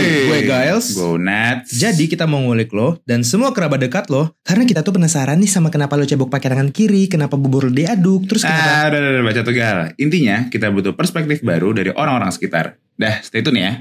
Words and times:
gue 0.00 0.38
Giles. 0.42 0.86
Gue 0.92 1.16
Nats. 1.16 1.70
Jadi 1.72 2.04
kita 2.06 2.24
mau 2.24 2.40
ngulik 2.40 2.70
lo 2.70 2.98
dan 3.04 3.20
semua 3.20 3.50
kerabat 3.50 3.80
dekat 3.80 4.08
lo 4.08 4.32
karena 4.40 4.64
kita 4.64 4.80
tuh 4.80 4.96
penasaran 4.96 5.36
nih 5.36 5.46
sama 5.46 5.68
kenapa 5.68 5.94
lo 5.94 6.04
cebok 6.04 6.28
pakai 6.28 6.52
tangan 6.52 6.70
kiri, 6.70 7.06
kenapa 7.06 7.34
bubur 7.34 7.68
lo 7.68 7.72
diaduk, 7.72 8.26
terus 8.26 8.42
kenapa 8.42 8.62
Ah, 8.62 8.84
udah, 8.88 8.98
udah, 8.98 9.10
udah, 9.12 9.24
baca 9.24 9.42
tegal. 9.42 9.76
Intinya, 9.96 10.36
kita 10.48 10.68
butuh 10.68 10.92
perspektif 10.92 11.40
baru 11.40 11.70
dari 11.70 11.90
orang-orang 11.90 12.30
sekitar. 12.30 12.76
Dah, 12.94 13.20
stay 13.20 13.40
tune 13.40 13.58
ya. 13.58 13.72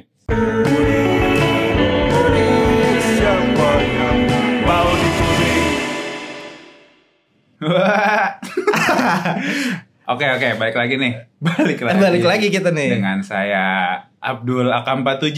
Mau 4.65 4.89
dicuri? 5.01 5.55
Oke, 10.09 10.25
oke, 10.25 10.47
balik 10.57 10.75
lagi 10.75 10.95
nih. 10.97 11.13
Balik 11.37 11.79
lagi. 11.85 11.99
balik 12.01 12.25
lagi 12.25 12.47
kita 12.49 12.73
nih. 12.73 12.89
Dengan 12.97 13.21
saya 13.21 13.65
Abdul 14.17 14.67
AK47. 14.67 15.37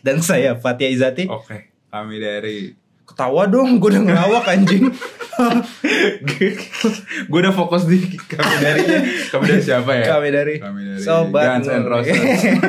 Dan 0.00 0.20
saya 0.20 0.54
Fatia 0.54 0.88
Izati. 0.88 1.26
Oke, 1.26 1.68
kami 1.86 2.16
dari 2.16 2.72
Ketawa 3.02 3.42
dong, 3.44 3.76
gue 3.76 3.90
udah 3.90 4.02
ngelawak 4.06 4.46
anjing. 4.48 4.86
gue 7.26 7.38
udah 7.38 7.50
fokus 7.50 7.82
di 7.84 7.98
kami 8.06 8.54
dari 8.60 8.82
kami 9.26 9.44
dari 9.46 9.62
siapa 9.62 9.90
ya? 9.92 10.04
Kami 10.14 10.28
dari, 10.30 10.54
Kami 10.56 10.80
dari 10.86 11.02
Sobat 11.02 11.58
Guns 11.58 11.66
Mulu. 11.68 11.88
Roses. 11.90 12.14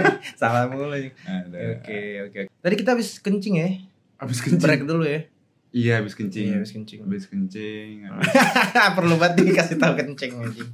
Salah 0.41 0.65
mulu. 0.65 0.89
Oke, 0.89 2.01
oke. 2.25 2.41
Tadi 2.49 2.75
kita 2.75 2.97
habis 2.97 3.21
kencing 3.21 3.55
ya. 3.55 3.69
Habis 4.17 4.41
kencing. 4.41 4.61
Break 4.61 4.81
dulu 4.83 5.05
ya. 5.05 5.29
Iya, 5.71 5.93
habis 6.01 6.17
kencing. 6.17 6.45
Iya, 6.47 6.55
habis 6.57 6.71
kencing. 6.73 6.99
Habis 7.05 7.25
kencing. 7.27 7.93
habis- 8.03 8.33
Perlu 8.97 9.15
banget 9.15 9.45
dikasih 9.45 9.77
tahu 9.77 9.93
kencing 9.95 10.31
anjing. 10.41 10.69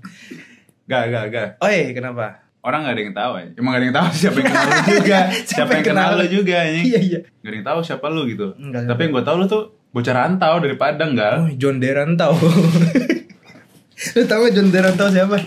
Gak, 0.88 1.04
gak, 1.12 1.24
gak. 1.28 1.50
Oh 1.60 1.68
iya, 1.68 1.92
kenapa? 1.92 2.47
Orang 2.68 2.84
gak 2.84 2.94
ada 2.94 3.02
yang 3.02 3.16
tahu 3.16 3.32
ya. 3.34 3.46
Emang 3.56 3.70
gak 3.72 3.80
ada 3.80 3.86
yang 3.88 3.96
tahu 3.96 4.08
siapa 4.12 4.38
yang 4.38 4.48
kenal 4.52 4.68
lu 4.68 4.92
juga. 5.00 5.20
siapa 5.48 5.72
yang 5.72 5.86
kenal 5.88 6.10
lu 6.12 6.26
juga 6.28 6.56
anjing. 6.60 6.84
Iya, 6.84 7.00
iya. 7.00 7.20
Gak 7.24 7.48
ada 7.48 7.56
yang 7.56 7.66
tahu 7.66 7.80
siapa 7.82 8.06
lu 8.12 8.22
gitu. 8.28 8.48
Enggak, 8.60 8.82
Tapi 8.86 9.00
yang 9.02 9.12
gue 9.16 9.24
tahu 9.24 9.36
lu 9.40 9.46
tuh 9.48 9.64
bocah 9.88 10.14
rantau 10.14 10.54
dari 10.60 10.76
Padang 10.76 11.12
gal. 11.16 11.36
Oh, 11.42 11.52
John 11.56 11.80
Derantau. 11.80 12.36
Lu 14.14 14.24
tau 14.26 14.40
gak 14.44 14.54
John 14.54 14.70
Derantau 14.70 15.08
siapa? 15.08 15.38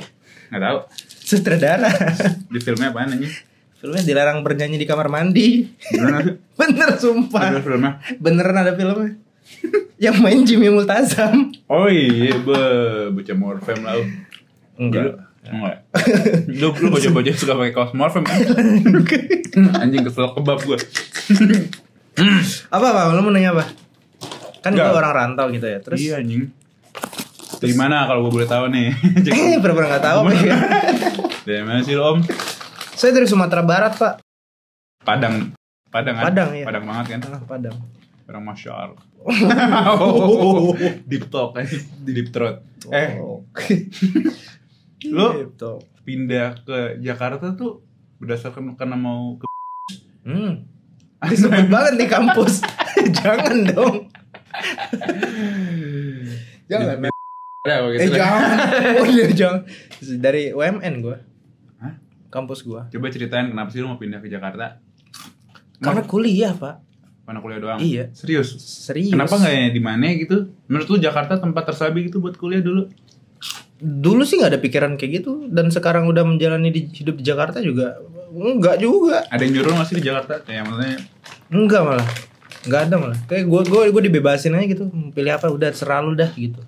Gak 0.49 0.59
tahu. 0.59 0.79
Sutradara. 1.23 1.93
Di 2.49 2.59
filmnya 2.59 2.91
apaan 2.91 3.15
anjing? 3.15 3.31
Filmnya 3.77 4.03
dilarang 4.03 4.43
bernyanyi 4.43 4.77
di 4.77 4.87
kamar 4.89 5.07
mandi. 5.07 5.71
Beneran 5.87 6.15
ada? 6.17 6.33
Bener 6.59 6.89
Ada 6.89 6.97
sumpah. 6.97 7.43
filmnya? 7.61 7.93
Beneran 8.17 8.57
ada 8.57 8.73
filmnya. 8.75 9.15
Yang 9.97 10.17
main 10.19 10.41
Jimmy 10.43 10.69
Multazam. 10.69 11.53
Oh 11.67 11.87
iya, 11.87 12.35
be, 12.35 12.61
bocah 13.13 13.37
morfem 13.37 13.79
lah 13.81 13.95
lu. 13.95 14.05
Enggak. 14.81 15.30
Enggak. 15.41 15.77
lu 16.53 16.69
lu 16.85 16.89
bocah-bocah 16.93 17.35
suka 17.35 17.57
pakai 17.57 17.73
kaos 17.73 17.93
kan? 17.97 18.25
Anjing 19.83 20.05
kesel 20.05 20.29
kebab 20.37 20.61
gue. 20.63 20.79
Apa 22.69 22.87
apa? 22.93 23.01
Lu 23.17 23.25
mau 23.25 23.33
nanya 23.33 23.57
apa? 23.57 23.65
Kan 24.61 24.77
gue 24.77 24.85
orang 24.85 25.13
rantau 25.17 25.49
gitu 25.49 25.65
ya. 25.65 25.81
Terus 25.81 25.99
Iya 25.99 26.21
anjing. 26.21 26.53
Dari 27.61 27.75
mana 27.77 28.09
kalau 28.09 28.29
gue 28.29 28.33
boleh 28.41 28.49
tahu 28.49 28.73
nih? 28.73 28.89
Eh, 29.33 29.61
pernah 29.61 29.89
nggak 29.97 30.05
tahu 30.05 30.21
ya? 30.33 30.57
Dari 31.45 31.63
mana 31.65 31.81
sih 31.85 31.97
lo 31.97 32.17
om? 32.17 32.19
Saya 32.97 33.17
dari 33.17 33.25
Sumatera 33.25 33.65
Barat, 33.65 33.97
Pak. 33.97 34.21
Padang. 35.05 35.57
Padang 35.89 36.15
kan? 36.21 36.25
Padang, 36.29 36.49
iya. 36.53 36.65
Padang 36.69 36.85
banget 36.85 37.07
kan? 37.17 37.21
Ah, 37.33 37.41
Padang. 37.45 37.77
Orang 38.29 38.45
Masya 38.45 38.71
Allah. 38.73 39.03
oh, 40.01 40.73
deep 41.09 41.29
talk 41.33 41.57
kan? 41.57 41.65
Di 42.05 42.13
deep 42.13 42.29
throat. 42.33 42.61
Eh, 42.93 43.17
Oh. 43.21 43.45
Lu? 45.09 45.27
Gitu. 45.47 45.73
pindah 46.01 46.57
ke 46.65 46.99
Jakarta 46.99 47.55
tuh 47.55 47.85
berdasarkan 48.19 48.75
karena 48.75 48.97
mau 48.97 49.37
ke 49.37 49.47
Hmm. 50.21 50.65
Disebut 51.21 51.69
banget 51.69 51.97
nih 51.97 52.09
kampus. 52.09 52.61
Jangan 53.21 53.57
dong. 53.69 53.97
Jangan. 56.69 56.97
Di- 57.01 57.19
ada 57.61 57.93
Eh 57.93 58.09
jangan. 58.09 58.57
Oh 58.97 59.07
iya 59.07 59.29
jangan. 59.37 59.61
Dari 60.01 60.49
UMN 60.57 60.95
gue. 61.05 61.17
Hah? 61.77 61.93
Kampus 62.33 62.65
gue. 62.65 62.81
Coba 62.89 63.07
ceritain 63.13 63.53
kenapa 63.53 63.69
sih 63.69 63.85
lu 63.85 63.93
mau 63.93 64.01
pindah 64.01 64.25
ke 64.25 64.33
Jakarta? 64.33 64.81
Karena 65.77 66.01
kuliah 66.09 66.57
pak. 66.57 66.81
Karena 67.29 67.41
kuliah 67.45 67.61
doang. 67.61 67.79
Iya. 67.79 68.09
Serius? 68.17 68.57
Serius. 68.57 69.13
Kenapa 69.13 69.37
nggak 69.37 69.53
ya 69.53 69.69
di 69.69 69.83
mana 69.85 70.09
gitu? 70.17 70.49
Menurut 70.73 70.89
lu 70.89 70.99
Jakarta 70.99 71.37
tempat 71.37 71.69
tersabi 71.69 72.09
gitu 72.09 72.25
buat 72.25 72.41
kuliah 72.41 72.65
dulu? 72.65 72.89
Dulu 73.81 74.23
sih 74.29 74.37
nggak 74.37 74.53
ada 74.57 74.61
pikiran 74.61 74.95
kayak 75.01 75.25
gitu. 75.25 75.49
Dan 75.49 75.73
sekarang 75.73 76.05
udah 76.07 76.23
menjalani 76.23 76.69
di, 76.69 76.87
hidup 76.93 77.19
di 77.19 77.25
Jakarta 77.25 77.65
juga. 77.65 77.97
Enggak 78.31 78.79
juga. 78.79 79.27
Ada 79.33 79.43
yang 79.43 79.53
nyuruh 79.59 79.73
nggak 79.75 79.89
sih 79.89 79.97
di 79.99 80.05
Jakarta? 80.05 80.45
Kayak 80.45 80.69
maksudnya 80.69 80.99
Enggak 81.51 81.83
malah. 81.83 82.09
Enggak 82.69 82.81
ada 82.87 82.95
malah. 83.01 83.19
Kayak 83.27 83.45
gue 83.49 83.61
gue 83.67 83.83
gue 83.91 84.03
dibebasin 84.13 84.55
aja 84.55 84.67
gitu. 84.69 84.85
Pilih 85.17 85.33
apa 85.33 85.49
udah 85.51 85.71
serah 85.73 86.05
lu 86.05 86.13
dah 86.15 86.31
gitu. 86.37 86.61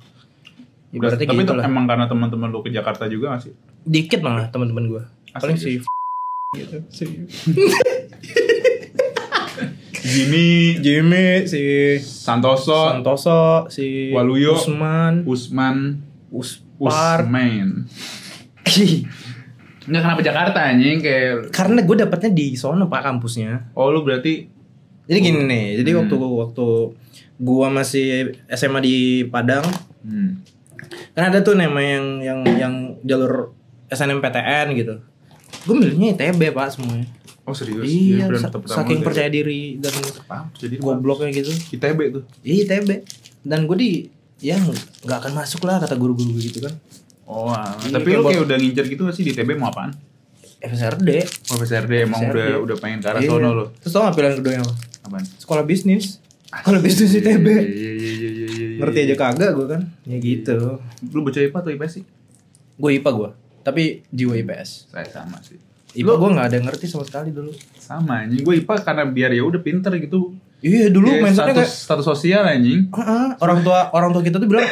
Ibaratnya 0.92 1.24
tapi 1.24 1.40
gitu 1.40 1.48
itu 1.48 1.54
lah. 1.56 1.64
emang 1.64 1.84
karena 1.88 2.04
teman-teman 2.04 2.52
lu 2.52 2.60
ke 2.60 2.68
Jakarta 2.68 3.08
juga 3.08 3.32
gak 3.32 3.48
sih? 3.48 3.52
Dikit 3.88 4.20
malah 4.20 4.52
teman-teman 4.52 4.84
gue. 4.88 5.02
Paling 5.32 5.56
si 5.56 5.80
serius? 5.80 5.86
gitu. 6.52 6.76
Si 6.92 7.04
Jimmy, 10.02 10.82
Jimmy, 10.82 11.46
si 11.46 11.62
Santoso, 12.02 12.90
Santoso, 12.90 13.70
si 13.70 14.10
Waluyo. 14.10 14.58
Usman, 14.58 15.22
Usman, 15.24 16.02
Uspar. 16.82 17.18
Usman. 17.22 17.86
Enggak 19.86 20.02
kenapa 20.04 20.20
Jakarta 20.20 20.58
anjing 20.66 20.98
kayak 20.98 21.50
Karena 21.50 21.80
gue 21.82 21.96
dapetnya 21.96 22.30
di 22.30 22.54
sono 22.54 22.86
pak 22.86 23.02
kampusnya. 23.02 23.70
Oh 23.72 23.88
lu 23.88 24.02
berarti 24.02 24.50
Jadi 25.02 25.18
gini 25.18 25.40
nih, 25.44 25.82
jadi 25.82 25.90
Hmm. 25.92 25.98
waktu 26.06 26.16
waktu 26.16 26.66
gua 27.36 27.66
masih 27.68 28.06
SMA 28.48 28.78
di 28.78 28.96
Padang, 29.26 29.66
hmm. 30.06 30.30
kan 31.10 31.26
ada 31.26 31.42
tuh 31.42 31.58
nama 31.58 31.74
yang 31.82 32.22
yang 32.22 32.40
yang 32.46 32.74
jalur 33.02 33.50
SNMPTN 33.90 34.78
gitu. 34.78 35.02
Gue 35.66 35.74
milihnya 35.74 36.14
ITB 36.14 36.54
pak 36.54 36.70
semuanya. 36.70 37.10
Oh 37.42 37.50
serius? 37.50 37.82
Iya, 37.82 38.30
Jadi 38.30 38.38
sa- 38.38 38.78
saking 38.78 39.02
percaya 39.02 39.26
diri 39.26 39.82
dan? 39.82 39.90
Jadi 40.54 40.78
gobloknya 40.78 41.34
gitu. 41.34 41.50
ITB 41.50 41.98
tuh. 42.14 42.22
Iya 42.46 42.62
ITB. 42.64 43.02
Dan 43.42 43.66
gue 43.66 43.76
di 43.76 43.90
ya 44.42 44.58
nggak 45.06 45.18
akan 45.22 45.32
masuk 45.38 45.62
lah 45.62 45.78
kata 45.78 45.94
guru-guru 45.94 46.34
gitu 46.42 46.58
kan. 46.66 46.74
Oh, 47.22 47.48
ah. 47.48 47.78
Iya, 47.86 47.96
tapi 47.96 48.18
lu 48.18 48.26
kayak 48.26 48.42
udah 48.44 48.56
ngincer 48.58 48.86
gitu 48.90 49.06
gak 49.06 49.14
sih 49.14 49.24
di 49.24 49.32
ITB 49.32 49.54
mau 49.56 49.70
apaan? 49.70 49.94
FSRD. 50.58 51.10
Oh 51.54 51.56
PSRD 51.56 51.92
emang 52.04 52.20
PSRD. 52.28 52.34
udah 52.34 52.48
udah 52.66 52.76
pengen 52.82 52.98
ke 53.00 53.08
arah 53.08 53.20
Iya. 53.22 53.30
sono 53.30 53.50
lu. 53.54 53.64
Terus 53.80 53.92
tau 53.94 54.02
gak 54.04 54.14
pilihan 54.18 54.34
kedua 54.42 54.52
apa? 54.60 54.74
Apaan? 55.06 55.24
Sekolah 55.38 55.64
bisnis. 55.64 56.18
Sekolah 56.52 56.80
bisnis 56.82 57.10
ITB. 57.16 57.46
Iya 57.46 57.62
iya 57.62 57.90
iya 57.94 58.12
iya 58.12 58.28
iya. 58.28 58.46
iya. 58.52 58.78
Ngerti 58.82 58.98
aja 59.08 59.14
kagak 59.16 59.50
gue 59.56 59.66
kan. 59.70 59.82
Ya 60.04 60.16
gitu. 60.20 60.82
Lu 61.14 61.20
bocah 61.24 61.40
IPA 61.40 61.58
atau 61.62 61.70
IPS 61.72 61.92
sih? 62.02 62.04
Gue 62.76 62.90
IPA 63.00 63.10
gue. 63.14 63.30
Tapi 63.62 63.82
jiwa 64.10 64.34
IPS. 64.36 64.90
Saya 64.92 65.06
sama 65.08 65.38
sih. 65.40 65.56
IPA 65.92 66.12
gue 66.16 66.28
gak 66.32 66.46
ada 66.48 66.54
yang 66.56 66.66
ngerti 66.68 66.86
sama 66.88 67.04
sekali 67.04 67.30
dulu. 67.30 67.52
Sama 67.76 68.24
anjing. 68.24 68.40
Gue 68.40 68.64
IPA 68.64 68.74
karena 68.80 69.04
biar 69.04 69.30
ya 69.36 69.42
udah 69.44 69.60
pinter 69.60 69.92
gitu. 70.00 70.32
Iya 70.62 70.88
dulu 70.94 71.10
Kayak 71.10 71.22
mindsetnya 71.26 71.52
status 71.52 71.68
kayak 71.68 71.82
status 71.90 72.06
sosial 72.06 72.42
anjing. 72.46 72.80
"Ah, 72.94 73.02
ah." 73.02 73.28
orang 73.42 73.66
tua 73.66 73.90
orang 73.92 74.14
tua 74.14 74.22
kita 74.22 74.38
tuh 74.38 74.46
bilang 74.46 74.64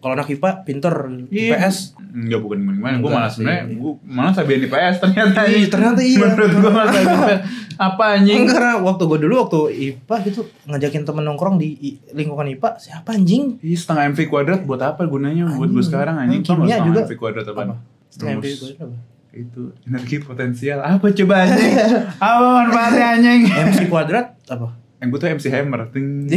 kalau 0.00 0.12
anak 0.16 0.28
IPA 0.32 0.50
pinter 0.64 0.94
IPS 1.28 1.96
Enggak 2.10 2.40
bukan 2.42 2.58
gimana. 2.66 2.96
Gue 2.98 3.10
malah 3.10 3.30
sebenarnya 3.30 3.62
gue 3.70 3.92
malah 4.02 4.32
sabian 4.34 4.60
IPS 4.66 4.96
ternyata. 4.98 5.40
Iya, 5.46 5.66
ternyata 5.70 6.00
iya. 6.02 6.18
Menurut 6.18 6.52
gue 6.58 6.72
malah 6.72 6.94
IPS. 6.94 7.40
Apa 7.78 8.04
anjing? 8.18 8.38
Enggak, 8.44 8.54
karena 8.58 8.74
waktu 8.82 9.02
gue 9.06 9.18
dulu 9.24 9.34
waktu 9.46 9.60
IPA 9.72 10.14
gitu 10.26 10.40
ngajakin 10.66 11.02
temen 11.06 11.24
nongkrong 11.24 11.56
di 11.56 11.68
lingkungan 12.12 12.50
IPA 12.50 12.68
siapa 12.82 13.14
anjing? 13.14 13.62
Ih, 13.62 13.78
setengah 13.78 14.10
MV 14.10 14.20
kuadrat 14.26 14.60
buat 14.66 14.82
apa 14.82 15.06
gunanya 15.06 15.48
buat 15.54 15.70
gue 15.70 15.78
Anjing. 15.78 15.86
sekarang 15.86 16.16
anjing? 16.18 16.42
Kimia 16.42 16.76
juga. 16.82 17.00
MV 17.06 17.12
kuadrat 17.14 17.46
apa? 17.46 17.60
Apa? 17.62 17.74
Setengah. 18.10 18.32
MV 18.36 18.44
gue 18.44 18.70
apa? 18.74 18.96
Itu 19.30 19.72
energi 19.84 20.18
potensial. 20.18 20.78
Apa 20.80 21.06
coba 21.08 21.34
anjing? 21.40 21.72
apa 22.20 22.46
manfaatnya 22.60 23.06
anjing? 23.14 23.40
MC 23.46 23.86
kuadrat 23.86 24.34
apa? 24.44 24.74
Yang 24.98 25.08
gue 25.08 25.18
tuh 25.18 25.28
MC 25.32 25.46
Hammer. 25.48 25.80
Ting. 25.88 26.06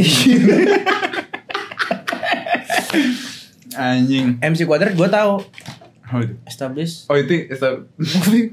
anjing. 3.76 4.26
MC 4.40 4.60
kuadrat 4.64 4.92
gue 4.92 5.08
tahu. 5.08 5.42
Oh 6.06 6.20
itu. 6.20 6.34
Establish 6.44 7.08
Oh 7.08 7.16
itu 7.16 7.48
itu- 7.48 7.80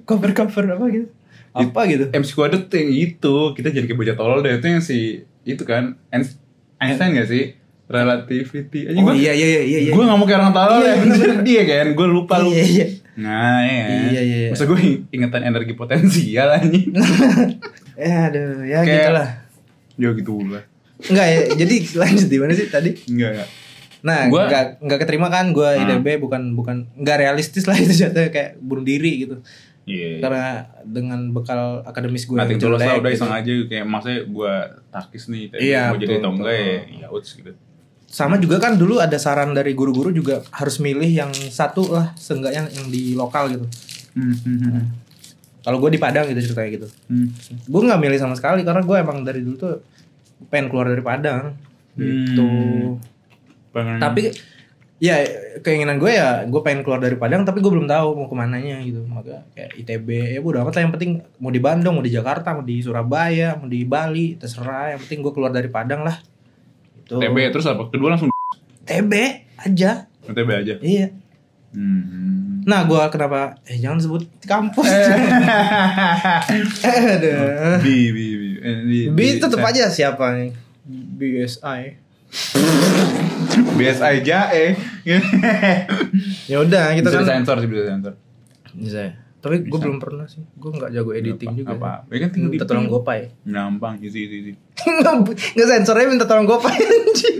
cover 0.03 0.31
cover 0.31 0.65
apa 0.71 0.85
gitu? 0.89 1.07
Apa 1.51 1.79
gitu? 1.85 2.05
MC 2.09 2.29
kuadrat 2.31 2.65
tuh 2.65 2.77
yang 2.77 2.91
itu. 2.91 3.35
Kita 3.53 3.69
jadi 3.69 3.85
kayak 3.85 3.99
bocah 3.99 4.15
tolol 4.15 4.39
deh. 4.39 4.53
Itu 4.53 4.67
yang 4.67 4.81
si 4.81 5.21
itu 5.43 5.61
kan 5.61 5.97
Einst- 6.09 6.41
Einstein 6.77 7.13
gak 7.13 7.27
sih? 7.27 7.53
Relativity. 7.85 8.87
Anjing 8.87 9.03
Oh 9.03 9.11
gua- 9.11 9.19
iya 9.19 9.31
iya 9.31 9.47
iya 9.61 9.79
iya. 9.81 9.91
Gue 9.91 10.01
gak 10.01 10.15
mau 10.15 10.25
kayak 10.25 10.41
orang 10.41 10.55
tolol 10.55 10.79
Iya, 10.79 10.87
ya. 10.87 10.95
bener-bener. 10.97 11.37
Dia 11.43 11.61
kan. 11.63 11.85
Gue 11.93 12.07
lupa 12.09 12.35
lu. 12.39 12.49
Iya 12.49 12.65
iya. 12.65 12.85
Nah 13.21 13.61
ya. 13.61 13.85
Iya, 14.07 14.21
iya, 14.21 14.21
iya. 14.21 14.49
Masa 14.49 14.65
gue 14.65 14.79
ingetan 15.07 15.43
energi 15.43 15.73
potensial 15.73 16.49
anjing. 16.51 16.89
Eh 17.93 18.09
aduh 18.09 18.63
ya 18.63 18.81
Kayak- 18.81 18.97
gitulah. 19.05 19.29
Ya 19.95 20.09
gitu 20.11 20.33
lah. 20.43 20.63
Enggak 21.03 21.27
ya, 21.27 21.39
jadi 21.55 21.75
lanjut 22.01 22.27
di 22.27 22.37
mana 22.37 22.51
sih 22.51 22.65
tadi? 22.67 22.89
Enggak 23.05 23.29
enggak. 23.35 23.49
Nah, 24.01 24.19
Gua- 24.27 24.49
nggak 24.49 24.65
nggak 24.81 24.99
keterima 24.99 25.27
kan 25.29 25.53
gue 25.53 25.61
Ah. 25.61 25.77
ITB 25.79 26.17
bukan 26.17 26.41
bukan 26.51 26.89
nggak 26.95 27.17
realistis 27.19 27.63
lah 27.63 27.77
itu 27.79 27.93
jatuhnya 27.95 28.29
kayak 28.29 28.57
bunuh 28.57 28.81
diri 28.81 29.21
gitu. 29.21 29.37
Iya. 29.83 30.17
Karena 30.19 30.45
dengan 30.81 31.29
bekal 31.29 31.81
akademis 31.83 32.25
gue 32.25 32.33
Nanti 32.33 32.57
jelek 32.57 32.81
udah 32.81 33.01
gitu. 33.01 33.17
iseng 33.17 33.29
aja 33.31 33.51
kayak 33.67 33.85
maksudnya 33.85 34.19
gue 34.23 34.53
takis 34.89 35.23
nih 35.27 35.43
tapi 35.47 35.61
Iya, 35.63 35.81
mau 35.83 35.95
jadi 35.95 36.05
betul, 36.07 36.17
atau 36.17 36.31
enggak 36.31 36.53
ya 36.55 36.73
ya 36.95 37.07
uts 37.09 37.29
gitu. 37.35 37.51
Sama 38.11 38.35
juga 38.35 38.59
kan 38.59 38.75
dulu 38.75 38.99
ada 38.99 39.15
saran 39.15 39.55
dari 39.55 39.71
guru-guru 39.71 40.11
juga 40.11 40.43
harus 40.51 40.77
milih 40.77 41.07
yang 41.07 41.31
satu 41.31 41.87
lah 41.89 42.11
seenggaknya 42.13 42.67
yang 42.69 42.87
di 42.87 43.15
lokal 43.15 43.47
gitu. 43.49 43.65
Hmm, 44.11 44.35
hmm, 44.35 44.57
hmm, 44.61 44.83
Kalau 45.61 45.77
gue 45.77 45.89
di 45.89 45.97
Padang 45.97 46.27
gitu 46.27 46.43
ceritanya 46.43 46.69
gitu. 46.75 46.87
hmm. 47.07 47.27
Gue 47.65 47.81
nggak 47.81 47.97
milih 47.97 48.19
sama 48.19 48.35
sekali 48.35 48.61
karena 48.61 48.81
gue 48.81 48.97
emang 48.97 49.23
dari 49.23 49.39
dulu 49.39 49.55
tuh 49.55 49.79
pengen 50.45 50.67
keluar 50.67 50.85
dari 50.85 50.99
Padang 50.99 51.55
gitu. 51.93 52.43
Hmm. 52.43 52.99
Pengen- 53.71 54.01
Tapi 54.01 54.21
ya 54.99 55.17
keinginan 55.59 55.97
gue 55.97 56.11
ya 56.11 56.43
gue 56.43 56.61
pengen 56.61 56.83
keluar 56.83 56.99
dari 56.99 57.15
Padang 57.15 57.41
tapi 57.41 57.57
gue 57.57 57.71
belum 57.71 57.85
tahu 57.85 58.07
mau 58.13 58.27
ke 58.27 58.35
mananya 58.35 58.81
gitu. 58.81 59.05
Maka 59.05 59.47
kayak 59.53 59.71
ITB 59.77 60.07
ya 60.33 60.39
udah 60.41 60.61
amat 60.61 60.73
lah 60.75 60.83
yang 60.83 60.91
penting 60.91 61.11
mau 61.37 61.49
di 61.49 61.57
Bandung, 61.57 61.95
mau 61.95 62.03
di 62.03 62.11
Jakarta, 62.11 62.51
mau 62.51 62.61
di 62.61 62.81
Surabaya, 62.81 63.55
mau 63.55 63.65
di 63.65 63.81
Bali, 63.81 64.35
terserah. 64.35 64.91
Yang 64.91 65.07
penting 65.07 65.19
gue 65.21 65.31
keluar 65.31 65.49
dari 65.49 65.69
Padang 65.69 66.03
lah. 66.03 66.19
Gitu. 67.11 67.19
TB 67.19 67.37
terus 67.51 67.67
apa? 67.67 67.91
Kedua 67.91 68.15
langsung 68.15 68.31
TB 68.87 69.13
aja. 69.67 70.07
TB 70.23 70.49
aja. 70.63 70.75
Iya. 70.79 71.11
Hmm. 71.75 72.63
Nah, 72.63 72.87
gue 72.87 73.03
kenapa? 73.11 73.59
Eh, 73.67 73.75
jangan 73.83 73.99
sebut 73.99 74.23
kampus. 74.47 74.87
Aduh. 76.87 77.83
B 77.83 77.87
B 78.15 78.17
B. 78.39 78.43
Eh, 78.63 79.11
B 79.11 79.19
tetep 79.43 79.59
eh, 79.59 79.69
aja 79.75 79.91
siapa 79.91 80.39
nih? 80.39 80.55
BSI. 81.19 81.81
BS 83.75 83.99
aja 83.99 84.55
eh. 84.55 84.79
Ya 86.47 86.63
udah, 86.63 86.95
kita 86.95 87.11
Bisa 87.11 87.19
kan 87.19 87.27
sensor 87.27 87.59
sih 87.59 87.67
bisa 87.67 87.83
sensor. 87.91 88.13
bisa. 88.71 89.19
Tapi 89.41 89.65
gue 89.65 89.79
belum 89.79 89.97
pernah 89.97 90.25
sih. 90.25 90.45
Gue 90.53 90.69
nggak 90.71 90.89
jago 90.91 91.11
editing 91.11 91.51
juga. 91.57 91.73
Apa? 91.73 91.91
Ya 92.07 92.17
kan 92.21 92.29
tinggal 92.29 92.49
Minta 92.53 92.63
tolong 92.63 92.85
gopay. 92.87 93.33
Gampang, 93.41 93.97
easy 93.99 94.19
easy 94.23 94.37
easy. 94.39 94.53
Nggak 95.57 95.67
sensornya 95.67 96.05
minta 96.07 96.25
tolong 96.25 96.45
gopay 96.45 96.77
anjing. 96.77 97.37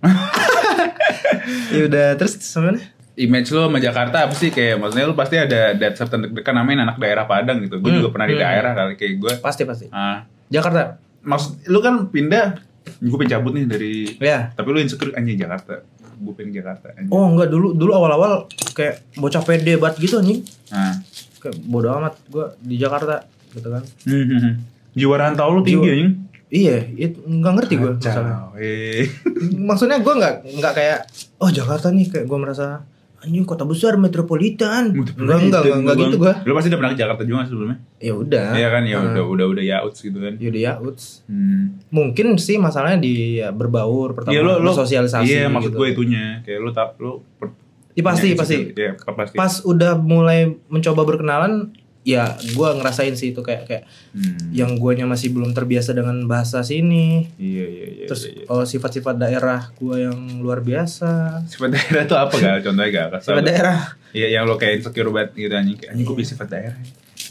ya 1.74 1.82
udah, 1.86 2.06
terus 2.16 2.36
mana? 2.56 2.80
Image 3.16 3.48
lo 3.50 3.68
sama 3.68 3.76
Jakarta 3.78 4.24
apa 4.24 4.32
sih 4.32 4.48
kayak 4.48 4.80
maksudnya 4.80 5.04
lo 5.04 5.12
pasti 5.12 5.36
ada 5.36 5.72
that 5.74 5.92
certain 5.92 6.24
deg-degan 6.24 6.56
namanya 6.56 6.88
anak 6.88 6.96
daerah 6.96 7.24
Padang 7.24 7.60
gitu. 7.60 7.76
Gue 7.76 7.90
Hmm, 7.90 8.00
juga 8.00 8.10
pernah 8.10 8.26
di 8.26 8.36
hmm. 8.36 8.42
daerah 8.42 8.72
kali 8.72 8.94
kayak 8.96 9.14
gue. 9.18 9.32
Pasti 9.40 9.62
pasti. 9.64 9.86
Ah, 9.90 10.24
Jakarta. 10.46 10.96
maksud 11.20 11.68
lu 11.68 11.80
kan 11.80 12.08
pindah 12.08 12.56
gue 12.96 13.12
pengen 13.14 13.28
cabut 13.30 13.52
nih 13.52 13.68
dari 13.68 13.92
Ya. 14.16 14.48
tapi 14.50 14.72
lu 14.72 14.80
insecure 14.80 15.12
anjing 15.12 15.36
Jakarta 15.36 15.84
gue 16.16 16.32
pengen 16.32 16.52
Jakarta 16.54 16.96
anjing. 16.96 17.12
Oh 17.12 17.28
enggak 17.28 17.48
dulu 17.48 17.76
dulu 17.76 17.92
awal-awal 17.92 18.48
kayak 18.72 19.04
bocah 19.14 19.40
pede 19.40 19.76
banget 19.76 20.00
gitu 20.00 20.16
anjing. 20.16 20.40
nah 20.72 20.96
Kayak 21.40 21.56
bodo 21.62 21.88
amat 21.94 22.14
gue 22.26 22.44
di 22.60 22.76
Jakarta 22.76 23.24
gitu 23.50 23.66
kan. 23.66 23.82
Hmm, 24.04 24.60
jiwa 24.92 25.16
rantau 25.16 25.50
lu 25.50 25.62
tinggi 25.62 25.88
anjing 25.88 26.12
Iya, 26.48 26.82
itu 26.92 27.22
nggak 27.22 27.52
ngerti 27.56 27.74
gue 27.76 27.92
masalah. 27.96 28.50
Eh. 28.54 29.06
Maksudnya 29.70 29.98
gue 29.98 30.12
nggak 30.12 30.34
nggak 30.52 30.72
kayak 30.72 30.98
oh 31.36 31.46
Jakarta 31.48 31.88
nih 31.88 32.06
kayak 32.06 32.26
gue 32.26 32.36
merasa 32.36 32.82
anjing 33.20 33.44
kota 33.44 33.62
besar 33.62 33.94
metropolitan. 33.94 34.90
Enggak 34.90 35.14
enggak 35.14 35.62
enggak, 35.62 35.76
enggak 35.76 35.96
gitu 36.00 36.16
gue. 36.18 36.34
lu 36.42 36.52
pasti 36.52 36.68
udah 36.68 36.78
pernah 36.78 36.90
ke 36.90 36.98
Jakarta 36.98 37.22
juga 37.22 37.44
sebelumnya 37.44 37.76
Ya 37.98 38.12
udah. 38.12 38.48
Iya 38.52 38.68
kan 38.68 38.82
ya 38.82 38.96
Ah. 38.96 39.02
udah 39.06 39.24
udah 39.28 39.46
udah 39.46 39.62
ya 39.62 39.76
outs 39.80 40.00
gitu 40.00 40.18
kan 40.18 40.32
ya, 40.40 40.72
uts. 40.76 41.22
hmm. 41.26 41.86
Mungkin 41.88 42.34
sih 42.34 42.56
masalahnya 42.56 42.98
di 42.98 43.38
ya, 43.38 43.52
berbaur 43.52 44.16
pertama 44.16 44.32
Iya 44.32 44.40
lu 44.40 44.52
lu 44.56 44.66
bersosialisasi 44.66 45.28
iya 45.28 45.46
maksud 45.46 45.70
gitu. 45.70 45.78
gue 45.78 45.88
itunya 45.92 46.24
kayak 46.42 46.58
lu 46.58 46.70
tak 46.72 46.96
lu 46.96 47.22
per- 47.36 47.59
Iya, 48.00 48.06
pasti 48.06 48.26
punya 48.26 48.40
pasti. 48.40 48.56
Iya 48.72 48.90
pasti 48.96 49.34
Pas 49.34 49.54
udah 49.62 49.92
mulai 49.94 50.38
mencoba 50.66 51.04
berkenalan, 51.04 51.70
ya 52.00 52.24
gue 52.34 52.68
ngerasain 52.72 53.12
sih 53.12 53.30
itu 53.30 53.40
kayak 53.40 53.62
kayak 53.64 53.84
Hmm. 54.10 54.50
yang 54.50 54.74
guanya 54.74 55.04
masih 55.04 55.30
belum 55.30 55.52
terbiasa 55.52 55.92
dengan 55.92 56.24
bahasa 56.24 56.60
sini. 56.60 57.28
iya 57.36 57.62
iya 57.62 57.86
iya 57.94 58.06
Terus 58.06 58.22
iya, 58.24 58.32
iya. 58.34 58.44
kalau 58.44 58.64
sifat-sifat 58.64 59.14
daerah 59.16 59.60
gue 59.70 59.96
yang 60.00 60.18
luar 60.38 60.60
biasa. 60.60 61.44
sifat 61.46 61.70
daerah 61.70 62.02
tuh 62.04 62.16
apa 62.16 62.34
gak 62.34 62.64
contohnya 62.64 62.88
gak 62.90 63.20
Sifat 63.20 63.44
daerah, 63.44 63.78
Iya 64.10 64.26
yang 64.32 64.44
lo 64.44 64.56
kayak 64.56 64.80
insecure 64.80 65.06
banget 65.08 65.36
gitu 65.38 65.54
anjing 65.54 65.78
anjing 65.84 66.02
gue 66.02 66.14
punya 66.14 66.26
sifat 66.26 66.48
daerah 66.50 66.78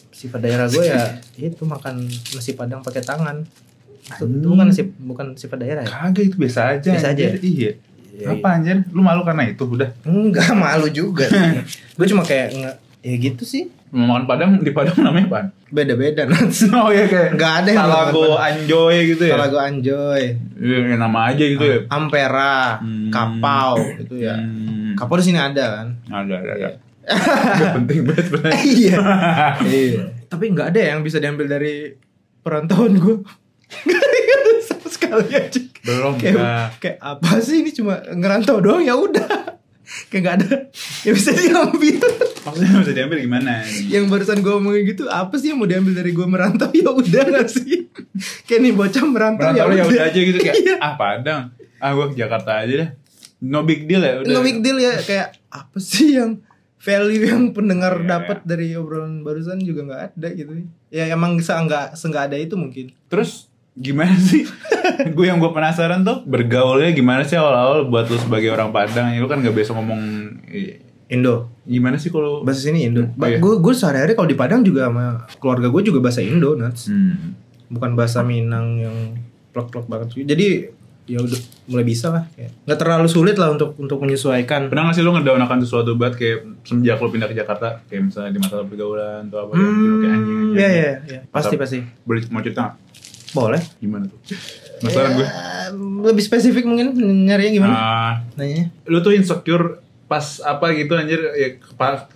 sifat 0.09 0.39
daerah 0.39 0.67
gue 0.67 0.83
ya 0.83 1.03
itu 1.49 1.63
makan 1.63 2.03
nasi 2.05 2.51
padang 2.53 2.79
pakai 2.79 3.01
tangan. 3.01 3.43
Itu, 4.09 4.25
itu 4.25 4.47
bukan 4.47 4.67
sif- 4.69 4.97
bukan 4.97 5.27
sifat 5.33 5.57
daerah 5.59 5.81
ya? 5.81 5.89
Kagak 5.89 6.23
itu 6.25 6.35
biasa 6.35 6.59
aja. 6.73 6.89
Biasa 6.89 7.07
aja 7.09 7.23
anjir. 7.25 7.41
Iya. 7.41 7.71
Iya, 8.19 8.35
Apa 8.35 8.47
anjir? 8.53 8.83
Lu 8.89 8.99
malu 8.99 9.23
karena 9.23 9.47
itu 9.47 9.63
udah. 9.63 9.89
Enggak 10.03 10.51
malu 10.59 10.87
juga. 10.87 11.25
gue 11.95 12.05
cuma 12.05 12.21
kayak 12.21 12.47
nge, 12.51 12.71
ya 13.01 13.15
gitu 13.17 13.43
sih. 13.43 13.71
Mau 13.89 14.05
makan 14.05 14.27
Padang 14.27 14.49
di 14.59 14.69
Padang 14.69 14.99
namanya 14.99 15.25
apa? 15.25 15.39
Beda-beda 15.67 16.21
Nats. 16.23 16.67
Oh 16.75 16.89
iya 16.89 17.05
kayak 17.05 17.33
Nggak 17.33 17.53
ada 17.55 17.69
yang 17.71 17.81
Talago 17.81 18.23
Anjoy 18.37 18.95
gitu 19.07 19.23
ya. 19.23 19.33
Kalau 19.33 19.47
gue 19.49 19.63
anjoy, 19.63 20.21
Iya 20.59 20.77
ya, 20.85 20.95
nama 20.95 21.19
aja 21.25 21.41
gitu 21.41 21.63
ya. 21.63 21.77
ampera, 21.89 22.77
Hmm. 22.77 23.09
kapau 23.09 23.79
itu 23.95 24.15
ya. 24.19 24.35
Hmm. 24.35 24.93
Kapau 24.93 25.15
di 25.15 25.25
sini 25.25 25.39
ada 25.39 25.65
kan? 25.79 25.87
Ada 26.05 26.35
ada 26.37 26.51
ada. 26.53 26.69
Gak 27.57 27.71
penting 27.81 27.99
banget 28.05 28.27
banget. 28.29 28.53
iya. 28.61 28.97
iya. 29.63 30.03
Tapi 30.27 30.53
nggak 30.53 30.69
ada 30.69 30.81
yang 30.85 31.01
bisa 31.01 31.17
diambil 31.17 31.49
dari 31.49 31.89
perantauan 32.39 32.93
gue. 32.95 33.17
Gak 35.09 35.11
sama 35.11 35.23
sekali 35.23 35.41
aja. 35.41 35.61
Belum 35.79 36.13
Kayak, 36.15 36.35
kah? 36.35 36.67
kayak 36.77 36.97
apa 36.99 37.29
sih 37.39 37.55
ini 37.59 37.71
cuma 37.71 37.93
ngerantau 38.05 38.57
doang 38.57 38.79
ya 38.79 38.93
udah. 38.93 39.57
Kayak 40.05 40.21
nggak 40.21 40.35
ada 40.37 40.49
yang 41.01 41.15
bisa 41.15 41.31
diambil. 41.33 41.97
Maksudnya 42.39 42.77
bisa 42.77 42.93
diambil 42.93 43.17
gimana? 43.19 43.51
yang 43.85 44.05
barusan 44.05 44.39
gue 44.39 44.53
omongin 44.53 44.83
gitu 44.87 45.03
apa 45.05 45.33
sih 45.35 45.49
yang 45.49 45.57
mau 45.57 45.65
diambil 45.65 45.93
dari 45.95 46.11
gue 46.11 46.23
merantau 46.23 46.69
ya 46.77 46.87
udah 46.87 47.23
gak 47.31 47.49
sih 47.49 47.89
kayak 48.43 48.59
nih 48.59 48.71
bocah 48.71 49.01
merantau, 49.03 49.49
Merantau 49.49 49.65
ya 49.65 49.81
udah. 49.81 49.85
udah 49.89 50.03
aja 50.05 50.19
gitu 50.19 50.37
kayak 50.37 50.55
Iya. 50.57 50.75
ah 50.77 50.93
Padang. 50.93 51.41
Ah 51.75 51.91
gua 51.91 52.05
ke 52.07 52.15
Jakarta 52.15 52.59
aja 52.59 52.73
dah. 52.77 52.89
No 53.39 53.63
big 53.63 53.85
deal 53.85 53.99
ya 53.99 54.19
udah. 54.19 54.29
no 54.29 54.39
big 54.39 54.59
deal 54.59 54.77
ya 54.77 54.93
kayak 54.99 55.27
apa 55.47 55.77
sih 55.79 56.13
yang 56.13 56.37
value 56.77 57.25
yang 57.25 57.49
pendengar 57.49 57.97
Iya. 57.97 58.07
dapat 58.09 58.39
dari 58.43 58.71
obrolan 58.73 59.19
barusan 59.19 59.57
juga 59.59 59.83
nggak 59.83 60.01
ada 60.13 60.27
gitu 60.31 60.53
ya 60.87 61.07
emang 61.07 61.39
seenggak 61.39 61.91
seenggak 61.93 62.29
ada 62.29 62.37
itu 62.37 62.53
mungkin 62.53 62.93
Terus 63.07 63.47
gimana 63.73 64.13
sih? 64.15 64.43
gue 65.15 65.25
yang 65.25 65.37
gue 65.37 65.49
penasaran 65.49 66.01
tuh 66.01 66.21
bergaulnya 66.23 66.91
gimana 66.91 67.23
sih 67.23 67.35
awal-awal 67.35 67.87
buat 67.87 68.07
lu 68.07 68.17
sebagai 68.17 68.51
orang 68.51 68.69
Padang? 68.69 69.09
Ya 69.09 69.19
lu 69.19 69.27
kan 69.27 69.39
gak 69.39 69.53
biasa 69.53 69.71
ngomong 69.73 70.01
Indo. 71.09 71.49
Gimana 71.65 71.97
sih 71.97 72.13
kalau 72.13 72.45
bahasa 72.45 72.61
sini 72.61 72.85
Indo. 72.85 73.09
Oh, 73.09 73.25
iya. 73.25 73.41
gue 73.41 73.53
gue 73.57 73.73
sehari-hari 73.73 74.13
kalau 74.13 74.29
di 74.29 74.37
Padang 74.37 74.61
juga 74.61 74.87
sama 74.87 75.25
keluarga 75.37 75.67
gue 75.67 75.81
juga 75.81 75.99
bahasa 75.99 76.21
Indo 76.21 76.53
Nats 76.53 76.85
hmm. 76.87 77.69
bukan 77.69 77.97
bahasa 77.97 78.21
Minang 78.21 78.77
yang 78.77 78.97
plek-plek 79.49 79.85
banget 79.85 80.07
sih. 80.13 80.21
Jadi 80.23 80.47
ya 81.09 81.17
udah 81.17 81.39
mulai 81.65 81.81
bisa 81.81 82.13
lah 82.13 82.29
kayak. 82.29 82.53
Nggak 82.69 82.77
terlalu 82.77 83.07
sulit 83.09 83.33
lah 83.33 83.49
untuk 83.49 83.73
untuk 83.81 83.97
menyesuaikan. 83.97 84.69
Pernah 84.69 84.93
gak 84.93 84.95
sih 84.95 85.01
lu 85.01 85.09
ngedown 85.09 85.41
akan 85.41 85.57
sesuatu 85.65 85.97
banget 85.97 86.15
kayak 86.21 86.37
semenjak 86.61 87.01
lu 87.01 87.09
pindah 87.09 87.25
ke 87.25 87.33
Jakarta? 87.33 87.81
Kayak 87.89 88.13
misalnya 88.13 88.29
di 88.29 88.39
masalah 88.39 88.63
pergaulan 88.69 89.25
atau 89.25 89.49
apa 89.49 89.51
yang 89.55 89.65
bikin 89.65 89.89
lu 89.89 89.97
kayak 89.97 90.13
anjing 90.13 90.37
Hmm, 90.37 90.45
anjing, 90.45 90.53
iya 90.53 90.69
iya. 90.69 90.91
Iya 91.01 91.19
pasti 91.29 91.53
Atau- 91.53 91.61
pasti. 91.65 91.77
boleh 92.05 92.21
mau 92.29 92.41
cerita 92.45 92.61
gak? 92.61 92.73
boleh. 93.29 93.61
Gimana 93.77 94.05
tuh 94.05 94.19
gue 94.81 95.27
Ya, 95.29 95.69
lebih 96.01 96.23
spesifik 96.23 96.65
mungkin 96.65 96.95
nyarinya 97.23 97.51
gimana? 97.53 97.75
Ah, 97.75 98.13
nanya. 98.33 98.73
Lu 98.83 98.99
tuh 98.99 99.13
insecure 99.13 99.77
pas 100.05 100.41
apa 100.41 100.73
gitu 100.73 100.97
anjir? 100.97 101.21
Ya 101.35 101.59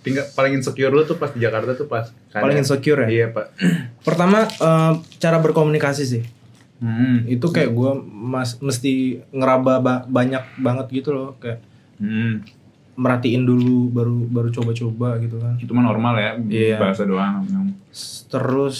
tinggal 0.02 0.26
paling 0.32 0.58
insecure 0.58 0.90
lu 0.90 1.04
tuh 1.04 1.16
pas 1.16 1.30
di 1.30 1.40
Jakarta 1.40 1.74
tuh 1.74 1.86
pas 1.86 2.10
paling 2.32 2.58
insecure 2.58 3.06
ya? 3.06 3.08
Iya 3.08 3.26
pak. 3.30 3.46
Pertama 4.08 4.48
eh, 4.48 4.92
cara 5.18 5.38
berkomunikasi 5.38 6.04
sih. 6.04 6.24
Hmm. 6.84 7.24
itu 7.24 7.48
kayak 7.48 7.72
gue 7.72 7.92
mas 8.12 8.60
mesti 8.60 9.24
ngeraba 9.32 9.80
ba- 9.80 10.04
banyak 10.04 10.44
banget 10.60 10.88
gitu 10.92 11.16
loh 11.16 11.30
kayak 11.40 11.64
Hmm. 11.96 12.44
merhatiin 12.94 13.48
dulu 13.48 13.88
baru 13.88 14.18
baru 14.28 14.50
coba-coba 14.52 15.16
gitu 15.18 15.40
kan. 15.40 15.56
Itu 15.56 15.72
mah 15.72 15.86
normal 15.86 16.14
ya 16.20 16.32
Iya. 16.36 16.78
bahasa 16.78 17.08
doang 17.08 17.48
terus 18.28 18.78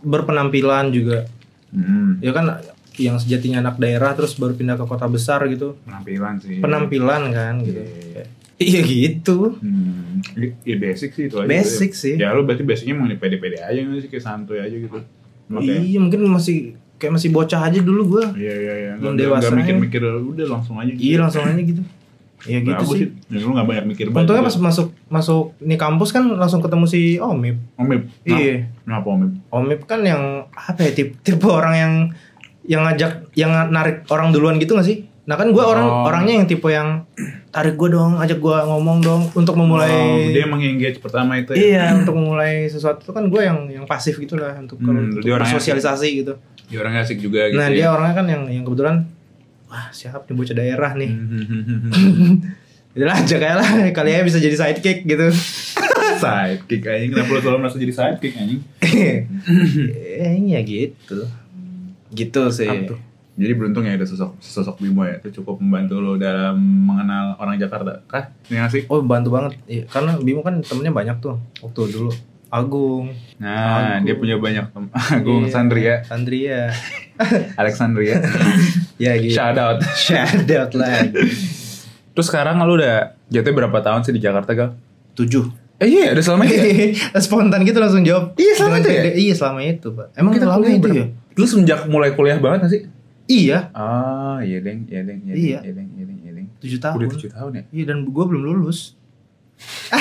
berpenampilan 0.00 0.90
juga. 0.90 1.28
Hmm. 1.70 2.18
ya 2.18 2.32
kan 2.32 2.50
yang 2.98 3.16
sejatinya 3.16 3.60
anak 3.60 3.76
daerah 3.76 4.12
terus 4.12 4.34
baru 4.34 4.52
pindah 4.52 4.74
ke 4.74 4.84
kota 4.84 5.06
besar 5.06 5.44
gitu 5.46 5.76
penampilan 5.84 6.34
sih 6.40 6.58
penampilan 6.58 7.22
kan 7.30 7.54
gitu 7.60 7.80
Iya. 7.82 8.24
iya 8.56 8.80
gitu 8.82 9.60
Hmm. 9.60 10.24
Ya 10.64 10.76
basic 10.80 11.12
sih 11.12 11.28
itu 11.28 11.36
aja. 11.36 11.44
Basic 11.44 11.92
gitu. 11.92 12.00
sih. 12.00 12.14
Ya 12.16 12.32
lu 12.32 12.48
berarti 12.48 12.64
basicnya 12.64 12.96
mau 12.96 13.04
pede-pede 13.04 13.60
aja 13.60 13.76
nggak 13.76 14.00
sih 14.00 14.08
kayak 14.08 14.24
santuy 14.24 14.56
aja 14.56 14.72
gitu. 14.72 14.96
Makanya. 15.52 15.76
iya 15.84 15.98
mungkin 16.00 16.24
masih 16.24 16.72
kayak 16.96 17.20
masih 17.20 17.28
bocah 17.30 17.60
aja 17.68 17.78
dulu 17.84 18.16
gue 18.16 18.24
Iya 18.40 18.54
iya 18.56 18.74
iya. 18.74 18.92
Belum 18.96 19.14
dewasa 19.14 19.52
nggak 19.52 19.60
mikir-mikir 19.60 20.00
udah 20.02 20.46
langsung 20.48 20.80
aja. 20.80 20.88
Gitu. 20.88 21.04
iya 21.04 21.16
langsung 21.20 21.44
aja 21.44 21.60
gitu 21.60 21.82
ya 22.46 22.58
gitu 22.62 22.72
Bagus 22.72 22.88
sih 22.96 23.08
Ya, 23.28 23.38
lu 23.42 23.52
nggak 23.52 23.66
banyak 23.68 23.84
mikir 23.92 24.04
banget. 24.08 24.22
Untungnya 24.24 24.44
pas 24.48 24.56
masuk 24.56 24.86
masuk 25.08 25.44
nih 25.60 25.76
kampus 25.76 26.08
kan 26.10 26.24
langsung 26.24 26.60
ketemu 26.64 26.84
si 26.88 27.00
Omip. 27.20 27.56
Omib. 27.76 28.02
Iya. 28.24 28.72
Kenapa 28.88 29.06
Omib? 29.12 29.30
Omip 29.52 29.80
kan 29.84 30.00
yang 30.00 30.48
apa 30.48 30.80
ya 30.80 30.92
tipe, 30.96 31.12
tipe 31.20 31.44
orang 31.44 31.74
yang 31.76 31.92
yang 32.66 32.82
ngajak 32.82 33.30
yang 33.32 33.50
narik 33.70 34.02
orang 34.08 34.30
duluan 34.30 34.56
gitu 34.56 34.74
gak 34.74 34.84
sih? 34.84 35.06
Nah 35.26 35.34
kan 35.34 35.50
gue 35.50 35.58
orang 35.58 35.82
Oh. 35.82 36.06
orangnya 36.06 36.38
yang 36.38 36.46
tipe 36.46 36.66
yang 36.66 37.02
tarik 37.50 37.74
gue 37.74 37.88
dong, 37.88 38.14
ajak 38.16 38.38
gue 38.38 38.56
ngomong 38.62 38.98
dong 39.00 39.22
untuk 39.32 39.54
memulai. 39.54 39.90
Oh, 39.90 40.22
dia 40.24 40.44
emang 40.44 40.60
engage 40.60 40.98
pertama 40.98 41.34
itu 41.34 41.50
ya. 41.50 41.58
Iya 41.58 41.84
untuk 41.98 42.14
memulai 42.14 42.66
sesuatu 42.66 43.00
itu 43.00 43.10
kan 43.10 43.26
gue 43.26 43.42
yang 43.42 43.58
yang 43.66 43.84
pasif 43.84 44.14
gitu 44.14 44.34
lah 44.34 44.54
untuk 44.54 44.78
kalau 44.78 44.94
Hmm, 44.94 45.10
untuk 45.12 45.26
bersosialisasi 45.26 46.08
gitu. 46.16 46.38
Dia 46.66 46.78
orangnya 46.78 47.02
asik 47.02 47.18
juga 47.18 47.46
gitu. 47.46 47.58
Nah 47.58 47.66
ya. 47.66 47.74
dia 47.74 47.86
orangnya 47.88 48.14
kan 48.14 48.26
yang 48.26 48.42
yang 48.46 48.62
kebetulan 48.62 49.02
wah 49.66 49.90
siap 49.90 50.22
nih 50.24 50.34
bocah 50.34 50.54
daerah 50.54 50.92
nih. 50.94 51.10
Hmm. 51.10 52.34
Udah 52.96 53.06
lah 53.06 53.16
ajak 53.18 53.38
aja 53.38 53.54
lah 53.58 53.68
kali 53.90 54.08
aja 54.08 54.22
bisa 54.22 54.38
jadi 54.38 54.54
sidekick 54.54 55.04
gitu. 55.04 55.26
sidekick 56.22 56.80
anjing 56.82 57.10
kenapa 57.12 57.28
lu 57.28 57.40
selalu 57.40 57.58
merasa 57.60 57.76
jadi 57.76 57.92
sidekick 57.92 58.32
anjing? 58.36 58.60
eh 60.22 60.34
iya 60.38 60.60
gitu. 60.62 61.26
Gitu 62.16 62.42
sih. 62.48 62.88
Jadi 63.36 63.52
beruntung 63.52 63.84
ya 63.84 63.92
ada 63.92 64.08
sosok 64.08 64.40
sosok 64.40 64.80
Bimo 64.80 65.04
ya, 65.04 65.20
itu 65.20 65.28
cukup 65.38 65.60
membantu 65.60 66.00
lo 66.00 66.16
dalam 66.16 66.56
mengenal 66.56 67.36
orang 67.36 67.60
Jakarta. 67.60 68.00
Kah? 68.08 68.32
Ini 68.48 68.56
nggak 68.56 68.72
sih? 68.72 68.82
Oh 68.88 69.04
bantu 69.04 69.28
banget, 69.28 69.60
iya, 69.68 69.84
karena 69.84 70.16
Bimo 70.16 70.40
kan 70.40 70.64
temennya 70.64 70.88
banyak 70.90 71.16
tuh 71.20 71.36
waktu 71.60 71.92
dulu. 71.92 72.08
Agung, 72.48 73.12
Nah, 73.36 74.00
Agung. 74.00 74.06
dia 74.08 74.14
punya 74.16 74.36
banyak 74.38 74.64
teman. 74.72 74.88
Agung 75.20 75.44
Iya, 75.44 75.52
Sandria, 75.52 75.94
Sandria, 76.00 76.60
Alexandria. 77.60 78.16
ya 79.04 79.12
gitu. 79.20 79.36
Shout 79.36 79.58
out. 79.58 79.84
Shout 79.92 80.48
out 80.48 80.72
lagi. 80.72 81.12
Terus 82.16 82.26
sekarang 82.26 82.56
lu 82.64 82.80
udah 82.80 83.18
jatuhnya 83.28 83.52
berapa 83.52 83.78
tahun 83.84 84.00
sih 84.00 84.16
di 84.16 84.22
Jakarta, 84.22 84.56
Gal? 84.56 84.70
Tujuh. 85.12 85.44
Eh 85.76 85.86
iya, 85.86 86.12
udah 86.12 86.24
selama 86.24 86.42
itu 86.44 86.56
ya? 86.56 86.88
Spontan 87.24 87.60
gitu 87.62 87.76
langsung 87.76 88.00
jawab. 88.00 88.32
Iya, 88.34 88.52
selama 88.56 88.76
itu 88.80 88.88
ya? 88.88 89.02
Iya 89.12 89.34
selama 89.34 89.60
itu 89.60 89.88
pak. 89.90 90.06
Emang 90.14 90.32
Kita 90.32 90.46
lama 90.46 90.64
itu 90.64 90.88
ya? 90.88 91.04
Lu 91.34 91.44
semenjak 91.44 91.84
mulai 91.86 92.12
kuliah 92.12 92.40
banget 92.40 92.58
gak 92.64 92.72
sih? 92.72 92.82
Iya. 93.26 93.68
Ah, 93.72 94.38
iya 94.40 94.62
deng, 94.62 94.86
iya 94.86 95.02
deng, 95.02 95.20
iya 95.20 95.32
deng, 95.32 95.42
Iya. 95.42 95.58
iya 95.60 95.72
deng, 95.74 95.88
iya 95.92 96.04
deng, 96.04 96.18
iya 96.22 96.32
deng. 96.32 96.46
Tujuh 96.58 96.78
tahun. 96.78 96.96
Udah 96.96 97.08
tujuh 97.12 97.30
tahun 97.30 97.50
ya? 97.52 97.62
Iya 97.70 97.84
dan 97.86 97.98
gue 98.04 98.24
belum 98.24 98.42
lulus. 98.42 98.96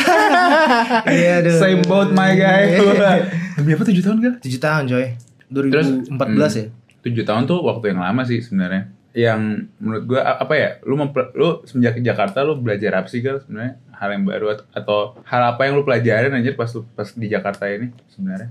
Iya 1.08 1.32
aduh. 1.42 1.56
Same 1.58 1.82
boat 1.84 2.12
my 2.12 2.32
guy. 2.34 2.76
Demi 3.56 3.72
apa 3.72 3.84
tujuh 3.84 4.04
tahun, 4.04 4.18
Gal? 4.20 4.34
Tujuh 4.40 4.60
tahun 4.60 4.84
coy. 4.86 5.06
Terus, 5.46 5.88
2014 6.10 6.60
ya. 6.60 6.66
tujuh 7.00 7.22
tahun 7.24 7.46
tuh 7.46 7.62
waktu 7.62 7.94
yang 7.94 8.02
lama 8.02 8.26
sih 8.26 8.42
sebenarnya 8.42 8.90
yang 9.14 9.40
menurut 9.78 10.04
gua 10.06 10.22
a- 10.26 10.42
apa 10.42 10.54
ya 10.54 10.70
lu 10.84 10.98
lu 11.32 11.62
semenjak 11.64 11.96
ke 11.96 12.02
Jakarta 12.02 12.42
lu 12.42 12.58
belajar 12.58 12.98
apa 12.98 13.08
sih 13.08 13.22
gal 13.22 13.38
sebenarnya 13.40 13.78
hal 13.96 14.10
yang 14.12 14.24
baru 14.24 14.46
at- 14.52 14.68
atau 14.74 15.00
hal 15.24 15.42
apa 15.48 15.62
yang 15.62 15.74
lu 15.74 15.84
pelajarin 15.84 16.32
anjir 16.32 16.54
pas 16.54 16.70
lu 16.70 16.84
pas 16.90 17.08
di 17.08 17.26
Jakarta 17.26 17.66
ini 17.66 17.90
sebenarnya 18.08 18.50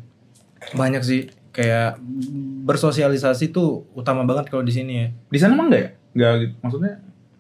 Banyak 0.71 1.01
sih 1.01 1.21
kayak 1.51 2.01
bersosialisasi 2.63 3.49
tuh 3.49 3.85
utama 3.93 4.23
banget 4.23 4.49
kalau 4.49 4.61
di 4.61 4.73
sini 4.73 4.93
ya. 4.97 5.09
di 5.25 5.37
sana 5.37 5.53
emang 5.53 5.69
enggak 5.69 5.83
ya 5.83 5.91
enggak 6.13 6.33
gitu. 6.41 6.55
maksudnya 6.61 6.95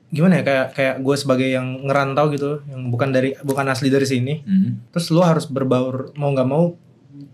Gimana 0.06 0.38
ya 0.38 0.42
kayak 0.42 0.66
kayak 0.70 0.94
gue 1.00 1.16
sebagai 1.16 1.48
yang 1.48 1.66
ngerantau 1.82 2.30
gitu, 2.30 2.62
yang 2.68 2.86
bukan 2.86 3.10
dari 3.10 3.34
bukan 3.42 3.66
asli 3.66 3.90
dari 3.90 4.06
sini. 4.06 4.46
Terus 4.88 5.10
lu 5.10 5.18
harus 5.18 5.42
berbaur 5.44 6.14
mau 6.14 6.30
nggak 6.30 6.46
mau 6.46 6.78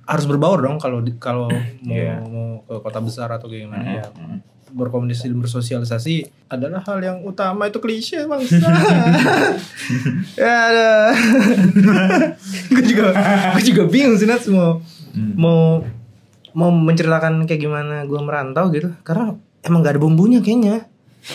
harus 0.02 0.24
berbaur 0.24 0.58
dong 0.58 0.80
kalau 0.80 1.04
kalau 1.14 1.44
mau 1.84 1.92
Iya. 1.92 2.24
mau 2.24 2.64
ke 2.64 2.80
kota 2.80 3.00
besar 3.00 3.28
atau 3.28 3.52
gimana 3.52 3.84
ya. 3.84 4.06
Hmm. 4.08 4.40
Berkomunikasi 4.72 5.26
dan 5.26 5.38
bersosialisasi 5.38 6.14
adalah 6.46 6.80
hal 6.80 6.98
yang 6.98 7.18
utama 7.20 7.64
itu 7.64 7.76
klise 7.76 8.24
bangsa. 8.24 8.58
ya 10.36 10.54
ada. 10.66 10.90
gue 12.70 12.82
juga 12.84 13.04
gue 13.52 13.62
juga 13.64 13.82
bingung 13.84 14.14
sih 14.14 14.24
Nats 14.24 14.48
mau 14.48 14.80
Hmm. 15.10 15.34
mau 15.34 15.82
mau 16.52 16.70
menceritakan 16.70 17.42
kayak 17.44 17.58
gimana 17.60 18.02
gue 18.04 18.14
merantau 18.16 18.70
gitu 18.70 18.94
karena 19.00 19.34
emang 19.60 19.80
gak 19.80 19.92
ada 19.92 20.00
bumbunya 20.00 20.38
kayaknya 20.38 20.86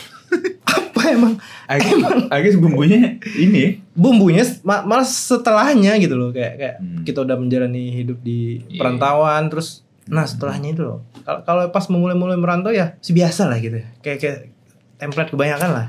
apa 0.72 1.02
emang 1.06 1.34
agak 1.66 1.92
agak 2.30 2.56
bumbunya 2.56 3.20
ini 3.30 3.60
ya. 3.60 3.70
bumbunya 3.92 4.44
ma- 4.62 4.82
malah 4.82 5.04
setelahnya 5.04 5.96
gitu 5.98 6.16
loh 6.16 6.32
kayak 6.32 6.54
kayak 6.56 6.76
Hmm. 6.78 7.04
kita 7.04 7.22
udah 7.22 7.36
menjalani 7.36 7.84
hidup 7.94 8.20
di 8.20 8.64
Iya. 8.66 8.80
perantauan 8.80 9.44
terus 9.48 9.84
nah 10.06 10.26
setelahnya 10.26 10.70
itu 10.78 10.84
loh. 10.86 11.00
Kalau 11.26 11.70
pas 11.74 11.86
memulai-mulai 11.90 12.38
merantau 12.38 12.70
ya 12.70 12.98
si 13.02 13.12
biasa 13.14 13.50
lah 13.50 13.58
gitu. 13.58 13.82
Kayak 14.06 14.18
kayak 14.22 14.38
template 15.02 15.34
kebanyakan 15.34 15.72
lah. 15.74 15.88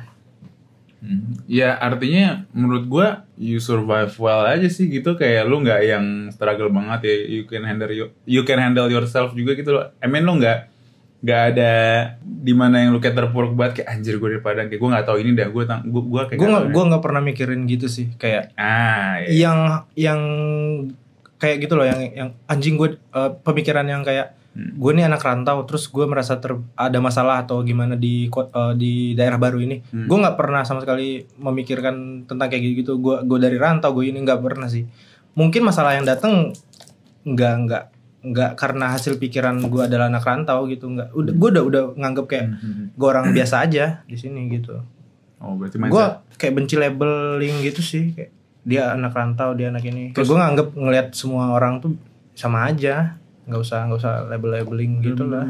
Hmm. 1.05 1.37
Ya 1.45 1.77
artinya 1.77 2.49
menurut 2.57 2.89
gua 2.89 3.29
you 3.37 3.61
survive 3.61 4.11
well 4.17 4.49
aja 4.49 4.67
sih 4.67 4.89
gitu. 4.89 5.15
Kayak 5.15 5.45
lu 5.47 5.61
nggak 5.61 5.81
yang 5.85 6.05
struggle 6.33 6.73
banget 6.73 7.01
ya. 7.05 7.15
You 7.29 7.43
can 7.45 7.63
handle 7.69 7.93
you, 7.93 8.11
you 8.25 8.43
can 8.49 8.57
handle 8.57 8.89
yourself 8.89 9.37
juga 9.37 9.53
gitu 9.53 9.77
loh. 9.77 9.93
I 10.01 10.09
mean 10.09 10.25
lu 10.25 10.41
nggak 10.41 10.73
nggak 11.17 11.43
ada 11.53 11.73
di 12.23 12.53
mana 12.53 12.87
yang 12.87 12.97
lu 12.97 12.99
kayak 12.99 13.21
terpuruk 13.21 13.53
banget. 13.53 13.85
Kayak 13.85 13.89
anjir 13.93 14.15
gue 14.17 14.31
di 14.35 14.41
Padang. 14.41 14.67
Kayak 14.73 14.81
gue 14.81 14.91
nggak 14.97 15.07
tahu 15.07 15.17
ini 15.21 15.31
dah. 15.37 15.49
Gue 15.53 15.65
tang 15.69 15.81
gue 15.85 16.03
gue 16.03 16.23
kayak 16.33 16.39
gue 16.41 16.49
nggak 16.49 16.67
gue 16.73 16.85
nggak 16.89 17.03
pernah 17.05 17.21
mikirin 17.21 17.61
gitu 17.69 17.87
sih. 17.93 18.07
Kayak 18.17 18.57
ah 18.57 19.21
iya. 19.21 19.47
yang 19.47 19.59
yang 19.95 20.21
kayak 21.37 21.57
gitu 21.61 21.75
loh 21.75 21.85
yang 21.85 22.01
yang 22.11 22.29
anjing 22.45 22.75
gue 22.75 22.95
eh, 22.95 23.31
pemikiran 23.41 23.85
yang 23.85 24.03
kayak 24.03 24.35
Hmm. 24.57 24.73
gue 24.73 24.89
nih 24.91 25.05
anak 25.05 25.21
rantau 25.21 25.69
terus 25.69 25.85
gue 25.87 26.09
merasa 26.09 26.41
ter, 26.41 26.49
ada 26.73 26.97
masalah 26.97 27.45
atau 27.45 27.61
gimana 27.61 27.93
di 27.93 28.25
eh, 28.25 28.73
di 28.73 28.93
daerah 29.13 29.37
baru 29.37 29.61
ini 29.61 29.85
Hmm. 29.85 30.09
gue 30.09 30.17
nggak 30.17 30.33
pernah 30.33 30.65
sama 30.65 30.81
sekali 30.81 31.29
memikirkan 31.37 32.25
tentang 32.25 32.49
kayak 32.49 32.81
gitu 32.81 32.97
gue 32.97 33.21
gue 33.21 33.37
dari 33.37 33.61
rantau 33.61 33.93
gue 33.93 34.09
ini 34.09 34.17
nggak 34.17 34.41
pernah 34.41 34.65
sih 34.65 34.89
mungkin 35.33 35.61
masalah 35.61 35.93
yang 35.93 36.09
datang 36.09 36.57
nggak 37.23 37.55
nggak 37.63 37.85
nggak 38.27 38.51
karena 38.57 38.91
hasil 38.91 39.21
pikiran 39.21 39.61
gue 39.61 39.83
adalah 39.83 40.09
anak 40.09 40.25
rantau 40.25 40.65
gitu 40.67 40.89
nggak 40.89 41.13
udah 41.13 41.33
gue 41.37 41.49
udah 41.53 41.63
udah 41.63 41.83
nganggep 41.95 42.25
kayak 42.25 42.47
Hmm. 42.49 42.97
gue 42.97 43.07
orang 43.07 43.37
biasa 43.37 43.61
aja 43.61 44.01
di 44.03 44.17
sini 44.17 44.49
gitu 44.49 44.81
oh 45.37 45.53
berarti 45.53 45.77
gue 45.77 46.05
kayak 46.35 46.55
benci 46.57 46.75
labeling 46.75 47.61
gitu 47.61 47.85
sih 47.85 48.17
kayak 48.17 48.33
dia 48.67 48.91
anak 48.91 49.15
rantau 49.15 49.55
dia 49.55 49.71
anak 49.71 49.87
ini. 49.87 50.11
Terus? 50.11 50.27
Gue 50.27 50.43
nganggep 50.43 50.75
ngelihat 50.75 51.15
semua 51.15 51.55
orang 51.55 51.79
tuh 51.79 51.95
sama 52.35 52.67
aja. 52.67 53.15
Nggak 53.47 53.63
usah 53.63 53.87
nggak 53.87 53.99
usah 54.03 54.13
label 54.27 54.59
labeling 54.59 55.07
gitu 55.07 55.23
lah. 55.31 55.47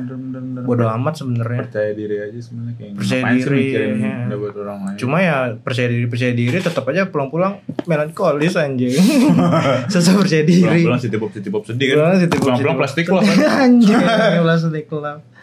bodoh 0.68 0.84
amat 1.00 1.24
sebenarnya. 1.24 1.64
Percaya 1.64 1.96
diri 1.96 2.16
aja 2.20 2.36
sebenarnya 2.36 2.74
kayak 2.76 2.92
Percaya 3.00 3.22
diri, 3.32 3.64
ya. 3.72 4.36
buat 4.36 4.54
orang 4.60 4.78
lain? 4.84 4.96
Cuma 5.00 5.16
ya 5.24 5.56
percaya 5.56 5.88
diri 5.88 6.04
percaya 6.04 6.32
diri 6.36 6.60
tetap 6.60 6.84
aja 6.92 7.08
pulang-pulang 7.08 7.64
melankolis 7.88 8.52
anjing. 8.60 9.00
Susah 9.96 10.12
percaya 10.12 10.44
diri. 10.44 10.84
Pulang-pulang 10.84 11.00
city 11.00 11.16
pop 11.16 11.32
city 11.32 11.48
pop 11.48 11.64
sedih 11.64 11.96
kan 11.96 12.20
pulang-pulang 12.36 12.76
plastik 12.76 13.08
lah 13.08 13.24
kan? 13.24 13.36
Anjing 13.64 13.96
plastik 14.44 14.92
lah 14.92 15.35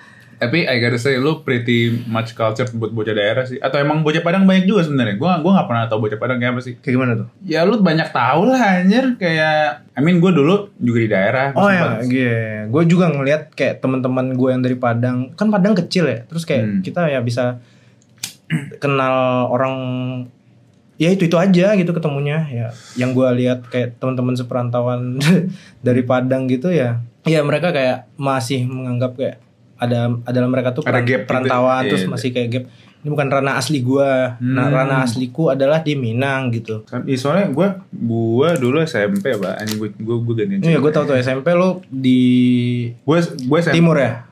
Tapi 0.44 0.64
I 0.64 0.76
gotta 0.78 0.96
say 0.96 1.16
lu 1.16 1.40
pretty 1.40 1.78
much 2.06 2.34
culture 2.34 2.68
buat 2.70 2.90
bocah 2.90 3.12
daerah 3.12 3.44
sih. 3.44 3.58
Atau 3.58 3.78
emang 3.78 4.00
bocah 4.00 4.20
Padang 4.20 4.44
banyak 4.44 4.64
juga 4.64 4.84
sebenarnya. 4.84 5.16
Gua 5.16 5.40
gua 5.40 5.52
nggak 5.56 5.68
pernah 5.68 5.86
tahu 5.86 6.00
bocah 6.02 6.18
Padang 6.18 6.38
kayak 6.38 6.52
apa 6.52 6.62
sih. 6.62 6.74
kayak 6.76 6.94
gimana 6.94 7.12
tuh 7.16 7.28
Ya 7.42 7.64
lu 7.64 7.76
banyak 7.78 8.10
tahu 8.10 8.42
lah 8.46 8.60
anjir 8.78 9.16
kayak 9.16 9.88
I 9.92 10.02
mean 10.02 10.18
gue 10.18 10.30
dulu 10.30 10.74
juga 10.76 11.00
di 11.00 11.10
daerah. 11.10 11.48
Oh 11.54 11.66
ya, 11.66 12.02
iya. 12.02 12.66
Gue 12.66 12.84
juga 12.84 13.08
ngelihat 13.08 13.52
kayak 13.52 13.80
teman-teman 13.80 14.34
gue 14.34 14.50
yang 14.50 14.60
dari 14.60 14.74
Padang, 14.74 15.32
kan 15.32 15.48
Padang 15.48 15.74
kecil 15.74 16.06
ya. 16.06 16.20
Terus 16.26 16.44
kayak 16.44 16.64
Hmm. 16.64 16.82
kita 16.82 17.08
ya 17.08 17.20
bisa 17.20 17.62
kenal 18.78 19.48
orang 19.48 19.76
ya 20.96 21.10
itu 21.10 21.26
itu 21.26 21.36
aja 21.36 21.74
gitu 21.74 21.92
ketemunya 21.92 22.46
ya. 22.46 22.68
Yang 22.96 23.10
gue 23.14 23.28
lihat 23.40 23.60
kayak 23.68 23.98
teman-teman 23.98 24.34
seperantauan 24.34 25.18
dari 25.86 26.02
Padang 26.02 26.46
gitu 26.46 26.70
ya. 26.70 27.02
Ya 27.24 27.40
mereka 27.40 27.72
kayak 27.72 28.10
masih 28.14 28.66
menganggap 28.66 29.16
kayak 29.16 29.38
ada 29.76 30.00
adalah 30.24 30.48
mereka 30.48 30.70
tuh 30.72 30.84
Ada 30.84 31.00
gap 31.00 31.22
gitu. 31.24 31.28
perantauan 31.28 31.82
Iya, 31.82 31.90
terus 31.90 32.04
iya. 32.04 32.10
masih 32.10 32.30
kayak 32.30 32.50
gap. 32.50 32.66
Ini 33.04 33.10
bukan 33.10 33.28
ranah 33.28 33.54
asli 33.56 33.80
gue. 33.80 34.12
Nah, 34.40 34.64
Hmm. 34.64 34.74
ranah 34.74 35.00
asliku 35.04 35.52
adalah 35.52 35.80
di 35.80 35.92
Minang 35.94 36.50
gitu. 36.50 36.88
Iya, 36.88 37.18
soalnya 37.18 37.48
gue 37.50 37.68
gue 37.92 38.50
dulu 38.58 38.80
SMP 38.82 39.34
pak, 39.34 39.54
anjing 39.58 39.76
gue 39.78 39.90
gue 39.92 40.18
gue 40.22 40.36
ganti. 40.38 40.64
Iya, 40.64 40.80
gue 40.80 40.88
tahu 40.90 41.04
tuh 41.06 41.18
SMP 41.18 41.52
lo 41.52 41.84
di 41.86 42.22
Gue 42.98 43.18
gue 43.20 43.58
SMP. 43.60 43.76
timur 43.76 43.98
ya. 43.98 44.24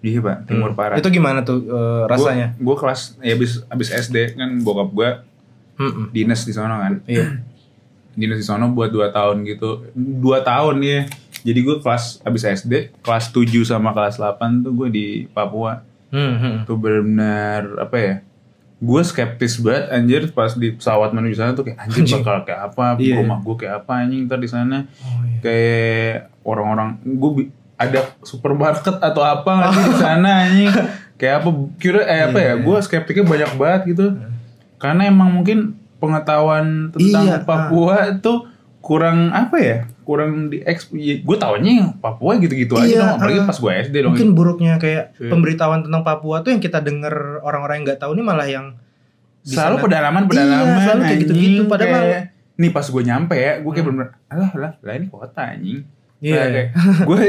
Iya 0.00 0.20
pak, 0.20 0.36
timur 0.46 0.70
Hmm. 0.70 0.78
parah. 0.78 0.96
Itu 0.96 1.08
gimana 1.08 1.40
tuh 1.42 1.64
eh, 1.64 2.02
rasanya? 2.06 2.56
Gue 2.56 2.72
kelas 2.74 3.16
ya 3.18 3.32
abis 3.32 3.64
abis 3.66 3.88
SD 3.90 4.36
kan 4.36 4.56
bokap 4.58 4.88
gue 4.90 5.08
Mm-mm. 5.76 6.06
dinas 6.10 6.42
di 6.42 6.52
sana 6.52 6.78
kan. 6.78 6.94
Iya. 7.04 7.28
dinas 8.14 8.38
di 8.38 8.46
sono 8.46 8.70
buat 8.70 8.88
2 8.88 9.10
tahun 9.10 9.42
gitu. 9.42 9.90
2 9.92 10.22
tahun 10.40 10.76
ya. 10.80 11.00
Jadi 11.44 11.60
gue 11.60 11.76
kelas 11.78 12.18
abis 12.20 12.42
SD, 12.56 12.72
kelas 12.98 13.28
7 13.28 13.44
sama 13.62 13.92
kelas 13.92 14.16
8 14.16 14.64
tuh 14.64 14.72
gue 14.74 14.88
di 14.88 15.06
Papua. 15.28 15.84
Hmm, 16.08 16.34
hmm. 16.34 16.56
Tuh 16.64 16.74
benar-benar 16.74 17.62
apa 17.78 17.96
ya? 17.96 18.14
Gue 18.78 19.00
skeptis 19.00 19.56
banget 19.58 19.84
anjir 19.90 20.22
pas 20.30 20.52
di 20.52 20.72
pesawat 20.72 21.10
menuju 21.10 21.34
sana 21.34 21.52
tuh 21.52 21.64
kayak 21.64 21.78
anjir 21.78 22.04
bakal 22.16 22.42
kayak 22.42 22.60
apa, 22.66 22.84
Iya. 22.96 23.16
rumah 23.18 23.38
gue 23.38 23.56
kayak 23.56 23.74
apa 23.78 23.92
anjing 23.98 24.24
ntar 24.24 24.38
di 24.38 24.48
sana. 24.48 24.88
Oh, 24.98 25.20
iya. 25.22 25.38
Kayak 25.40 26.16
orang-orang 26.42 26.88
gue 27.02 27.30
ada 27.74 28.00
supermarket 28.20 28.96
atau 28.98 29.20
apa 29.20 29.50
lagi 29.62 29.80
di 29.90 29.96
sana 29.96 30.28
anjing. 30.44 30.72
Kayak 31.14 31.34
apa 31.40 31.48
kira 31.76 32.00
eh 32.02 32.20
apa 32.24 32.38
Iya, 32.38 32.48
ya? 32.50 32.54
Gue 32.58 32.76
skeptiknya 32.80 33.24
banyak 33.24 33.50
banget 33.54 33.80
gitu. 33.90 34.06
Karena 34.76 35.02
emang 35.06 35.28
mungkin 35.30 35.76
pengetahuan 35.98 36.88
tentang 36.90 37.24
Iya, 37.24 37.36
Papua 37.40 38.16
tuh 38.16 38.48
kurang 38.80 39.28
apa 39.28 39.56
ya? 39.56 39.78
Kurang 40.04 40.30
di 40.48 40.60
gue 41.18 41.36
taunya 41.36 41.72
yang 41.74 41.88
Papua 41.96 42.36
gitu-gitu 42.36 42.76
aja 42.76 42.84
Iya, 42.84 42.98
dong, 43.00 43.16
apalagi 43.16 43.38
ah. 43.40 43.46
pas 43.46 43.56
gue 43.56 43.72
SD 43.82 43.96
dong. 43.98 44.12
Mungkin 44.12 44.30
buruknya 44.32 44.76
kayak 44.76 45.16
Iya. 45.16 45.28
pemberitahuan 45.28 45.80
tentang 45.80 46.02
Papua 46.02 46.40
tuh 46.40 46.52
yang 46.52 46.60
kita 46.60 46.78
denger 46.78 47.14
orang-orang 47.40 47.80
yang 47.80 47.86
nggak 47.86 48.00
tahu 48.00 48.12
nih 48.12 48.22
malah 48.22 48.44
yang 48.44 48.66
selalu 49.42 49.76
sana- 49.76 49.82
pedalaman 49.82 50.22
pedalaman 50.24 50.66
Iya, 50.66 50.80
selalu 50.82 51.00
kayak 51.02 51.18
gitu-gitu. 51.20 51.62
Padahal 51.66 52.04
Kayak, 52.06 52.22
nih 52.54 52.70
pas 52.70 52.86
gue 52.86 53.02
nyampe 53.02 53.34
ya 53.34 53.52
gue 53.56 53.66
kayak 53.66 53.80
Hmm. 53.80 53.88
bener-bener 53.90 54.10
alah 54.26 54.50
lah 54.54 54.72
lah 54.78 54.92
ini 54.94 55.06
kota 55.08 55.42
anjing 55.42 55.80
Iya. 56.20 56.40
Kayak- 56.46 56.70
gue 57.08 57.20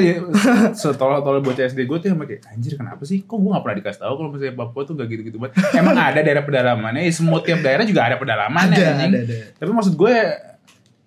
setolol-tolol 0.73 1.41
bocah 1.41 1.65
SD 1.65 1.83
gue 1.83 1.97
tuh 1.97 2.07
yang 2.07 2.19
kayak 2.21 2.47
anjir 2.47 2.73
kenapa 2.73 3.03
sih 3.03 3.21
kok 3.21 3.35
gue 3.35 3.49
gak 3.49 3.59
pernah 3.61 3.77
dikasih 3.77 4.01
tahu 4.01 4.13
kalau 4.15 4.29
misalnya 4.29 4.55
Papua 4.55 4.81
tuh 4.83 4.93
gak 4.93 5.07
gitu-gitu 5.09 5.35
banget 5.35 5.53
emang 5.73 5.95
ada 5.95 6.19
daerah 6.19 6.41
pedalamannya 6.41 7.01
ya, 7.01 7.11
semua 7.11 7.39
tiap 7.39 7.59
daerah 7.59 7.83
juga 7.83 8.01
ada 8.03 8.15
pedalamannya 8.15 8.71
ada, 8.73 8.91
anjing 8.93 9.11
ada, 9.11 9.19
ada. 9.21 9.35
tapi 9.55 9.71
maksud 9.71 9.93
gue 9.93 10.15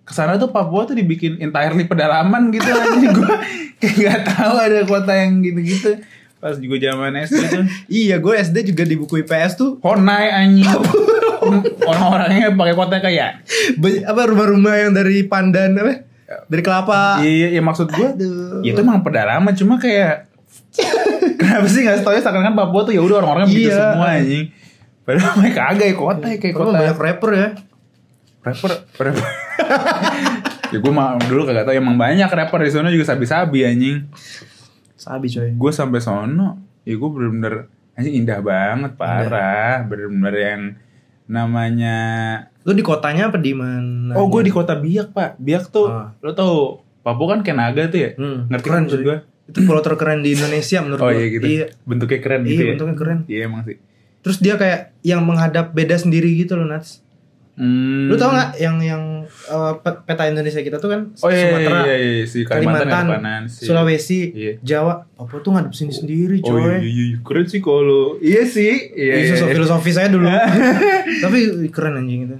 ke 0.09 0.13
sana 0.15 0.35
tuh 0.35 0.49
Papua 0.49 0.83
tuh 0.83 0.93
dibikin 0.93 1.37
entirely 1.37 1.85
pedalaman 1.85 2.49
gitu 2.49 2.65
anjing 2.65 3.13
gue 3.13 3.29
kayak 3.79 3.95
gak 3.95 4.19
tahu 4.27 4.55
ada 4.57 4.81
kota 4.83 5.13
yang 5.13 5.37
gitu-gitu 5.39 6.01
pas 6.35 6.57
juga 6.59 6.81
zaman 6.81 7.13
SD 7.19 7.37
tuh 7.47 7.63
Iya, 7.85 8.17
gue 8.17 8.33
SD 8.33 8.57
juga 8.65 8.83
di 8.83 8.95
buku 8.95 9.21
IPS 9.21 9.51
tuh 9.55 9.77
Honai 9.79 10.27
anjing 10.27 10.65
orang-orangnya 11.85 12.51
pakai 12.51 12.75
kota 12.75 12.95
kayak 12.97 13.45
banyak- 13.75 14.03
apa 14.03 14.21
rumah-rumah 14.25 14.73
yang 14.77 14.91
dari 14.91 15.23
pandan 15.23 15.75
apa? 15.75 16.05
Dari 16.45 16.61
kelapa. 16.61 17.21
iya 17.21 17.49
iya 17.49 17.59
maksud 17.59 17.89
gue 17.89 18.07
Aduh. 18.07 18.61
ya 18.61 18.71
itu 18.71 18.79
emang 18.79 19.01
pedalaman 19.01 19.49
cuma 19.51 19.77
kayak 19.77 20.29
kenapa 21.35 21.65
sih 21.65 21.81
nggak 21.81 22.01
tahu 22.01 22.13
ya 22.13 22.21
seakan-akan 22.21 22.53
Papua 22.55 22.81
tuh 22.83 22.93
ya 22.93 23.01
udah 23.01 23.17
orang-orangnya 23.19 23.49
begitu 23.49 23.69
Iya. 23.69 23.85
semua 23.87 24.07
anjing 24.11 24.45
padahal 25.01 25.33
mereka 25.35 25.59
kagak 25.67 25.85
ya 25.85 25.95
kota 25.95 26.25
ya 26.25 26.37
kayak 26.37 26.53
Kalau 26.53 26.65
kota 26.65 26.77
banyak 26.77 26.97
rapper 26.99 27.31
ya. 27.31 27.47
rapper 28.39 28.71
rapper 28.95 29.25
ya 30.71 30.77
gue 30.77 30.91
mah 30.91 31.17
dulu 31.21 31.43
kagak 31.43 31.63
tahu 31.63 31.75
emang 31.75 31.95
banyak 31.95 32.27
rapper 32.27 32.59
di 32.59 32.69
sana 32.69 32.87
juga 32.87 33.05
sabi-sabi 33.05 33.63
anjing 33.63 34.05
Sabi 34.93 35.27
coy. 35.27 35.49
gue 35.51 35.71
sampai 35.71 35.99
sono 35.99 36.55
ya 36.83 36.93
gue 36.93 37.09
bener-bener 37.09 37.53
anjing 37.93 38.15
indah 38.17 38.39
banget 38.39 38.91
parah 38.93 39.81
bener-bener 39.83 40.33
yang 40.35 40.61
namanya 41.25 41.97
Lu 42.61 42.71
di 42.71 42.81
kotanya 42.81 43.29
apa 43.29 43.37
di 43.37 43.53
mana? 43.53 44.13
oh 44.13 44.27
gue 44.27 44.41
di 44.41 44.49
kota 44.49 44.75
Biak 44.75 45.09
pak 45.09 45.37
Biak 45.37 45.69
tuh 45.69 45.87
Ah. 45.87 46.11
lo 46.19 46.31
tau 46.31 46.83
Papua 46.99 47.31
kan 47.31 47.39
kayak 47.39 47.55
naga 47.55 47.83
tuh 47.87 47.99
ya 47.99 48.09
Hmm, 48.13 48.45
ngerti 48.47 48.65
keren 48.65 48.85
kan 48.85 48.99
gue 48.99 49.17
Itu 49.47 49.59
pulau 49.63 49.79
terkeren 49.79 50.19
di 50.19 50.33
Indonesia 50.33 50.77
menurut 50.79 50.99
oh 51.01 51.07
gua. 51.07 51.15
iya 51.15 51.25
gitu 51.31 51.45
Iya. 51.47 51.65
bentuknya 51.81 52.19
keren 52.19 52.41
gitu 52.43 52.51
Iya, 52.51 52.59
ya 52.59 52.69
bentuknya 52.71 52.95
keren. 52.95 53.19
iya 53.25 53.41
emang 53.45 53.61
sih 53.63 53.77
Terus 54.19 54.37
dia 54.37 54.53
kayak 54.53 54.91
yang 54.99 55.23
menghadap 55.23 55.71
beda 55.71 55.95
sendiri 55.95 56.27
gitu 56.35 56.53
loh, 56.53 56.67
Nats. 56.67 56.99
Hmm. 57.59 58.07
Lu 58.07 58.15
tau 58.15 58.31
gak 58.31 58.55
yang 58.55 58.79
yang 58.79 59.03
uh, 59.45 59.75
pe- 59.75 59.99
peta 60.01 60.23
Indonesia 60.25 60.57
kita 60.57 60.77
tuh 60.77 60.87
kan 60.87 61.11
Oh 61.13 61.27
iya, 61.27 61.51
Sumatera, 61.51 61.79
iya, 61.83 61.95
iya, 61.99 62.23
si 62.23 62.39
Kalimantan, 62.41 62.87
Kalimantan, 62.87 63.03
Kalimantan 63.11 63.41
si... 63.45 63.61
Sulawesi, 63.61 64.21
Iya. 64.31 64.53
Jawa. 64.61 65.03
Apa 65.13 65.35
tuh 65.37 65.51
ngadep 65.51 65.73
sini 65.73 65.91
sendiri, 65.91 66.39
Oh 66.39 66.55
iya, 66.55 66.63
coy. 66.71 66.75
iya, 66.79 67.03
iya, 67.05 67.17
keren 67.19 67.45
sih 67.45 67.59
kalau 67.59 68.15
iya 68.17 68.43
sih, 68.43 68.73
iya, 68.89 69.13
Itu 69.21 69.35
iya, 69.35 69.43
iya. 69.43 69.53
filosofi 69.53 69.91
saya 69.91 70.07
dulu. 70.07 70.23
Tapi 71.23 71.37
keren 71.67 71.97
anjing 71.97 72.21
itu. 72.25 72.37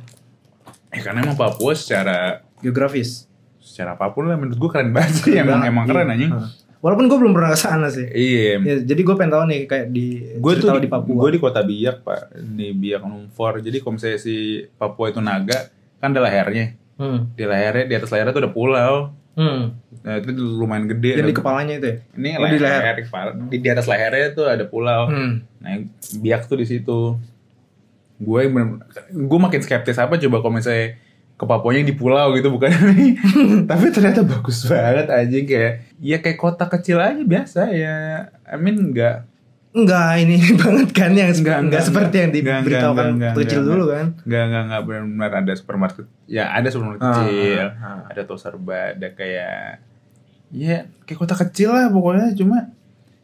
Eh, 0.89 1.01
karena 1.01 1.19
emang 1.21 1.35
Papua 1.35 1.73
secara 1.73 2.39
Geografis. 2.57 3.27
secara 3.59 3.93
apa 3.93 4.09
pun 4.09 4.23
lah 4.23 4.33
menurut 4.33 4.57
gua 4.57 4.71
keren 4.71 4.89
banget 4.89 5.19
sih, 5.19 5.35
emang 5.35 5.59
Banget, 5.59 5.69
emang 5.69 5.85
keren 5.85 6.05
iya. 6.05 6.13
anjing. 6.15 6.31
Heeh. 6.31 6.49
Walaupun 6.79 7.05
gue 7.05 7.17
belum 7.17 7.33
pernah 7.33 7.51
ke 7.51 7.59
sana 7.59 7.87
sih. 7.87 8.07
Iya, 8.07 8.55
Ya, 8.61 8.75
jadi 8.81 9.01
gue 9.01 9.11
pengen 9.13 9.31
tahu 9.31 9.43
nih 9.45 9.59
kayak 9.65 9.87
di 9.89 10.05
gue 10.33 10.51
tuh 10.53 10.63
cerita 10.63 10.75
di, 10.75 10.87
di 10.87 10.89
Papua. 10.89 11.15
gue 11.17 11.29
di 11.29 11.39
kota 11.39 11.59
Biak 11.59 11.97
pak, 12.01 12.21
di 12.39 12.67
Biak 12.71 13.01
Numfor. 13.01 13.59
Jadi 13.59 13.77
kalau 13.77 13.93
misalnya 13.93 14.15
si 14.17 14.35
Papua 14.73 15.05
itu 15.07 15.19
naga, 15.19 15.67
kan 15.97 16.09
ada 16.09 16.21
lehernya. 16.21 16.79
Hmm. 16.95 17.31
Di 17.33 17.43
lehernya, 17.43 17.83
di 17.83 17.93
atas 17.93 18.09
lehernya 18.09 18.31
tuh 18.31 18.41
ada 18.41 18.49
pulau. 18.49 18.93
Hmm. 19.35 19.75
Nah, 19.99 20.15
itu 20.17 20.31
lumayan 20.31 20.87
gede. 20.87 21.11
Yang 21.13 21.19
di 21.21 21.27
Ada- 21.29 21.39
kepalanya 21.39 21.73
itu 21.75 21.85
ya? 21.85 21.95
Ini 22.13 22.29
Oh, 22.33 22.45
di 22.45 22.57
leher, 22.57 22.79
leher. 22.81 22.95
di, 22.95 23.03
kepala- 23.05 23.35
di, 23.41 23.57
di 23.57 23.69
atas 23.69 23.85
lehernya 23.85 24.27
tuh 24.33 24.45
ada 24.45 24.63
pulau. 24.63 25.01
Hmm. 25.05 25.33
Nah, 25.59 25.71
biak 26.15 26.41
tuh 26.45 26.57
di 26.57 26.65
situ. 26.65 26.99
Gue 28.17 28.39
yang 28.41 28.51
bener, 28.51 28.67
gue 29.09 29.39
makin 29.41 29.59
skeptis 29.59 29.95
apa 29.95 30.15
coba 30.17 30.37
kalau 30.37 30.53
misalnya 30.53 30.95
ke 31.39 31.45
Papuanya 31.45 31.81
di 31.81 31.91
pulau 31.91 32.35
gitu 32.35 32.51
bukan 32.51 32.67
tapi 33.71 33.85
ternyata 33.89 34.21
bagus 34.21 34.67
banget 34.67 35.07
anjing 35.07 35.47
kayak 35.47 35.73
ya 35.97 36.19
kayak 36.19 36.35
kota 36.35 36.67
kecil 36.67 36.99
aja 36.99 37.15
biasa 37.17 37.71
ya 37.71 37.95
I 38.43 38.55
mean 38.55 38.91
enggak 38.91 39.23
Enggak 39.69 40.17
ini 40.19 40.35
banget 40.61 40.89
kan 40.91 41.13
yang 41.13 41.29
Enggak, 41.29 41.37
enggak, 41.37 41.59
enggak, 41.61 41.81
seperti 41.85 42.15
yang 42.17 42.29
enggak, 42.29 42.41
enggak, 42.41 42.57
diberitahukan 42.59 43.05
enggak, 43.05 43.13
enggak, 43.15 43.33
kecil 43.39 43.59
enggak, 43.59 43.69
dulu 43.69 43.83
kan. 43.85 44.05
enggak 44.19 44.43
enggak 44.43 44.63
enggak 44.65 44.81
benar-benar 44.81 45.31
ada 45.31 45.53
supermarket 45.53 46.05
ya 46.25 46.45
ada 46.49 46.67
supermarket 46.67 47.01
Ah, 47.01 47.13
kecil 47.15 47.65
ah, 47.69 47.85
ah. 47.85 47.99
ada 48.09 48.21
toko 48.25 48.37
serba 48.37 48.79
ada 48.91 49.07
kayak 49.09 49.61
ya 50.49 50.77
kayak 51.05 51.19
kota 51.19 51.35
kecil 51.37 51.69
lah 51.69 51.87
pokoknya 51.87 52.33
cuma 52.33 52.73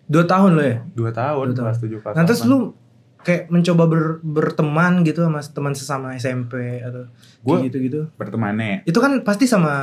Dua 0.06 0.22
tahun 0.22 0.54
lo 0.54 0.62
ya? 0.62 0.78
dua 0.94 1.10
tahun 1.10 1.46
Dua 1.50 1.56
tahun. 1.58 1.66
kelas 1.66 1.78
tujuh 1.82 2.00
kelas 2.00 2.14
Nah 2.14 2.24
terus 2.24 2.42
lu 2.46 2.78
kayak 3.26 3.50
mencoba 3.50 3.84
ber- 3.86 4.20
berteman 4.22 5.02
gitu 5.02 5.20
sama 5.20 5.42
teman 5.42 5.74
sesama 5.74 6.14
SMP 6.14 6.54
atau 6.80 7.10
Gua- 7.42 7.60
gitu 7.60 7.78
gitu. 7.80 8.00
bertemannya 8.14 8.86
Itu 8.86 9.02
kan 9.02 9.20
pasti 9.22 9.46
sama 9.46 9.74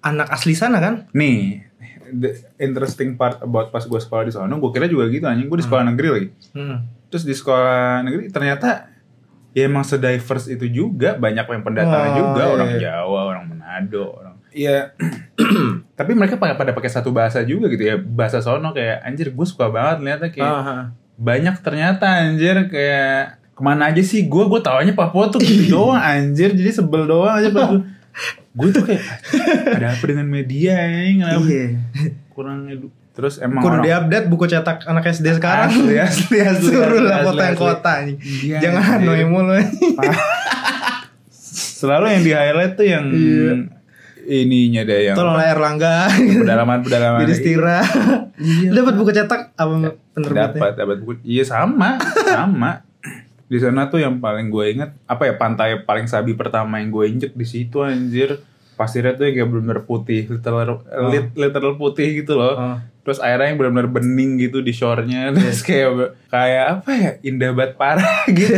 anak 0.00 0.30
asli 0.30 0.54
sana 0.54 0.78
kan? 0.78 1.10
Nih, 1.10 1.62
the 2.08 2.30
interesting 2.56 3.14
part 3.14 3.38
about 3.38 3.68
pas 3.68 3.82
gue 3.82 3.96
sekolah 3.96 4.22
di 4.22 4.30
sana, 4.30 4.50
gue 4.52 4.70
kira 4.70 4.86
juga 4.86 5.06
gitu 5.06 5.22
anjing. 5.24 5.46
Gue 5.46 5.58
di 5.58 5.66
sekolah 5.66 5.84
negeri 5.84 6.08
lagi. 6.08 6.28
Hmm. 6.52 6.86
Terus 7.06 7.22
di 7.22 7.34
sekolah 7.34 8.00
negeri 8.00 8.26
ternyata 8.28 8.88
ya 9.50 9.66
emang 9.66 9.82
sediverse 9.82 10.48
itu 10.48 10.64
juga, 10.66 11.14
banyak 11.14 11.44
yang 11.44 11.62
pendatang 11.62 12.08
Oh, 12.08 12.16
juga, 12.16 12.40
iya, 12.40 12.50
orang 12.50 12.68
iya. 12.68 12.80
Jawa, 12.80 13.20
orang 13.26 13.44
Manado, 13.46 14.04
orang 14.12 14.34
Iya. 14.50 14.78
Tapi 15.98 16.12
mereka 16.12 16.36
pada 16.36 16.54
pada 16.54 16.72
pakai 16.72 16.88
satu 16.88 17.08
bahasa 17.10 17.40
juga 17.42 17.68
gitu 17.68 17.82
ya, 17.82 17.96
bahasa 17.96 18.38
sono 18.38 18.70
kayak 18.70 19.00
anjir 19.02 19.28
gue 19.28 19.46
suka 19.46 19.68
banget 19.68 19.96
lihatnya 20.02 20.30
kayak 20.30 20.44
Ah, 20.46 20.60
ah. 20.62 20.84
Banyak 21.14 21.60
ternyata 21.60 22.04
anjir 22.20 22.66
kayak 22.66 23.20
ke 23.52 23.60
mana 23.60 23.88
aja 23.88 24.00
sih 24.00 24.24
gue 24.24 24.44
gue 24.44 24.60
tawanya 24.60 24.92
Papua 24.92 25.28
tuh 25.28 25.38
gitu 25.38 25.68
doang 25.74 25.96
anjir 25.96 26.50
jadi 26.50 26.72
sebel 26.72 27.04
doang 27.04 27.36
aja 27.36 27.48
pas 27.48 27.68
gue 28.58 28.68
tuh 28.70 28.82
kayak 28.82 29.02
ada 29.72 29.86
apa 29.90 30.04
dengan 30.04 30.26
media 30.26 30.76
ya 30.76 31.00
kenapa 31.10 31.40
Iya. 31.42 31.66
kurang 32.28 32.66
edu 32.66 32.88
terus 33.12 33.36
emang 33.38 33.60
Kudu 33.60 33.78
diupdate 33.82 34.24
buku 34.26 34.44
cetak 34.46 34.84
anak 34.84 35.04
SD 35.06 35.36
sekarang. 35.36 35.68
asli 35.68 35.96
asli 35.96 36.38
asli 36.40 36.72
Suruh 36.72 37.00
lah 37.02 37.20
kota 37.22 37.44
yang 37.44 37.58
kota. 37.60 37.92
Iya, 38.08 38.56
Jangan. 38.58 39.04
Hanoi 39.04 39.24
mulu. 39.26 39.52
selalu 41.30 42.06
yang 42.10 42.22
di 42.22 42.32
highlight 42.32 42.72
tuh 42.72 42.86
yang 42.86 43.04
Iya. 43.06 43.52
ininya 44.24 44.82
deh 44.82 45.00
yang 45.04 45.16
Tolonglah 45.18 45.44
Erlangga. 45.46 45.96
pedalaman 46.08 46.78
pedalaman 46.80 47.20
Jadi 47.20 47.34
Stira. 47.34 47.78
Dapat 48.68 48.94
buku 48.94 49.10
cetak 49.10 49.52
apa 49.52 49.74
penerbitnya? 50.10 50.48
dapat 50.50 50.72
dapat 50.74 50.96
buku. 50.98 51.12
Iya 51.22 51.44
sama 51.44 52.00
sama. 52.24 52.84
Di 53.46 53.60
sana 53.60 53.86
tuh 53.86 54.00
yang 54.00 54.16
paling 54.16 54.48
gue 54.48 54.64
inget 54.72 54.96
apa 55.04 55.26
ya 55.26 55.36
pantai 55.36 55.76
paling 55.78 56.06
sabi 56.06 56.32
pertama 56.32 56.78
yang 56.78 56.88
gue 56.88 57.04
injek 57.06 57.32
di 57.32 57.44
situ 57.44 57.80
anjir. 57.80 58.40
Pasirnya 58.72 59.12
tuh 59.12 59.28
yang 59.28 59.36
kayak 59.36 59.48
bener-bener 59.48 59.80
putih 59.82 60.24
literal 60.26 60.80
lit- 61.06 61.36
literal 61.36 61.76
putih 61.76 62.08
gitu 62.18 62.34
loh. 62.34 62.56
Oh. 62.56 62.78
terus 63.02 63.18
airnya 63.18 63.50
yang 63.50 63.58
benar-benar 63.58 63.90
bening 63.90 64.38
gitu 64.38 64.58
di 64.58 64.70
shore-nya. 64.70 65.34
Terus 65.34 65.60
kayak 65.60 65.90
kayak 66.28 66.64
apa 66.78 66.90
ya 66.94 67.10
indah 67.20 67.50
banget 67.50 67.74
parah 67.74 68.22
gitu. 68.30 68.56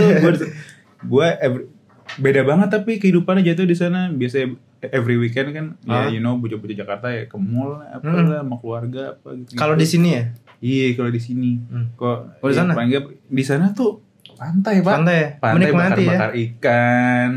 Gue 1.02 1.28
beda 2.22 2.44
banget 2.44 2.68
tapi 2.70 3.00
kehidupannya 3.00 3.42
jatuh 3.42 3.64
di 3.64 3.74
sana. 3.74 4.06
Biasa 4.08 4.52
every 4.90 5.14
weekend 5.14 5.48
kan 5.50 5.66
Ah. 5.84 6.06
ya 6.06 6.12
you 6.12 6.20
know 6.20 6.34
bocah-bocah 6.34 6.76
Jakarta 6.76 7.06
ya 7.08 7.24
ke 7.24 7.36
mall 7.36 7.78
apa 7.78 8.02
Hmm. 8.02 8.26
lah 8.26 8.40
sama 8.40 8.56
keluarga 8.56 9.02
apa 9.12 9.28
gitu 9.34 9.54
Kalau 9.54 9.74
di 9.74 9.84
sini 9.84 10.08
ya? 10.10 10.24
iya 10.58 10.86
kalau 10.92 11.08
di 11.08 11.18
sini 11.18 11.60
Hmm. 11.62 11.92
kok 11.94 12.18
Kalau 12.36 12.48
di 12.48 12.52
ya, 12.52 12.60
sana? 12.60 12.72
nggak- 12.76 13.14
di 13.24 13.42
sana 13.42 13.66
tuh 13.70 14.02
pantai 14.34 14.80
pak 14.80 14.92
Pantai 14.94 15.16
ya? 15.16 15.28
pantai 15.38 15.54
Menikmati 15.62 15.80
ya? 15.80 16.08
bakar-bakar 16.10 16.30
ikan 16.36 17.30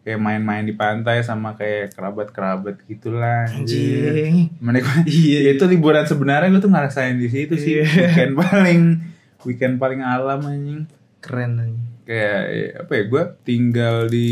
kayak 0.00 0.20
main-main 0.20 0.62
di 0.62 0.70
pantai 0.72 1.18
sama 1.20 1.52
kayak 1.52 1.90
kerabat-kerabat 1.90 2.78
gitulah. 2.84 3.42
Anjing. 3.44 4.54
menikmati 4.56 5.10
Iya. 5.26 5.38
Ya, 5.42 5.50
itu 5.52 5.64
liburan 5.66 6.04
sebenarnya 6.04 6.46
gue 6.48 6.60
tuh 6.60 6.70
ngerasain 6.70 7.16
di 7.16 7.26
situ 7.26 7.54
sih 7.54 7.72
Iya. 7.76 7.84
weekend 8.06 8.32
paling 8.36 8.80
weekend 9.42 9.74
paling 9.76 10.00
alam 10.00 10.38
anjing 10.40 10.86
Keren 11.18 11.58
anjing. 11.58 11.82
Kayak 12.06 12.40
ya, 12.46 12.66
apa 12.80 12.92
ya 12.92 13.02
gue 13.04 13.22
tinggal 13.42 13.96
di 14.06 14.30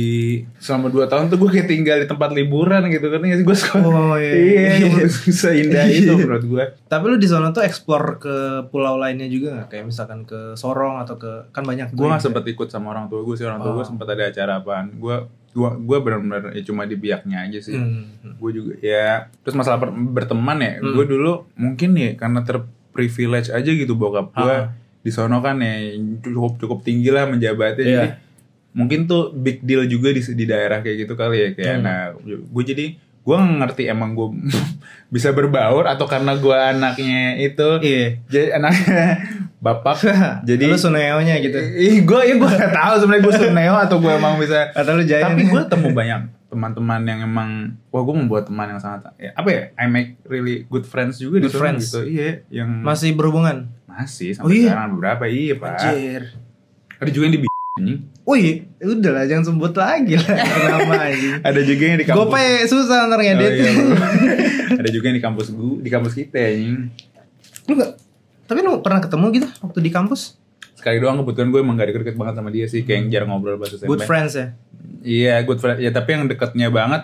selama 0.57 0.87
dua 0.89 1.05
tahun 1.05 1.27
tuh 1.27 1.37
gue 1.37 1.51
kayak 1.51 1.67
tinggal 1.67 1.99
di 1.99 2.07
tempat 2.07 2.31
liburan 2.31 2.87
gitu 2.87 3.03
kan 3.05 3.19
nggak 3.19 3.35
sih 3.35 3.45
gue 3.45 3.59
sekolah 3.59 3.83
Oh, 3.85 4.15
iya. 4.15 4.33
iya 4.33 4.63
Iya. 4.79 5.07
seindah 5.11 5.87
itu 5.93 6.15
menurut 6.15 6.45
gue 6.45 6.65
Tapi 6.85 7.05
lu 7.05 7.17
di 7.17 7.27
sana 7.27 7.51
tuh 7.51 7.61
explore 7.61 8.17
ke 8.17 8.37
pulau 8.69 8.95
lainnya 8.95 9.27
juga 9.27 9.49
nggak? 9.53 9.69
Kayak 9.69 9.85
misalkan 9.85 10.23
ke 10.23 10.55
Sorong 10.55 10.97
atau 10.99 11.15
ke 11.17 11.51
kan 11.51 11.63
banyak 11.63 11.91
gue 11.91 11.99
yang 12.01 12.15
gak 12.15 12.23
sempet 12.23 12.47
ikut 12.49 12.69
sama 12.69 12.89
orang 12.89 13.07
tua 13.07 13.21
gue 13.21 13.35
sih 13.35 13.43
orang 13.43 13.59
tua 13.59 13.69
Oh. 13.69 13.77
gue 13.77 13.85
sempet 13.85 14.07
ada 14.09 14.23
acara 14.25 14.53
apaan 14.57 14.95
gue 14.95 15.17
gue 15.51 15.71
gue 15.81 15.99
benar-benar 16.01 16.51
ya 16.51 16.63
cuma 16.63 16.83
di 16.83 16.95
biaknya 16.95 17.43
aja 17.43 17.59
sih 17.59 17.75
Hmm. 17.75 18.07
gue 18.35 18.51
juga 18.53 18.79
ya 18.79 19.27
terus 19.41 19.55
masalah 19.55 19.83
berteman 19.89 20.59
ya 20.59 20.73
Hmm. 20.77 20.95
gue 20.95 21.05
dulu 21.09 21.33
mungkin 21.55 21.91
ya 21.93 22.15
karena 22.15 22.39
terprivilege 22.41 23.51
aja 23.51 23.67
gitu 23.67 23.93
bokap 23.93 24.31
gue. 24.33 24.57
Di 25.05 25.11
sono 25.11 25.38
kan 25.38 25.61
ya 25.61 25.93
cukup 26.25 26.57
cukup 26.57 26.79
tinggi 26.81 27.09
lah 27.09 27.29
menjabatnya 27.29 27.77
Iya. 27.79 27.93
jadi 27.95 28.09
mungkin 28.73 29.05
tuh 29.05 29.31
big 29.31 29.61
deal 29.61 29.85
juga 29.85 30.11
di 30.11 30.25
di 30.25 30.45
daerah 30.45 30.81
kayak 30.81 30.97
gitu 30.99 31.14
kali 31.14 31.37
ya 31.38 31.49
kayak 31.53 31.75
Hmm. 31.75 31.85
nah 31.85 32.01
gue 32.25 32.64
jadi 32.64 32.87
gue 32.99 33.37
ngerti 33.37 33.83
emang 33.87 34.12
gue 34.12 34.29
bisa 35.14 35.31
berbaur 35.31 35.85
atau 35.85 36.05
karena 36.05 36.35
gue 36.35 36.57
anaknya 36.57 37.37
itu 37.38 37.69
Iya. 37.79 38.07
jadi 38.27 38.47
anaknya 38.55 39.05
bapak 39.64 39.97
jadi 40.49 40.64
lu 40.67 40.77
Suneo-nya 40.77 41.38
gitu. 41.38 41.57
ih 41.57 42.03
gue 42.03 42.21
ya 42.23 42.35
gue 42.35 42.51
gak 42.51 42.73
tahu 42.75 42.95
sebenarnya 42.99 43.23
gue 43.23 43.35
suneo 43.38 43.75
atau 43.79 43.97
gue 43.99 44.11
emang 44.11 44.37
bisa 44.37 44.69
Atau 44.73 44.93
lu 44.95 45.05
Jayan. 45.05 45.31
tapi 45.31 45.47
gue 45.47 45.62
temu 45.67 45.88
banyak 45.90 46.21
teman-teman 46.47 47.03
yang 47.03 47.21
emang 47.23 47.51
wah 47.88 48.01
gue 48.01 48.14
membuat 48.14 48.47
teman 48.47 48.69
yang 48.69 48.79
sangat 48.79 49.11
ya, 49.17 49.33
apa 49.33 49.49
ya 49.49 49.62
I 49.75 49.87
make 49.87 50.21
really 50.25 50.62
good 50.64 50.85
friends 50.85 51.17
juga 51.17 51.38
di 51.38 51.47
Good 51.47 51.53
sana 51.53 51.62
friends. 51.67 51.83
gitu 51.88 52.01
iya 52.05 52.43
yang 52.49 52.71
Masih 52.81 53.11
berhubungan. 53.12 53.71
Masih 53.97 54.31
Oh 54.35 54.37
sampai 54.45 54.57
iya? 54.57 54.69
sekarang 54.69 54.91
beberapa 54.93 55.25
iya 55.25 55.55
pak 55.55 55.71
Anjir. 55.77 56.23
ada 56.97 57.11
juga 57.11 57.25
yang 57.25 57.35
di 57.35 57.41
anjing 57.75 58.01
Wih, 58.25 58.49
udah 58.81 59.13
lah 59.13 59.25
jangan 59.25 59.45
sebut 59.47 59.75
lagi 59.75 60.15
lah 60.17 60.37
nama 60.71 60.95
anjing. 61.05 61.35
ada 61.41 61.61
juga 61.61 61.83
yang 61.85 61.99
di 61.99 62.05
kampus 62.05 62.19
Gope 62.21 62.45
susah 62.67 62.99
ntar 63.05 63.17
Oh, 63.17 63.23
ngedit. 63.23 63.53
iya, 63.53 63.71
bro. 63.71 63.97
ada 64.75 64.89
juga 64.89 65.05
yang 65.07 65.17
di 65.17 65.25
kampus 65.25 65.47
gue 65.49 65.73
di 65.79 65.91
kampus 65.91 66.13
kita 66.15 66.39
anjing 66.41 66.89
lu 67.65 67.73
gak, 67.75 67.91
tapi 68.45 68.59
lu 68.61 68.79
pernah 68.79 68.99
ketemu 68.99 69.27
gitu 69.33 69.49
waktu 69.59 69.79
di 69.81 69.91
kampus? 69.91 70.37
sekali 70.75 70.99
doang 70.99 71.17
kebetulan 71.19 71.49
gue 71.49 71.61
emang 71.61 71.75
gak 71.75 71.89
deket-deket 71.89 72.15
banget 72.15 72.35
sama 72.35 72.49
dia 72.49 72.67
sih 72.67 72.81
kayak 72.81 72.99
yang 72.99 73.09
jarang 73.11 73.29
ngobrol 73.31 73.57
bahasa 73.57 73.77
SMP 73.77 73.89
Good 73.91 74.05
friends 74.05 74.33
ya? 74.35 74.47
iya 75.01 75.35
good 75.41 75.59
friend 75.59 75.79
ya 75.79 75.91
tapi 75.91 76.09
yang 76.11 76.25
deketnya 76.25 76.69
banget 76.69 77.03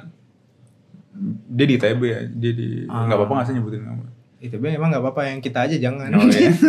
dia 1.46 1.66
di 1.66 1.74
ITB 1.76 2.00
ya 2.02 2.20
dia 2.24 2.52
di 2.54 2.66
Ah. 2.86 3.04
nggak 3.04 3.16
apa-apa 3.18 3.32
nggak 3.34 3.46
sih 3.46 3.54
nyebutin 3.54 3.82
nama 3.82 4.04
Itu 4.40 4.56
be 4.56 4.72
emang 4.72 4.88
gak 4.88 5.00
apa-apa 5.00 5.28
yang 5.28 5.38
kita 5.38 5.68
aja 5.68 5.76
jangan. 5.76 6.08
Oh, 6.10 6.24
iya. 6.26 6.48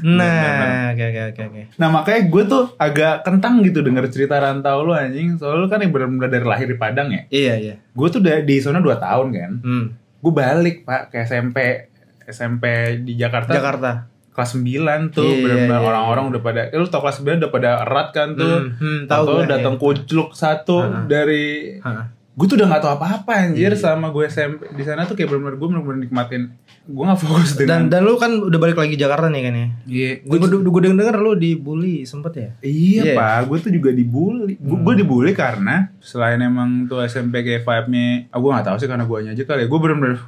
Nah, 0.00 0.92
oke 0.92 1.02
oke 1.02 1.20
oke 1.32 1.42
oke. 1.44 1.62
Nah 1.74 1.88
makanya 1.90 2.20
gue 2.24 2.42
tuh 2.44 2.64
agak 2.76 3.14
kentang 3.22 3.58
gitu 3.60 3.80
denger 3.80 4.06
cerita 4.06 4.36
rantau 4.36 4.84
lu 4.84 4.92
anjing 4.92 5.34
Soalnya 5.34 5.58
lu 5.58 5.66
kan 5.66 5.80
yang 5.80 5.90
bener-bener 5.90 6.28
dari 6.30 6.44
lahir 6.44 6.66
di 6.66 6.76
Padang 6.76 7.08
ya 7.08 7.22
Iya 7.26 7.54
iya. 7.56 7.74
Gue 7.90 8.06
tuh 8.08 8.20
udah 8.20 8.38
di 8.40 8.56
sana 8.58 8.78
2 8.78 8.94
tahun 8.96 9.26
kan 9.30 9.52
Hmm. 9.58 9.86
Gue 10.20 10.32
balik 10.32 10.84
pak 10.84 11.10
ke 11.10 11.24
SMP 11.24 11.88
SMP 12.22 12.64
di 13.00 13.16
Jakarta 13.16 13.50
Jakarta. 13.50 13.90
Kelas 14.30 14.50
9 14.52 14.62
tuh 15.10 15.24
Iya, 15.24 15.40
bener-bener 15.40 15.74
iya, 15.74 15.86
orang-orang 15.86 16.24
udah 16.28 16.40
pada 16.40 16.60
eh, 16.66 16.76
Lu 16.76 16.86
tau 16.86 17.00
kelas 17.00 17.18
9 17.18 17.40
udah 17.40 17.50
pada 17.50 17.70
erat 17.82 18.08
kan 18.10 18.28
tuh 18.32 18.54
Hmm, 18.60 18.70
hmm, 18.76 18.98
tahu 19.06 19.24
gue, 19.32 19.44
datang 19.48 19.74
iya. 19.74 19.82
kucluk 19.82 20.30
satu 20.32 20.76
Ha-ha. 20.80 21.00
dari 21.06 21.78
Hah. 21.80 22.04
Gue 22.34 22.44
tuh 22.44 22.56
udah 22.56 22.66
gak 22.68 22.82
tau 22.82 22.92
apa-apa 22.92 23.30
anjir 23.46 23.70
Iya. 23.70 23.78
sama 23.78 24.10
gue 24.10 24.26
SMP 24.26 24.66
Di 24.70 24.82
sana 24.82 25.02
tuh 25.02 25.14
kayak 25.14 25.30
bener-bener 25.30 25.54
gue 25.54 25.68
bener-bener 25.68 25.98
nikmatin 26.02 26.50
Gue 26.84 27.04
gak 27.04 27.16
fokus 27.16 27.54
Dan 27.54 27.60
dengan 27.60 27.82
dan 27.88 28.00
lu 28.02 28.14
kan 28.16 28.34
udah 28.34 28.58
balik 28.58 28.74
lagi 28.74 28.94
Jakarta 28.94 29.26
nih 29.26 29.40
kan 29.40 29.54
ya? 29.54 29.66
Iya 29.84 30.10
Gue 30.20 30.36
gue 30.42 30.80
denger 30.82 30.98
denger 30.98 31.16
lu 31.16 31.32
dibully 31.34 32.02
sempet 32.02 32.32
ya? 32.34 32.48
Iya 32.60 33.02
Iya. 33.04 33.14
pak, 33.14 33.38
gue 33.46 33.58
tuh 33.60 33.72
juga 33.72 33.90
dibully. 33.90 34.54
Gue 34.56 34.74
Hmm. 34.84 34.98
dibully 34.98 35.30
karena 35.32 35.94
selain 35.98 36.36
emang 36.38 36.84
tuh 36.84 37.00
SMP 37.02 37.40
kayak 37.40 37.62
vibe-nya, 37.62 38.26
ah 38.28 38.38
gue 38.38 38.50
gak 38.52 38.66
tahu 38.66 38.76
sih 38.76 38.88
karena 38.88 39.04
gue 39.04 39.16
aja 39.24 39.42
kali 39.44 39.60
ya. 39.60 39.66
Gue 39.66 39.78
bener-bener 39.78 40.18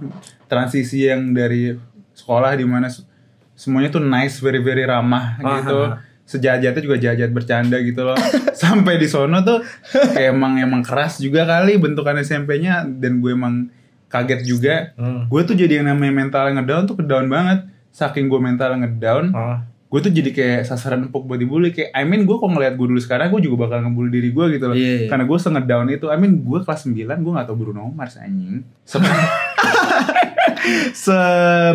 transisi 0.45 1.05
yang 1.05 1.31
dari 1.31 1.75
sekolah 2.13 2.55
di 2.55 2.65
mana 2.65 2.87
se- 2.87 3.03
semuanya 3.53 3.91
tuh 3.91 4.01
nice, 4.01 4.39
very 4.39 4.59
very 4.59 4.85
ramah 4.85 5.37
Ah, 5.39 5.59
gitu. 5.59 5.79
ah, 5.83 5.99
Sejahat-jahatnya 6.27 6.83
juga 6.83 6.97
jahat 6.99 7.31
bercanda 7.31 7.79
gitu 7.79 8.03
loh. 8.03 8.19
Sampai 8.59 8.99
di 8.99 9.07
sono 9.07 9.41
tuh 9.41 9.63
kayak 9.89 10.35
emang 10.35 10.59
emang 10.59 10.83
keras 10.83 11.17
juga 11.17 11.47
kali 11.47 11.79
bentukan 11.79 12.19
SMP-nya 12.19 12.83
dan 12.85 13.19
gue 13.19 13.31
emang 13.31 13.71
kaget 14.07 14.43
juga. 14.43 14.91
Hmm. 14.95 15.27
Gue 15.27 15.43
tuh 15.43 15.55
jadi 15.55 15.79
yang 15.79 15.89
namanya 15.89 16.13
mental 16.17 16.51
ngedown 16.51 16.85
tuh 16.85 16.97
kedown 16.97 17.27
banget. 17.27 17.71
Saking 17.89 18.27
gue 18.27 18.37
mental 18.37 18.77
ngedown, 18.77 19.33
Oh. 19.33 19.57
gue 19.87 20.01
tuh 20.03 20.11
jadi 20.11 20.29
kayak 20.29 20.61
sasaran 20.67 21.07
empuk 21.07 21.25
buat 21.25 21.39
dibully 21.39 21.71
kayak 21.71 21.95
I 21.95 22.03
mean 22.03 22.23
gue 22.23 22.35
kok 22.35 22.45
ngeliat 22.45 22.75
gue 22.75 22.85
dulu 22.85 22.99
sekarang 22.99 23.31
gue 23.31 23.41
juga 23.41 23.65
bakal 23.65 23.87
ngebully 23.87 24.11
diri 24.13 24.31
gue 24.31 24.45
gitu 24.53 24.67
loh 24.67 24.77
Iya, 24.77 25.07
iya. 25.07 25.09
karena 25.09 25.25
gue 25.25 25.39
setengah 25.39 25.65
down 25.65 25.87
itu 25.89 26.07
I 26.07 26.19
mean 26.19 26.43
gue 26.43 26.59
kelas 26.61 26.85
9 26.85 26.93
gue 27.07 27.33
gak 27.33 27.47
tau 27.47 27.57
Bruno 27.57 27.89
Mars 27.89 28.19
anjing 28.19 28.67
se, 30.93 31.19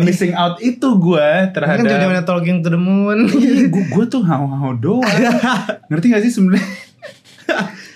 missing 0.02 0.32
out 0.32 0.58
itu 0.58 0.88
gue 0.96 1.28
Kan 1.48 1.52
terhadap 1.54 1.84
zaman 1.88 2.24
talking 2.24 2.60
to 2.60 2.68
the 2.68 2.80
moon. 2.80 3.26
gue 3.72 3.84
gue 3.88 4.04
tuh 4.06 4.22
hau-hau 4.22 4.72
doang 4.74 5.06
ngerti 5.88 6.06
gak 6.10 6.22
sih 6.22 6.32
sebenarnya 6.32 6.64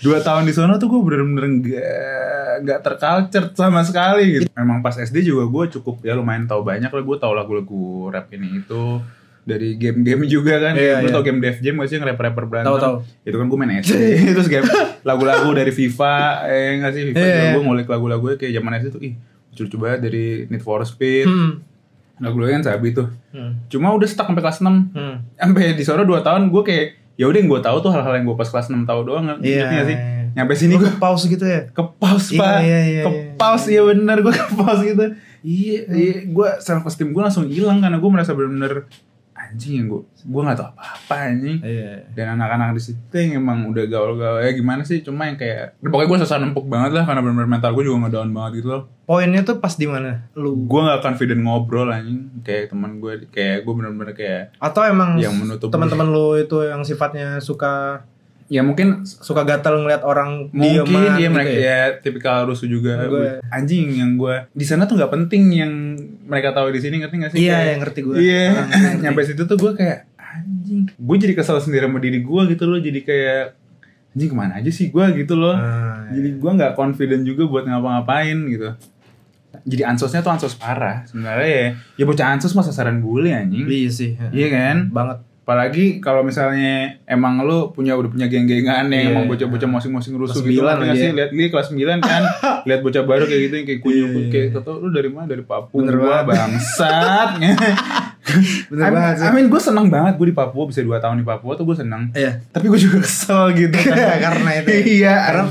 dua 0.02 0.20
tahun 0.20 0.46
di 0.46 0.52
sana 0.54 0.76
tuh 0.76 0.92
gue 0.92 1.00
bener-bener 1.02 1.44
nggak 1.59 1.94
nggak 2.62 2.78
terculture 2.85 3.46
sama 3.54 3.82
sekali 3.82 4.38
gitu. 4.38 4.46
Memang 4.54 4.78
pas 4.80 4.94
SD 4.94 5.24
juga 5.24 5.48
gue 5.48 5.64
cukup 5.78 6.04
ya 6.04 6.14
lumayan 6.14 6.46
tahu 6.46 6.62
banyak 6.62 6.88
lah 6.88 7.02
gue 7.02 7.16
tahu 7.18 7.32
lagu-lagu 7.32 7.85
rap 8.12 8.28
ini 8.30 8.61
itu 8.61 9.00
dari 9.46 9.78
game-game 9.78 10.26
juga 10.26 10.59
kan. 10.59 10.74
Iya, 10.74 11.06
Lu 11.06 11.09
iya. 11.09 11.14
tau 11.14 11.22
game 11.22 11.38
Def 11.38 11.62
Jam 11.62 11.78
gak 11.78 11.87
sih 11.87 11.96
yang 11.96 12.06
rapper-rapper 12.11 12.44
berantem? 12.50 12.66
Tahu, 12.66 12.78
tahu. 12.82 12.96
Itu 13.22 13.37
kan 13.38 13.46
gue 13.46 13.59
main 13.59 13.72
SD. 13.78 13.94
Terus 14.35 14.48
game 14.50 14.66
lagu-lagu 15.06 15.48
dari 15.54 15.70
FIFA, 15.70 16.14
eh 16.50 16.82
nggak 16.82 16.92
sih 16.92 17.02
FIFA 17.11 17.18
Iya, 17.22 17.26
juga 17.30 17.38
iya. 17.38 17.52
gue 17.54 17.62
ngulik 17.62 17.87
lagu-lagunya 17.87 18.37
kayak 18.37 18.52
zaman 18.59 18.72
SD 18.82 18.88
tuh 18.90 19.02
ih 19.06 19.14
lucu-lucu 19.57 19.77
banget 19.77 20.01
dari 20.03 20.25
Need 20.47 20.61
for 20.61 20.85
Speed. 20.85 21.25
Hmm. 21.25 21.64
Lagu-lagunya 22.16 22.61
kan 22.61 22.66
sabi 22.71 22.92
tuh. 22.92 23.09
Hmm. 23.31 23.57
Cuma 23.66 23.90
udah 23.90 24.05
stuck 24.05 24.25
sampai 24.25 24.40
kelas 24.40 24.61
6 24.61 24.92
Hmm. 24.92 25.16
sampai 25.35 25.73
di 25.73 25.81
sana 25.81 26.05
2 26.05 26.21
tahun 26.21 26.49
gue 26.49 26.62
kayak 26.62 26.87
ya 27.14 27.25
udah 27.25 27.38
yang 27.38 27.49
gue 27.49 27.61
tahu 27.62 27.77
tuh 27.79 27.90
hal-hal 27.90 28.12
yang 28.14 28.25
gue 28.25 28.37
pas 28.37 28.45
kelas 28.45 28.69
6 28.69 28.85
tahu 28.85 29.01
doang 29.03 29.25
ngerti 29.27 29.49
Iya. 29.51 29.64
nggak 29.66 29.87
sih 29.87 29.99
nyampe 30.33 30.53
sini 30.53 30.77
gue 30.77 30.85
ke 30.87 31.01
pause 31.01 31.25
gitu 31.27 31.40
ya? 31.42 31.64
ke 31.66 31.83
pause 31.97 32.29
Iya, 32.29 32.38
pak 32.38 32.57
iya, 32.61 32.81
iya, 32.85 33.03
ke 33.03 33.11
iya. 33.11 33.25
pause 33.35 33.66
iya 33.66 33.83
bener 33.83 34.16
gue 34.21 34.29
ke 34.31 34.47
pause 34.55 34.83
gitu 34.85 35.05
iya 35.40 35.81
iya 35.88 36.14
gue 36.23 36.49
self 36.61 36.85
esteem 36.85 37.11
gue 37.11 37.23
langsung 37.23 37.49
hilang 37.49 37.81
karena 37.81 37.97
gue 37.97 38.11
merasa 38.11 38.37
bener-bener 38.37 38.85
anjing 39.46 39.82
yang 39.82 39.87
gue 39.88 40.02
gue 40.06 40.42
nggak 40.42 40.59
tahu 40.59 40.68
apa-apa 40.74 41.14
anjing. 41.30 41.59
Iya. 41.62 42.11
dan 42.12 42.35
anak-anak 42.35 42.74
di 42.74 42.82
situ 42.82 43.14
yang 43.14 43.42
emang 43.42 43.70
udah 43.70 43.85
gaul-gaul 43.87 44.42
ya 44.42 44.50
gimana 44.52 44.82
sih? 44.82 45.00
Cuma 45.00 45.30
yang 45.30 45.38
kayak 45.38 45.78
pokoknya 45.80 46.09
gue 46.11 46.18
sasar 46.26 46.38
nempuk 46.42 46.66
banget 46.66 46.92
lah 46.96 47.04
karena 47.06 47.22
bener-bener 47.22 47.50
mental 47.50 47.72
gue 47.74 47.85
juga 47.87 48.06
ngedown 48.06 48.30
banget 48.35 48.52
gitu 48.62 48.68
loh. 48.74 48.82
Poinnya 49.06 49.46
tuh 49.46 49.62
pas 49.62 49.70
di 49.70 49.87
mana? 49.87 50.26
Lu? 50.35 50.66
Gue 50.66 50.80
gak 50.82 50.98
confident 50.98 51.40
ngobrol 51.46 51.94
anjing. 51.94 52.42
Kayak 52.42 52.74
teman 52.74 52.98
gue 52.98 53.30
kayak 53.30 53.62
gue 53.62 53.74
bener-bener 53.74 54.12
kayak 54.18 54.42
atau 54.59 54.82
emang 54.82 55.14
Yang 55.22 55.35
menutup 55.38 55.68
teman-teman 55.70 56.11
lu 56.11 56.35
itu 56.35 56.59
yang 56.66 56.82
sifatnya 56.82 57.38
suka 57.38 58.02
ya 58.46 58.62
mungkin 58.62 59.02
suka 59.02 59.42
gatal 59.42 59.82
ngeliat 59.82 60.00
orang 60.00 60.48
dieman 60.50 60.87
mungkin 60.87 61.02
iya 61.12 61.18
gitu 61.20 61.35
mereka 61.35 61.50
ya? 61.50 61.59
ya 61.59 61.80
tipikal 61.98 62.46
rusuh 62.46 62.66
juga. 62.66 62.94
Gue- 63.04 63.42
anjing 63.48 63.90
yang 63.92 64.14
gue 64.14 64.46
di 64.48 64.62
sana 64.62 64.87
tuh 64.87 64.94
nggak 64.94 65.11
penting 65.11 65.42
yang 65.50 65.72
mereka 66.22 66.50
tahu 66.52 66.70
di 66.70 66.78
sini 66.78 67.02
ngerti 67.02 67.14
gak 67.18 67.30
sih? 67.32 67.38
Iya, 67.42 67.50
Kayak- 67.52 67.66
yang 67.66 67.80
ngerti 67.82 68.00
gue. 68.00 68.14
iya. 68.16 68.44
Ah, 68.48 68.66
ngerti. 68.70 69.02
nyampe 69.02 69.20
situ 69.22 69.42
tuh 69.44 69.56
gue 69.56 69.72
kayak 69.74 69.98
anjing. 70.16 70.80
Gue 70.94 71.16
jadi 71.16 71.35
kesel 71.35 71.59
sendiri 71.59 71.85
sama 71.85 71.98
diri 71.98 72.20
gue 72.20 72.42
gitu 72.48 72.64
loh. 72.64 72.78
Jadi 72.78 73.00
kayak 73.02 73.42
anjing 74.12 74.30
ke 74.30 74.37
mana 74.37 74.52
aja 74.56 74.70
sih 74.70 74.88
gue 74.88 75.04
gitu 75.16 75.35
loh. 75.35 75.52
Ah, 75.52 76.06
jadi 76.09 76.28
gue 76.32 76.50
nggak 76.52 76.72
confident 76.72 77.22
juga 77.22 77.44
buat 77.44 77.66
ngapa-ngapain 77.66 78.38
gitu. 78.46 78.70
Jadi 79.59 79.82
ansosnya 79.82 80.20
tuh 80.20 80.30
ansos 80.30 80.54
parah 80.54 81.02
sebenarnya 81.02 81.50
ya. 81.50 81.68
Ya 81.96 82.04
bocah 82.04 82.30
ansos 82.30 82.52
mah 82.52 82.62
sasaran 82.62 83.02
bully 83.02 83.35
anjing. 83.35 83.66
Iya 83.66 83.90
sih 83.90 84.14
iya 84.30 84.46
kan? 84.48 84.87
Banget 84.88 85.25
Apalagi 85.46 86.02
kalau 86.02 86.20
misalnya 86.20 86.98
emang 87.06 87.38
lu 87.40 87.70
punya 87.70 87.94
udah 87.94 88.11
punya 88.11 88.26
geng-gengan 88.26 88.90
yang 88.90 89.14
emang 89.14 89.30
bocah-bocah 89.30 89.70
masing-masing 89.70 90.12
Kelas 90.12 90.35
rusuh 90.35 90.42
gitu 90.42 90.59
sembilan 90.59 90.66
ngerti 90.66 90.82
nggak 90.82 90.90
lagi 90.90 90.98
sih 90.98 91.06
ya. 91.06 91.14
lihat 91.14 91.30
lihat 91.30 91.50
kelas 91.52 91.68
9 91.70 92.02
kan 92.02 92.22
lihat 92.66 92.80
bocah 92.82 93.02
baru 93.04 93.24
kayak 93.24 93.40
gitu 93.40 93.54
yang 93.54 93.66
kayak 93.66 93.80
kunyuk 93.80 93.94
Iya, 94.02 94.18
iya, 94.18 94.26
kayak 94.28 94.46
iya. 94.48 94.59
tau 94.61 94.74
lu 94.76 94.88
dari 94.90 95.06
mana 95.06 95.26
dari 95.28 95.42
Papua 95.42 95.78
Bener 95.78 95.96
banget. 95.96 96.24
bangsat 96.28 97.28
Bener 98.66 98.82
I 98.82 98.90
mean, 98.90 98.94
banget 98.98 99.14
sih. 99.14 99.22
I 99.22 99.30
mean 99.30 99.46
gue 99.46 99.61
seneng 99.62 99.87
banget 99.87 100.14
gue 100.18 100.26
di 100.26 100.35
Papua 100.35 100.64
bisa 100.66 100.82
2 100.82 100.98
tahun 100.98 101.16
di 101.16 101.26
Papua 101.26 101.52
tuh 101.54 101.64
gue 101.64 101.76
seneng 101.76 102.02
iya 102.12 102.42
tapi 102.50 102.66
gue 102.66 102.80
juga 102.80 102.98
kesel 103.06 103.54
gitu 103.54 103.76
Karena 103.87 104.50
itu. 104.56 104.70
iya 104.98 105.14
Karena 105.24 105.46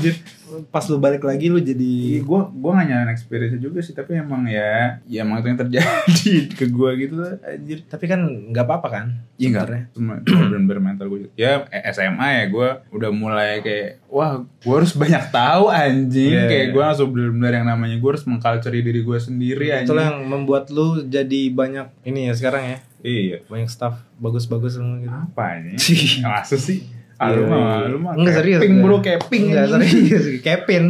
pas 0.70 0.84
lu 0.86 0.96
balik 0.96 1.22
lagi 1.22 1.46
lu 1.46 1.58
jadi 1.58 1.92
gue 2.22 2.40
gue 2.54 2.70
gak 2.70 2.86
nyalain 2.86 3.10
experience 3.10 3.58
juga 3.58 3.82
sih 3.82 3.92
tapi 3.92 4.14
emang 4.14 4.46
ya 4.46 5.02
ya 5.04 5.26
emang 5.26 5.42
itu 5.42 5.48
yang 5.50 5.60
terjadi 5.60 6.32
ke 6.58 6.64
gue 6.66 6.90
gitu 6.96 7.14
lah 7.18 7.34
anjir 7.42 7.82
tapi 7.84 8.04
kan 8.06 8.20
nggak 8.22 8.64
apa-apa 8.64 8.88
kan 8.88 9.06
Iya 9.36 9.60
sebenarnya. 9.60 9.82
cuma 9.92 10.14
bener-bener 10.24 10.80
mental 10.80 11.06
gue. 11.12 11.28
Ya 11.36 11.68
eh, 11.68 11.84
SMA 11.92 12.24
ya 12.24 12.44
gue 12.48 12.68
udah 12.88 13.10
mulai 13.12 13.60
kayak 13.60 14.00
wah 14.08 14.40
gue 14.40 14.74
harus 14.74 14.96
banyak 14.96 15.28
tahu 15.28 15.68
anjing. 15.68 16.32
Iya, 16.32 16.48
kayak 16.48 16.64
iya. 16.64 16.72
gue 16.72 16.82
langsung 16.82 17.08
bener-bener 17.12 17.52
yang 17.60 17.68
namanya 17.68 18.00
gue 18.00 18.10
harus 18.10 18.24
mengculture 18.24 18.72
diri 18.72 19.04
gue 19.04 19.18
sendiri 19.20 19.76
anjing. 19.76 19.92
Itulah 19.92 20.04
yang 20.08 20.24
membuat 20.24 20.72
lu 20.72 21.04
jadi 21.04 21.52
banyak 21.52 21.86
ini 22.08 22.28
ya 22.28 22.34
sekarang 22.34 22.64
ya 22.64 22.78
Iya. 23.04 23.44
banyak 23.44 23.68
staff 23.68 24.00
bagus-bagus 24.16 24.80
semua 24.80 24.96
gitu 24.98 25.12
Apa 25.12 25.60
anjing? 25.60 26.24
Masa 26.24 26.56
sih? 26.56 26.88
Ah, 27.16 27.28
lu 27.28 27.40
Iya, 27.40 27.46
mah, 27.46 27.58
iya. 27.58 27.86
lu 27.88 27.98
mah 27.98 28.12
Enggak 28.14 28.34
serius 28.36 28.60
Pink 28.60 28.74
gue. 28.74 28.82
bro 28.82 28.96
pink 29.00 29.44
enggak 29.46 29.66
serius 29.72 30.24
Kevin 30.40 30.84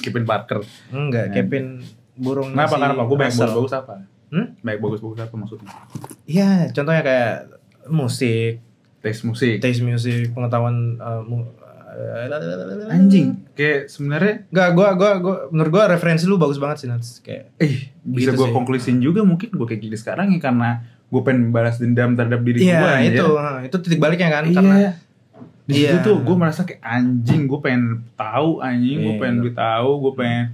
Kevin 0.00 0.24
Parker. 0.24 0.58
enggak 0.90 1.26
Kevin 1.30 1.64
burung 2.14 2.50
Kenapa? 2.50 2.74
nasi 2.74 2.82
Kenapa? 2.84 3.02
Gue 3.04 3.16
banyak 3.16 3.34
bagus-bagus 3.34 3.72
apa? 3.72 3.94
hmm? 4.28 4.46
Banyak 4.60 4.80
bagus-bagus 4.80 5.18
apa 5.20 5.34
maksudnya? 5.34 5.68
Iya, 6.24 6.50
contohnya 6.70 7.02
kayak 7.02 7.34
musik, 7.86 8.52
Taste 8.98 9.22
musik. 9.22 9.58
taste 9.58 9.80
music, 9.80 10.30
pengetahuan 10.30 10.76
uh, 10.96 11.20
mu- 11.20 11.52
Anjing. 12.86 13.46
Kayak 13.52 13.86
sebenarnya 13.86 14.34
Enggak, 14.48 14.68
gua 14.72 14.88
gua 14.92 15.10
gua 15.16 15.36
menurut 15.48 15.70
gua 15.70 15.84
referensi 15.88 16.24
lu 16.24 16.34
bagus 16.34 16.58
banget 16.58 16.76
sih 16.76 16.88
Nats. 16.88 17.20
Kayak 17.20 17.54
eh 17.56 17.94
bisa 18.00 18.30
Gitu 18.30 18.36
gue 18.36 18.48
sih. 18.48 18.52
konklusin 18.52 18.96
juga 18.98 19.22
mungkin 19.22 19.48
gue 19.48 19.62
kayak 19.64 19.78
gini 19.80 19.94
sekarang 19.94 20.28
ya 20.28 20.40
karena 20.40 20.70
gue 21.04 21.20
pengen 21.20 21.48
balas 21.48 21.78
dendam 21.78 22.12
terhadap 22.12 22.42
diri 22.42 22.58
gue 22.58 22.66
Iya, 22.66 22.98
itu, 23.06 23.26
ha, 23.32 23.62
itu 23.62 23.76
titik 23.78 23.96
baliknya 23.96 24.28
kan 24.28 24.42
iya. 24.42 24.52
karena 24.52 24.76
di 25.64 25.72
situ 25.74 25.90
Iya. 25.90 26.02
tuh 26.02 26.16
gue 26.18 26.34
merasa 26.34 26.60
kayak 26.62 26.80
anjing 26.80 27.44
gue 27.44 27.58
pengen 27.58 27.84
tahu 28.14 28.60
anjing 28.60 28.98
gue 29.00 29.12
Iya, 29.12 29.18
pengen 29.18 29.34
betul. 29.34 29.44
lebih 29.44 29.54
tahu 29.56 29.90
gue 29.98 30.12
pengen 30.14 30.44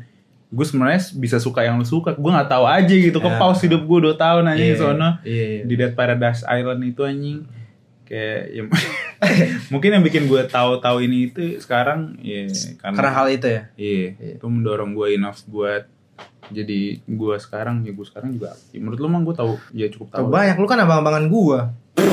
gue 0.50 0.64
sebenarnya 0.64 1.00
bisa 1.14 1.36
suka 1.36 1.60
yang 1.62 1.76
lu 1.76 1.84
suka 1.84 2.10
gue 2.12 2.30
nggak 2.30 2.46
tahu 2.48 2.64
aja 2.64 2.90
gitu 2.92 3.18
ke 3.18 3.26
Ya. 3.26 3.38
pause 3.38 3.62
hidup 3.62 3.82
gue 3.82 3.98
2 4.04 4.14
tahun 4.16 4.44
anjing 4.48 4.70
Iya, 4.70 4.76
sono 4.76 5.10
iya, 5.22 5.44
iya. 5.46 5.62
di 5.62 5.74
Dead 5.74 5.92
Paradise 5.92 6.42
Island 6.42 6.82
itu 6.84 7.02
anjing 7.02 7.38
kayak 8.02 8.42
ya, 8.48 8.62
mungkin 9.72 9.90
yang 9.92 10.02
bikin 10.02 10.26
gue 10.26 10.42
tahu-tahu 10.44 10.98
ini 11.00 11.30
itu 11.30 11.58
sekarang 11.58 12.18
ya 12.18 12.50
karena, 12.76 12.94
Karena 12.96 13.10
hal 13.12 13.26
itu 13.28 13.46
ya. 13.46 13.62
iya 13.74 14.08
itu 14.34 14.42
mendorong 14.44 14.90
gue 14.90 15.14
enough 15.14 15.46
buat 15.46 15.86
jadi 16.50 16.80
gue 17.00 17.34
sekarang 17.38 17.82
ya 17.82 17.92
gue 17.92 18.02
sekarang 18.02 18.34
juga 18.34 18.58
ya, 18.68 18.78
menurut 18.78 18.98
lu 18.98 19.06
mah 19.06 19.20
gue 19.20 19.34
tahu 19.34 19.54
ya 19.70 19.86
cukup 19.86 20.10
tahu 20.10 20.26
banyak 20.28 20.54
lu 20.54 20.66
kan 20.66 20.78
abang-abangan 20.78 21.24
gua. 21.26 21.60
Lu 21.94 22.06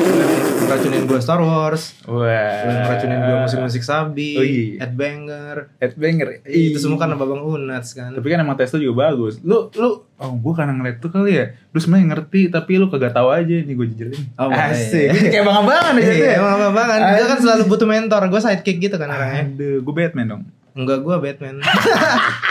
Ngeracunin 0.60 1.08
gua 1.08 1.18
Star 1.18 1.40
Wars. 1.40 1.96
Wah 2.04 2.84
ngeracunin 2.84 3.20
gua 3.20 3.36
musik-musik 3.42 3.80
sabi, 3.82 4.36
Oh, 4.36 4.44
iya. 4.44 4.84
Ed 4.84 4.94
Banger. 4.94 5.72
headbanger 5.80 6.44
Itu 6.44 6.76
semua 6.78 7.00
kan 7.00 7.08
abang 7.10 7.40
Unats 7.40 7.96
kan. 7.96 8.12
tapi 8.12 8.28
kan 8.28 8.42
emang 8.42 8.54
tes 8.54 8.68
lu 8.72 8.84
juga 8.84 9.08
bagus 9.08 9.40
lu 9.42 9.72
lu 9.72 9.90
oh 10.12 10.32
gue 10.34 10.54
karena 10.54 10.76
ngeliat 10.76 10.98
tuh 10.98 11.08
kali 11.08 11.34
ya 11.34 11.46
lu 11.72 11.78
sebenarnya 11.78 12.08
ngerti 12.12 12.42
tapi 12.50 12.72
lu 12.76 12.90
kagak 12.90 13.10
tahu 13.12 13.32
aja 13.32 13.56
nih 13.58 13.72
gue 13.72 13.88
jejelin 13.88 14.22
Oh, 14.36 14.50
boleh. 14.50 14.76
asik 14.76 15.08
Ini 15.08 15.30
kayak 15.32 15.46
bang 15.46 15.58
abangan 15.58 15.94
aja 15.96 16.12
Iya, 16.12 16.30
emang 16.36 16.52
abang-abangan. 16.58 17.00
Dia 17.16 17.26
kan 17.26 17.38
selalu 17.40 17.64
butuh 17.66 17.88
mentor. 17.88 18.22
Gua 18.28 18.40
sidekick 18.40 18.78
gitu 18.82 18.96
kan 18.98 19.08
orangnya. 19.08 19.44
aduh 19.48 19.78
gue 19.80 19.94
Batman 19.96 20.28
dong 20.28 20.44
Enggak 20.76 21.00
gua 21.00 21.16
Batman. 21.18 21.58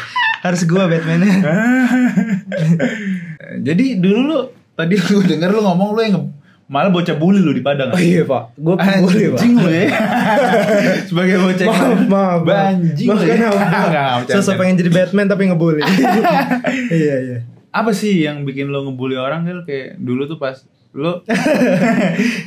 Harus 0.46 0.62
gua 0.62 0.86
Batman 0.86 1.20
jadi 3.58 3.86
dulu 3.96 4.20
lu 4.22 4.38
tadi 4.72 4.94
lu 5.10 5.20
denger 5.20 5.50
lu 5.50 5.60
ngomong 5.60 5.88
lu 5.92 6.00
yang 6.00 6.14
nge- 6.14 6.32
malah 6.66 6.90
bocah 6.90 7.14
bully 7.14 7.38
lu 7.38 7.50
di 7.50 7.62
Padang 7.62 7.90
Oh 7.90 8.00
iya 8.00 8.26
pak, 8.26 8.58
gue 8.58 8.74
boleh 8.74 8.98
pak. 9.30 9.38
Anjing 9.38 9.54
lu 9.54 9.70
ya 9.70 9.86
Sebagai 11.08 11.36
bocah 11.38 11.62
Maaf, 11.64 12.00
maaf. 12.04 12.40
Banjing 12.42 13.06
lu 13.08 13.22
ya. 13.22 13.54
Sosok 14.28 14.54
pengen 14.58 14.74
jadi 14.76 14.90
Batman 14.92 15.26
tapi 15.26 15.46
ngebully. 15.46 15.86
iya 16.90 17.14
iya. 17.22 17.38
Apa 17.70 17.94
sih 17.94 18.18
yang 18.18 18.42
bikin 18.42 18.66
lu 18.66 18.82
ngebully 18.82 19.14
orang 19.14 19.46
kayak 19.62 19.94
dulu 19.96 20.26
tuh 20.26 20.38
pas 20.38 20.58
lu 20.90 21.22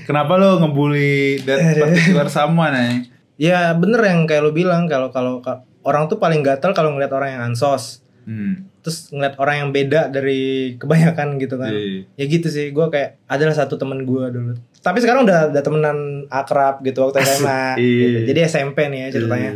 kenapa 0.03 0.35
lu 0.35 0.57
ngebully 0.59 1.39
that 1.39 1.79
particular 1.79 2.27
someone 2.27 2.75
nih? 2.75 2.93
Ya 3.39 3.71
bener 3.71 4.03
yang 4.03 4.27
kayak 4.27 4.43
lu 4.43 4.51
bilang 4.51 4.83
kalau 4.85 5.15
kalau 5.15 5.39
ka- 5.39 5.63
orang 5.83 6.11
tuh 6.11 6.19
paling 6.19 6.43
gatel 6.43 6.75
kalau 6.75 6.95
ngeliat 6.95 7.11
orang 7.13 7.29
yang 7.37 7.43
ansos. 7.51 8.03
Hmm. 8.29 8.69
Terus 8.85 9.09
ngeliat 9.09 9.35
orang 9.41 9.55
yang 9.65 9.69
beda 9.73 10.01
dari 10.13 10.75
kebanyakan 10.77 11.41
gitu 11.41 11.55
kan. 11.57 11.73
Iya. 11.73 12.05
Ya 12.13 12.25
gitu 12.29 12.47
sih, 12.51 12.69
gue 12.69 12.85
kayak 12.91 13.17
adalah 13.25 13.55
satu 13.57 13.75
temen 13.79 14.05
gue 14.05 14.25
dulu. 14.29 14.53
Tapi 14.79 15.03
sekarang 15.03 15.27
udah 15.27 15.51
udah 15.51 15.63
temenan 15.63 15.97
akrab 16.31 16.79
gitu 16.87 17.03
waktu 17.03 17.19
SMA. 17.25 17.75
Iya. 17.75 18.05
gitu. 18.05 18.19
Jadi 18.31 18.39
SMP 18.47 18.77
nih 18.87 18.99
ya 18.99 19.07
ceritanya. 19.11 19.49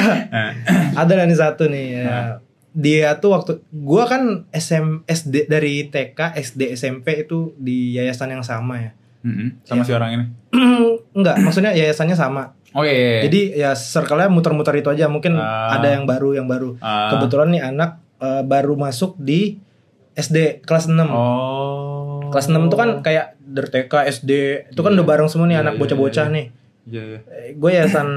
ada 1.00 1.12
nih 1.26 1.38
satu 1.38 1.70
nih 1.70 1.86
ya. 2.02 2.42
Dia 2.70 3.18
tuh 3.18 3.34
waktu 3.34 3.66
gua 3.74 4.06
kan 4.06 4.46
SM 4.54 5.02
SD 5.06 5.50
dari 5.50 5.90
TK, 5.90 6.38
SD, 6.38 6.78
SMP 6.78 7.26
itu 7.26 7.54
di 7.58 7.98
yayasan 7.98 8.30
yang 8.30 8.46
sama 8.46 8.78
ya. 8.78 8.90
Mm-mm. 9.26 9.62
Sama 9.66 9.82
si 9.82 9.92
orang 9.92 10.10
ini. 10.16 10.26
Enggak, 11.18 11.36
maksudnya 11.42 11.74
yayasannya 11.74 12.16
sama. 12.16 12.54
Oh 12.72 12.82
iya. 12.82 12.92
iya. 12.92 13.20
Jadi 13.24 13.40
ya 13.54 13.70
circle-nya 13.72 14.28
muter-muter 14.28 14.74
itu 14.74 14.88
aja. 14.88 15.06
Mungkin 15.06 15.34
Ah. 15.34 15.74
ada 15.74 15.90
yang 15.90 16.04
baru, 16.04 16.34
yang 16.34 16.46
baru. 16.46 16.78
Ah. 16.78 17.10
Kebetulan 17.10 17.50
nih 17.50 17.62
anak 17.64 17.90
eh, 18.16 18.42
baru 18.42 18.76
masuk 18.76 19.16
di 19.16 19.56
SD 20.12 20.60
kelas 20.62 20.86
6. 20.86 21.08
Oh. 21.08 22.28
Kelas 22.28 22.46
6 22.46 22.66
itu 22.66 22.76
kan 22.76 23.00
kayak 23.00 23.34
dari 23.40 23.68
TK, 23.68 23.92
SD, 24.12 24.30
itu 24.70 24.80
kan 24.80 24.92
udah 24.92 25.02
bareng 25.02 25.26
semua 25.26 25.44
nih 25.44 25.56
Iya, 25.56 25.62
anak 25.62 25.74
iya, 25.74 25.80
bocah-bocah 25.80 26.26
iya. 26.26 26.34
nih. 26.36 26.46
Iya 26.82 27.02
iya. 27.06 27.18
gue 27.52 27.70
yayasan 27.72 28.08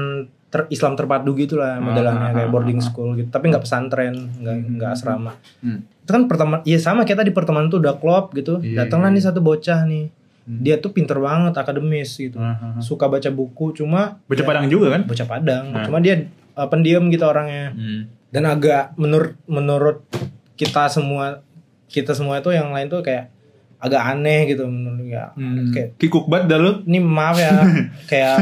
ter- 0.48 0.66
Islam 0.68 0.94
terpadu 0.94 1.34
gitu 1.34 1.54
lah 1.54 1.78
modelannya 1.78 2.30
kayak 2.32 2.46
ah, 2.46 2.50
boarding 2.50 2.78
school 2.78 3.12
gitu 3.12 3.26
tapi 3.28 3.50
nggak 3.50 3.60
pesantren 3.60 4.14
nggak 4.38 4.56
nggak 4.72 4.90
asrama 4.92 5.34
Hmm. 5.58 5.82
itu 5.82 6.10
kan 6.10 6.24
pertemuan 6.24 6.62
iya 6.62 6.78
sama 6.78 7.02
kayak 7.02 7.22
tadi 7.22 7.30
pertemuan 7.30 7.66
tuh 7.66 7.78
udah 7.78 7.98
klop 7.98 8.30
gitu 8.32 8.58
Iya, 8.58 8.82
datanglah 8.82 9.10
iya, 9.10 9.18
nih 9.18 9.24
satu 9.24 9.40
bocah 9.40 9.82
nih 9.84 10.04
Hmm. 10.44 10.60
dia 10.60 10.76
tuh 10.76 10.90
pinter 10.90 11.16
banget 11.16 11.52
akademis 11.52 12.14
gitu 12.14 12.36
ah, 12.36 12.52
ah. 12.52 12.76
suka 12.78 13.08
baca 13.08 13.28
buku 13.28 13.72
cuma 13.74 14.20
Bocah 14.24 14.44
Padang 14.44 14.68
juga 14.68 14.92
kan? 14.92 15.02
bocah 15.02 15.24
padang 15.24 15.72
Ah. 15.72 15.82
cuma 15.82 15.98
dia 15.98 16.28
uh, 16.52 16.68
pendiam 16.68 17.08
gitu 17.08 17.24
orangnya 17.24 17.72
Hmm. 17.72 18.12
dan 18.28 18.44
agak 18.44 18.92
menurut 18.94 19.32
menurut 19.44 20.04
kita 20.52 20.86
semua 20.86 21.40
kita 21.86 22.12
semua 22.12 22.38
itu 22.38 22.50
yang 22.50 22.70
lain 22.70 22.86
tuh 22.86 23.00
kayak 23.00 23.32
agak 23.78 24.00
aneh 24.02 24.44
gitu 24.46 24.64
menurut 24.64 25.04
ya 25.04 25.32
Hmm. 25.32 25.70
kayak 25.70 25.96
Kikuk 25.96 26.26
banget 26.26 26.46
dah 26.46 26.58
lu. 26.58 26.72
ini 26.84 26.98
maaf 26.98 27.36
ya 27.36 27.52
kayak 28.10 28.36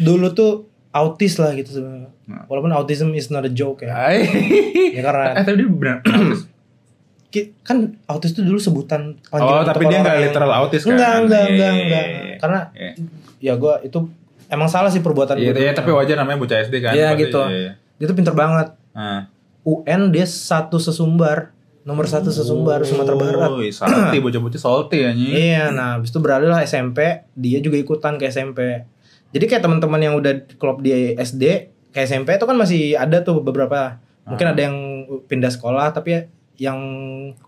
dulu 0.00 0.32
tuh 0.32 0.64
autis 0.90 1.36
lah 1.36 1.52
gitu 1.52 1.68
sebenarnya. 1.74 2.08
Nah. 2.24 2.44
Walaupun 2.44 2.72
autism 2.72 3.12
is 3.12 3.28
not 3.28 3.40
a 3.40 3.48
joke 3.50 3.80
ya. 3.82 3.92
Ya 4.90 5.00
karena 5.00 5.36
Eh 5.36 5.44
tapi 5.44 5.56
dia 5.58 5.68
benar. 5.68 5.96
kan 7.60 7.76
autis 8.04 8.32
itu 8.32 8.40
dulu 8.40 8.56
sebutan 8.56 9.12
oh 9.30 9.60
tapi 9.60 9.84
dia 9.84 10.00
nggak 10.00 10.16
yang- 10.16 10.24
literal 10.26 10.50
autis 10.54 10.82
kan? 10.82 10.96
Enggak, 10.96 11.12
enggak, 11.18 11.42
Iya, 11.42 11.50
enggak, 11.50 11.72
enggak. 11.74 12.04
iya. 12.06 12.36
Karena 12.38 12.60
Iya. 12.72 12.92
ya 13.38 13.52
gua 13.54 13.74
itu 13.80 13.98
emang 14.48 14.66
salah 14.66 14.88
sih 14.88 14.98
perbuatan 14.98 15.36
Iya, 15.36 15.52
gua 15.52 15.60
iya, 15.60 15.72
tapi 15.72 15.90
wajar 15.90 16.16
namanya 16.16 16.38
bocah 16.38 16.58
SD 16.58 16.80
kan. 16.80 16.92
Iya 16.92 17.12
gitu. 17.14 17.40
iya. 17.44 17.76
Dia 17.94 18.06
tuh 18.06 18.16
pinter 18.16 18.32
banget. 18.32 18.72
Ah. 18.92 19.28
UN 19.62 20.08
dia 20.08 20.24
satu 20.24 20.76
sesumbar, 20.76 21.52
nomor 21.82 22.06
satu 22.06 22.28
sesumbar 22.28 22.80
Sumatera 22.82 23.12
Barat. 23.14 23.50
Oh, 23.50 23.60
salty 23.62 24.16
bocah-bocah 24.24 24.56
salty 24.56 24.98
anjing. 25.04 25.28
Iya, 25.30 25.68
nah 25.68 25.88
habis 25.94 26.08
itu 26.08 26.18
beralih 26.18 26.48
lah 26.48 26.62
SMP, 26.62 27.04
dia 27.30 27.58
juga 27.58 27.76
ikutan 27.76 28.16
ke 28.16 28.24
SMP. 28.26 28.88
Jadi 29.28 29.44
kayak 29.44 29.60
teman-teman 29.60 30.00
yang 30.00 30.14
udah 30.14 30.32
klub 30.56 30.80
di 30.80 30.90
SD 31.12 31.44
ke 31.92 32.00
SMP 32.00 32.32
itu 32.32 32.48
kan 32.48 32.56
masih 32.56 32.96
ada 32.96 33.20
tuh 33.20 33.44
beberapa. 33.44 34.00
Mungkin 34.24 34.46
Ah. 34.46 34.52
ada 34.52 34.60
yang 34.62 34.76
pindah 35.24 35.48
sekolah 35.48 35.92
tapi 35.92 36.24
yang 36.58 36.78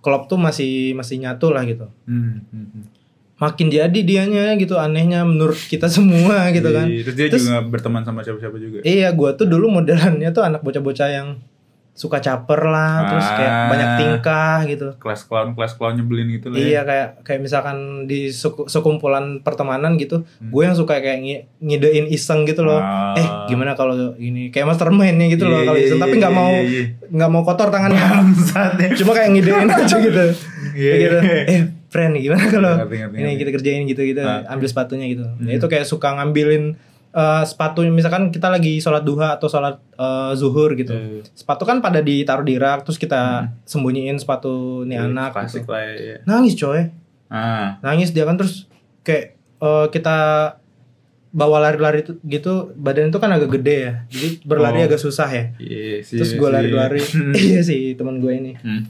klub 0.00 0.30
tuh 0.30 0.38
masih 0.38 0.94
masih 0.94 1.18
nyatu 1.18 1.50
lah 1.50 1.66
gitu. 1.66 1.90
Hmm, 2.06 2.46
hmm, 2.48 2.66
hmm. 2.72 2.84
Makin 3.40 3.66
jadi 3.72 4.00
dianya 4.04 4.54
gitu 4.54 4.76
anehnya 4.78 5.26
menurut 5.26 5.58
kita 5.58 5.90
semua 5.96 6.48
gitu 6.54 6.70
kan. 6.70 6.86
Iya, 6.86 7.02
Terus 7.10 7.16
dia 7.18 7.26
Terus- 7.28 7.44
juga 7.50 7.60
berteman 7.66 8.06
sama 8.06 8.22
siapa-siapa 8.22 8.56
juga. 8.56 8.78
Iya, 8.86 9.10
gua 9.12 9.34
tuh 9.34 9.50
dulu 9.50 9.68
modelannya 9.68 10.30
tuh 10.30 10.46
anak 10.46 10.62
bocah-bocah 10.62 11.08
yang 11.10 11.28
suka 11.92 12.16
caper 12.18 12.60
lah, 12.64 13.04
terus 13.04 13.26
kayak 13.30 13.52
Ah. 13.52 13.68
banyak 13.68 13.88
tingkah 13.94 14.58
gitu. 14.64 14.88
Kelas 14.96 15.20
clown, 15.22 15.52
kelas 15.52 15.72
clown 15.74 15.94
nyebelin 15.94 16.32
gitu 16.32 16.48
lah. 16.48 16.56
ya. 16.56 16.64
Iya 16.66 16.80
kayak 16.82 17.06
kayak 17.22 17.40
misalkan 17.40 17.76
di 18.04 18.30
suku- 18.30 18.64
sekumpulan 18.64 19.40
pertemanan 19.40 19.94
gitu, 19.94 20.22
Hmm. 20.22 20.48
gue 20.48 20.62
yang 20.62 20.72
suka 20.72 20.96
kayak 20.96 21.18
ngi- 21.18 21.42
ngidein 21.58 22.06
iseng 22.06 22.42
gitu 22.44 22.62
loh. 22.62 22.78
Ah. 22.78 23.12
Eh 23.12 23.26
gimana 23.46 23.74
kalau 23.74 23.94
ini 24.14 24.48
kayak 24.48 24.64
mastermind-nya 24.66 25.26
gitu 25.28 25.44
loh 25.44 25.60
Iya, 25.60 25.66
kalau 25.66 25.76
iya, 25.76 25.86
iseng, 25.86 26.00
tapi 26.00 26.12
iya, 26.12 26.20
nggak 26.20 26.34
mau 26.34 26.52
iya, 26.52 26.62
iya. 26.64 26.84
nggak 27.06 27.30
mau 27.30 27.42
kotor 27.42 27.68
tangannya. 27.68 28.00
Ya. 28.00 28.88
Cuma 28.94 29.12
kayak 29.12 29.28
ngidein 29.30 29.68
aja 29.76 29.96
gitu. 29.98 30.24
Kayak 30.72 30.96
gitu. 30.98 31.16
Eh 31.46 31.60
friend 31.86 32.14
gimana 32.16 32.44
kalau 32.46 32.72
ini 32.86 33.02
ngerti. 33.02 33.34
kita 33.36 33.50
kerjain 33.52 33.82
gitu 33.84 34.02
gitu, 34.06 34.22
Ah. 34.22 34.46
ambil 34.48 34.66
sepatunya 34.66 35.04
gitu. 35.04 35.26
Hmm. 35.26 35.42
Ya 35.42 35.58
itu 35.58 35.66
kayak 35.66 35.84
suka 35.84 36.14
ngambilin 36.14 36.78
eh, 37.10 37.42
sepatu 37.44 37.82
misalkan 37.84 38.28
kita 38.28 38.46
lagi 38.46 38.76
sholat 38.76 39.02
duha 39.02 39.34
atau 39.34 39.46
sholat 39.46 39.78
eh, 39.92 40.32
zuhur 40.34 40.72
gitu. 40.72 40.90
Eh. 40.90 41.22
Sepatu 41.30 41.62
kan 41.62 41.78
pada 41.78 41.98
ditaruh 41.98 42.42
di 42.42 42.54
rak 42.54 42.82
terus 42.82 42.96
kita 42.96 43.20
sembunyiin 43.62 44.16
sepatu 44.16 44.82
nih 44.82 44.96
Iya, 44.96 45.06
anak 45.06 45.28
klasik 45.32 45.62
gitu. 45.62 45.70
lah 45.70 45.82
ya. 45.88 46.16
Nangis 46.24 46.54
coy. 46.54 46.82
Ah. 47.26 47.78
nangis 47.80 48.10
dia 48.10 48.22
kan 48.22 48.34
terus 48.34 48.66
kayak 49.00 49.38
eh, 49.56 49.86
kita 49.88 50.16
bawa 51.30 51.62
lari-lari 51.62 52.02
itu 52.02 52.18
gitu 52.20 52.74
badan 52.74 53.06
itu 53.06 53.16
kan 53.16 53.30
agak 53.30 53.54
gede 53.54 53.76
ya 53.80 53.92
jadi 54.08 54.28
berlari 54.42 54.82
Oh. 54.82 54.86
agak 54.90 54.98
susah 54.98 55.30
ya 55.30 55.44
Iya 55.56 56.02
sih. 56.02 56.18
terus 56.18 56.34
gue 56.34 56.48
lari-lari 56.48 56.98
iya 57.32 57.62
sih 57.62 57.94
teman 57.98 58.18
gue 58.18 58.34
ini 58.34 58.52
Hmm. 58.58 58.82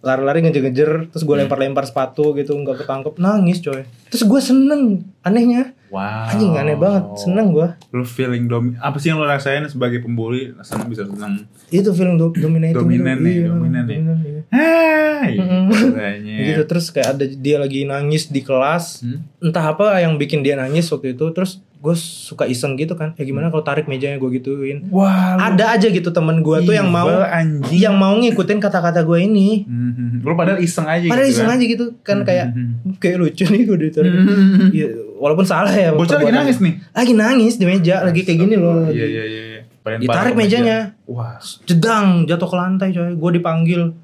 Lari-lari 0.00 0.40
ngejer-ngejer 0.40 1.10
terus 1.10 1.22
gue 1.22 1.36
lempar-lempar 1.36 1.82
sepatu 1.82 2.30
gitu 2.32 2.54
nggak 2.54 2.80
ketangkep 2.80 3.14
nangis 3.16 3.58
coy 3.58 3.82
terus 4.06 4.22
gue 4.22 4.40
seneng 4.40 4.82
anehnya 5.20 5.74
Wow. 5.88 6.28
anjing 6.28 6.52
aneh 6.52 6.76
banget 6.76 7.16
seneng 7.16 7.48
gue 7.50 7.64
Lu 7.90 8.04
feeling 8.04 8.44
domi 8.44 8.76
apa 8.76 8.96
sih 8.96 9.08
yang 9.08 9.16
lu 9.16 9.24
rasain 9.24 9.64
sebagai 9.64 9.98
pembuli? 9.98 10.52
Senang 10.60 10.84
bisa 10.84 11.00
senang. 11.02 11.48
itu 11.66 11.88
feeling 11.90 12.14
do 12.14 12.28
dominating 12.30 12.76
Dominan 12.76 13.16
itu. 13.16 13.24
nih, 13.24 13.34
Iya, 13.34 13.48
dominan 13.48 13.84
nih. 13.86 13.96
iya. 13.96 14.42
Hai. 14.52 15.32
Gitu 16.44 16.62
terus 16.64 16.86
kayak 16.88 17.08
ada 17.10 17.24
dia 17.26 17.56
lagi 17.56 17.84
nangis 17.84 18.28
di 18.28 18.40
kelas 18.40 19.00
Hmm? 19.00 19.24
entah 19.40 19.64
apa 19.66 19.96
yang 19.98 20.14
bikin 20.14 20.40
dia 20.40 20.54
nangis 20.54 20.84
waktu 20.88 21.14
itu 21.14 21.24
terus 21.30 21.64
gue 21.78 21.94
suka 21.94 22.42
iseng 22.44 22.74
gitu 22.74 22.92
kan 22.92 23.14
ya 23.14 23.22
gimana 23.22 23.48
kalau 23.48 23.62
tarik 23.62 23.86
mejanya 23.86 24.16
gue 24.16 24.30
gituin 24.32 24.82
Wah, 24.88 25.38
ada 25.38 25.70
aja 25.70 25.86
gitu 25.86 26.08
temen 26.08 26.40
gue 26.40 26.58
tuh 26.60 26.72
yang 26.72 26.86
mau 26.88 27.06
anjing. 27.06 27.78
yang 27.78 27.94
mau 27.94 28.14
ngikutin 28.14 28.58
kata-kata 28.58 29.00
gue 29.00 29.18
ini 29.20 29.62
Hmm, 29.62 30.18
Lu 30.20 30.34
padahal 30.34 30.58
iseng 30.58 30.84
aja 30.84 31.06
padahal 31.06 31.22
gitu 31.24 31.32
iseng 31.32 31.46
kan? 31.46 31.54
aja 31.54 31.64
gitu 31.68 31.84
kan 32.00 32.18
kayak 32.22 32.46
Hmm. 32.50 32.74
kayak 32.96 33.16
lucu 33.16 33.44
nih 33.44 33.62
gue 33.62 33.76
ditarik 33.80 34.10
Hmm. 34.10 34.70
Iya, 34.70 34.88
walaupun 35.16 35.44
salah 35.44 35.70
ya 35.70 35.90
Bocah 35.92 36.18
lagi 36.18 36.34
nangis 36.34 36.58
nih. 36.58 36.74
lagi 36.92 37.12
nangis 37.14 37.54
di 37.54 37.64
meja 37.64 38.02
lagi 38.02 38.20
kayak 38.22 38.38
gini 38.40 38.54
loh 38.56 38.86
Iya 38.88 39.06
iya 39.06 39.24
iya. 39.24 39.42
iya. 39.48 39.60
Ditarik 39.96 40.34
mejanya 40.34 40.98
Wah. 41.04 41.38
jedang 41.62 42.24
jatuh 42.24 42.44
ke 42.44 42.56
lantai 42.56 42.88
coy 42.90 43.14
gue 43.14 43.30
dipanggil 43.34 43.94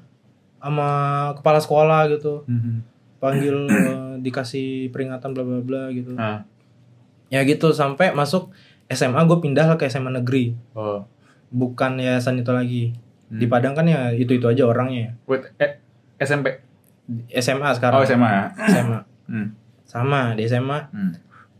sama 0.57 0.89
kepala 1.33 1.59
sekolah 1.59 2.07
gitu 2.09 2.41
Hmm. 2.45 2.81
panggil 3.17 3.67
eh, 3.67 4.13
dikasih 4.17 4.89
peringatan 4.89 5.29
bla 5.29 5.43
bla 5.43 5.59
bla 5.59 5.83
gitu 5.89 6.15
Ah. 6.15 6.41
Ya 7.35 7.43
gitu 7.43 7.69
sampai 7.69 8.11
masuk 8.11 8.55
SMA 8.87 9.19
gue 9.21 9.37
pindah 9.37 9.75
ke 9.75 9.85
SMA 9.85 10.07
negeri 10.13 10.55
Oh. 10.71 11.03
bukan 11.47 11.97
yayasan 11.97 12.39
itu 12.39 12.49
lagi 12.49 12.83
Di 13.27 13.45
Padang 13.45 13.73
kan 13.73 13.83
ya 13.83 14.13
itu-itu 14.13 14.45
aja 14.45 14.63
orangnya. 14.63 15.17
Wait, 15.25 15.49
eh, 15.57 15.81
SMP. 16.15 16.61
SMA 17.33 17.73
sekarang. 17.73 17.97
Oh, 17.97 18.05
SMA. 18.05 18.53
SMA. 18.55 18.99
Hmm. 19.25 19.47
Sama 19.83 20.33
di 20.33 20.45
SMA. 20.45 20.87
Hmm. 20.87 21.17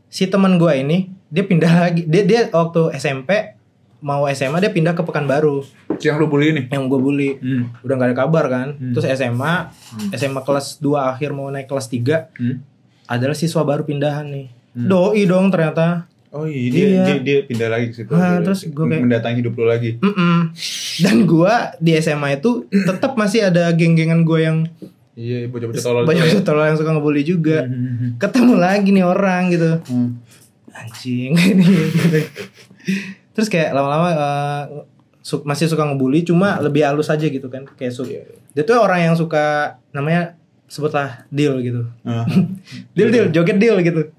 Si 0.08 0.26
teman 0.26 0.56
gua 0.56 0.74
ini 0.74 1.10
dia 1.28 1.42
pindah 1.42 1.74
lagi. 1.82 2.06
Dia 2.06 2.22
dia 2.24 2.42
waktu 2.50 2.94
SMP 2.96 3.58
mau 3.98 4.30
SMA 4.30 4.62
dia 4.62 4.70
pindah 4.70 4.94
ke 4.94 5.02
Pekanbaru 5.02 5.66
Yang 5.98 6.16
lu 6.16 6.26
bully 6.28 6.48
ini. 6.52 6.64
yang 6.70 6.86
gue 6.86 7.00
bully. 7.02 7.30
Hmm. 7.36 7.74
Udah 7.82 7.94
gak 7.96 8.08
ada 8.12 8.18
kabar 8.20 8.46
kan. 8.46 8.68
Hmm. 8.78 8.94
Terus 8.94 9.10
SMA, 9.12 9.74
SMA 10.14 10.42
kelas 10.42 10.78
2 10.78 10.86
akhir 11.10 11.34
mau 11.34 11.50
naik 11.50 11.66
kelas 11.66 11.90
3 11.90 12.30
Hmm. 12.38 12.62
adalah 13.06 13.34
siswa 13.34 13.66
baru 13.66 13.82
pindahan 13.82 14.30
nih. 14.30 14.48
Hmm. 14.76 14.86
Doi 14.86 15.24
dong 15.24 15.48
ternyata. 15.48 16.04
Oh 16.30 16.44
iya, 16.44 16.68
dia, 16.68 16.84
Iya. 16.86 17.04
dia, 17.06 17.16
dia 17.18 17.38
pindah 17.42 17.70
lagi 17.70 17.86
ke 17.90 17.96
situ. 17.96 18.12
Nah, 18.12 18.44
terus 18.44 18.68
gua 18.68 18.86
kayak- 18.86 19.02
mendatangi 19.02 19.40
hidup 19.40 19.56
lu 19.56 19.66
lagi. 19.66 19.96
Mm-mm. 19.98 20.52
Dan 21.00 21.24
gua 21.24 21.54
di 21.78 21.96
SMA 21.96 22.36
itu 22.36 22.52
tetap 22.68 23.16
masih 23.16 23.48
ada 23.48 23.72
geng-gengan 23.72 24.22
gue 24.22 24.40
yang 24.42 24.58
Iya, 25.14 25.48
bocah-bocah 25.48 25.80
tolol. 25.82 26.04
banyak 26.04 26.28
ya. 26.30 26.44
tolol 26.44 26.66
yang 26.66 26.76
suka 26.76 26.92
ngebully 26.92 27.24
juga. 27.24 27.64
Hmm. 27.64 28.20
Ketemu 28.20 28.54
lagi 28.54 28.90
nih 28.92 29.06
orang 29.06 29.48
gitu. 29.48 29.72
Hmm. 29.82 30.20
Anjing 30.70 31.32
ini. 31.32 31.64
gitu. 31.96 32.20
Terus 33.32 33.48
kayak 33.48 33.72
lama-lama 33.72 34.10
eh, 34.12 34.64
su- 35.22 35.40
masih 35.42 35.66
suka 35.66 35.84
ngebully 35.84 36.22
cuma 36.22 36.60
lebih 36.60 36.84
halus 36.84 37.08
aja 37.08 37.24
gitu 37.24 37.48
kan. 37.48 37.64
Kayak 37.72 37.94
su- 37.94 38.12
dia 38.52 38.62
tuh 38.62 38.76
orang 38.76 39.00
yang 39.02 39.16
suka 39.16 39.80
namanya 39.90 40.36
sebutlah 40.66 41.24
deal 41.30 41.58
gitu. 41.60 41.86
Ah. 42.02 42.26
Deal 42.96 43.10
deal 43.10 43.28
joget 43.30 43.56
deal 43.56 43.78
gitu. 43.80 44.02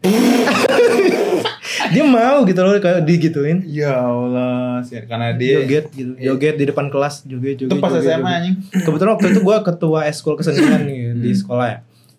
dia 1.87 2.03
mau 2.03 2.43
gitu 2.43 2.61
loh 2.61 2.75
kayak 2.77 3.03
digituin. 3.03 3.63
Ya 3.65 3.95
Allah, 3.97 4.83
sih, 4.83 4.99
karena 5.03 5.33
dia 5.33 5.61
joget 5.61 5.87
gitu 5.91 6.13
joget 6.17 6.55
di 6.57 6.65
depan 6.65 6.89
kelas 6.89 7.23
joget 7.25 7.61
joget 7.61 7.71
itu 7.71 7.77
pas 7.79 7.93
joget, 7.93 8.17
SMA 8.17 8.31
anjing. 8.33 8.55
kebetulan 8.77 9.11
waktu 9.13 9.27
itu 9.29 9.41
gue 9.41 9.57
ketua 9.63 10.01
eskul 10.05 10.35
kesenian 10.35 10.83
di 11.15 11.31
Hmm. 11.31 11.37
sekolah 11.37 11.67
ya 11.69 11.79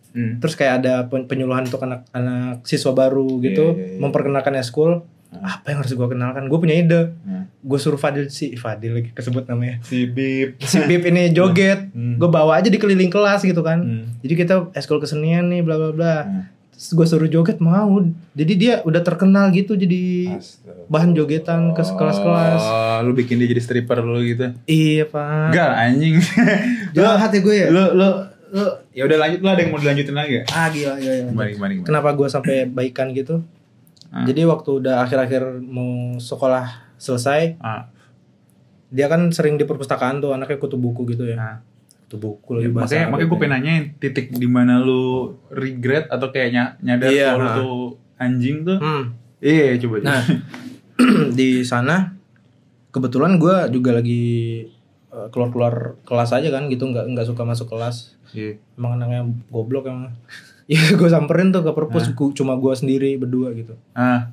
Hmm. 0.09 0.39
terus 0.39 0.55
kayak 0.55 0.81
ada 0.81 1.05
pen- 1.05 1.25
penyuluhan 1.25 1.63
untuk 1.63 1.77
anak-anak 1.79 2.63
siswa 2.63 2.89
baru 2.91 3.37
gitu 3.39 3.65
Iya, 3.69 3.77
iya, 3.77 3.87
iya. 3.87 3.99
memperkenalkan 3.99 4.53
eskul 4.55 5.05
apa 5.39 5.65
yang 5.67 5.79
harus 5.79 5.91
gue 5.91 6.07
kenalkan 6.07 6.43
gue 6.43 6.57
punya 6.57 6.75
ide 6.75 7.01
Hmm. 7.19 7.45
gue 7.59 7.77
suruh 7.77 7.95
Fadil 7.95 8.27
si 8.27 8.53
Fadil 8.53 8.93
lagi 8.93 9.09
kesebut 9.09 9.43
namanya 9.43 9.81
Si 9.81 10.05
Bib. 10.05 10.55
si 10.59 10.77
Bib 10.81 11.03
ini 11.03 11.29
joget 11.29 11.89
Hmm. 11.89 12.15
gue 12.15 12.27
bawa 12.27 12.55
aja 12.55 12.67
di 12.67 12.75
keliling 12.75 13.07
kelas 13.07 13.41
gitu 13.41 13.59
kan 13.59 13.79
Hmm. 13.79 14.03
jadi 14.19 14.33
kita 14.35 14.53
eskul 14.71 14.97
kesenian 14.97 15.47
nih 15.47 15.59
bla 15.59 15.75
bla 15.75 15.89
bla 15.89 16.15
Hmm. 16.19 16.43
terus 16.69 16.89
gue 16.91 17.05
suruh 17.07 17.25
joget 17.27 17.57
mau 17.57 17.99
jadi 18.31 18.53
dia 18.53 18.73
udah 18.81 19.01
terkenal 19.01 19.49
gitu 19.49 19.73
jadi 19.73 20.35
Astaga. 20.35 20.85
bahan 20.87 21.11
jogetan 21.11 21.61
ke 21.71 21.83
kelas-kelas 21.83 22.61
Oh, 22.61 22.97
lu 23.01 23.13
bikin 23.13 23.35
dia 23.35 23.47
jadi 23.47 23.59
stripper 23.59 23.99
lu 23.99 24.21
gitu. 24.21 24.53
iya 24.65 25.03
pak 25.03 25.49
Enggak 25.49 25.71
anjing. 25.75 26.15
jahat 26.95 27.29
ya 27.29 27.39
gue 27.39 27.55
ya 27.55 27.67
lu 27.67 27.83
lu 27.93 28.09
lu 28.47 28.63
ya 28.91 29.03
udah 29.03 29.17
lanjut 29.19 29.41
lah 29.41 29.51
ada 29.51 29.61
yang 29.61 29.71
mau 29.71 29.77
dilanjutin 29.77 30.15
lagi 30.15 30.33
ah 30.47 30.67
gila 30.69 30.95
gila, 30.95 31.13
gila. 31.13 31.27
Gimana 31.27 31.49
gimana 31.49 31.71
gimana. 31.73 31.85
kenapa 31.85 32.09
gue 32.13 32.27
sampai 32.27 32.55
baikan 32.65 33.11
gitu 33.11 33.43
Ah. 34.07 34.23
jadi 34.23 34.45
waktu 34.45 34.69
udah 34.79 35.03
akhir-akhir 35.03 35.59
mau 35.59 36.15
sekolah 36.15 36.65
selesai 36.95 37.59
Ah, 37.59 37.91
dia 38.87 39.05
kan 39.05 39.27
sering 39.29 39.55
di 39.55 39.63
perpustakaan 39.63 40.17
tuh 40.17 40.31
anaknya 40.31 40.55
kutu 40.55 40.75
buku 40.75 41.03
gitu 41.07 41.25
ya 41.25 41.35
ah. 41.37 41.57
kutu 42.03 42.15
buku 42.17 42.49
lagi 42.55 42.67
makanya 42.67 42.71
bahasa 42.71 42.95
makanya 43.03 43.11
Arab 43.11 43.19
gue 43.19 43.27
ya. 43.27 43.41
pengen 43.41 43.53
nanyain 43.53 43.83
titik 43.97 44.25
di 44.31 44.47
mana 44.47 44.73
lu 44.77 45.03
regret 45.49 46.07
atau 46.07 46.27
kayak 46.29 46.49
ny- 46.49 46.75
nyadar 46.85 47.09
Iya, 47.09 47.27
kalau 47.29 47.43
nah. 47.43 47.55
tuh 47.55 47.75
anjing 48.15 48.57
tuh. 48.63 48.77
Hmm. 48.79 49.03
Iya, 49.37 49.77
coba 49.77 49.95
coba. 49.99 50.07
Nah, 50.07 50.21
di 51.37 51.61
sana 51.61 52.15
kebetulan 52.89 53.37
gue 53.37 53.53
juga 53.69 53.91
lagi 53.93 54.23
eh, 55.07 55.27
keluar-keluar 55.29 55.99
kelas 56.01 56.31
aja 56.31 56.49
kan 56.49 56.65
gitu 56.67 56.87
nggak 56.87 57.11
nggak 57.11 57.27
suka 57.27 57.43
masuk 57.43 57.69
kelas 57.69 58.15
Iya. 58.31 58.57
emang 58.73 58.97
anaknya 58.97 59.21
goblok 59.47 59.85
emang 59.85 60.15
ya 60.73 60.91
gue 60.91 61.07
samperin 61.07 61.49
tuh 61.49 61.61
ke 61.61 61.71
perpus 61.71 62.11
gua- 62.11 62.31
cuma 62.31 62.53
gue 62.53 62.73
sendiri 62.73 63.15
berdua 63.15 63.51
gitu 63.51 63.73
Ah, 63.91 64.31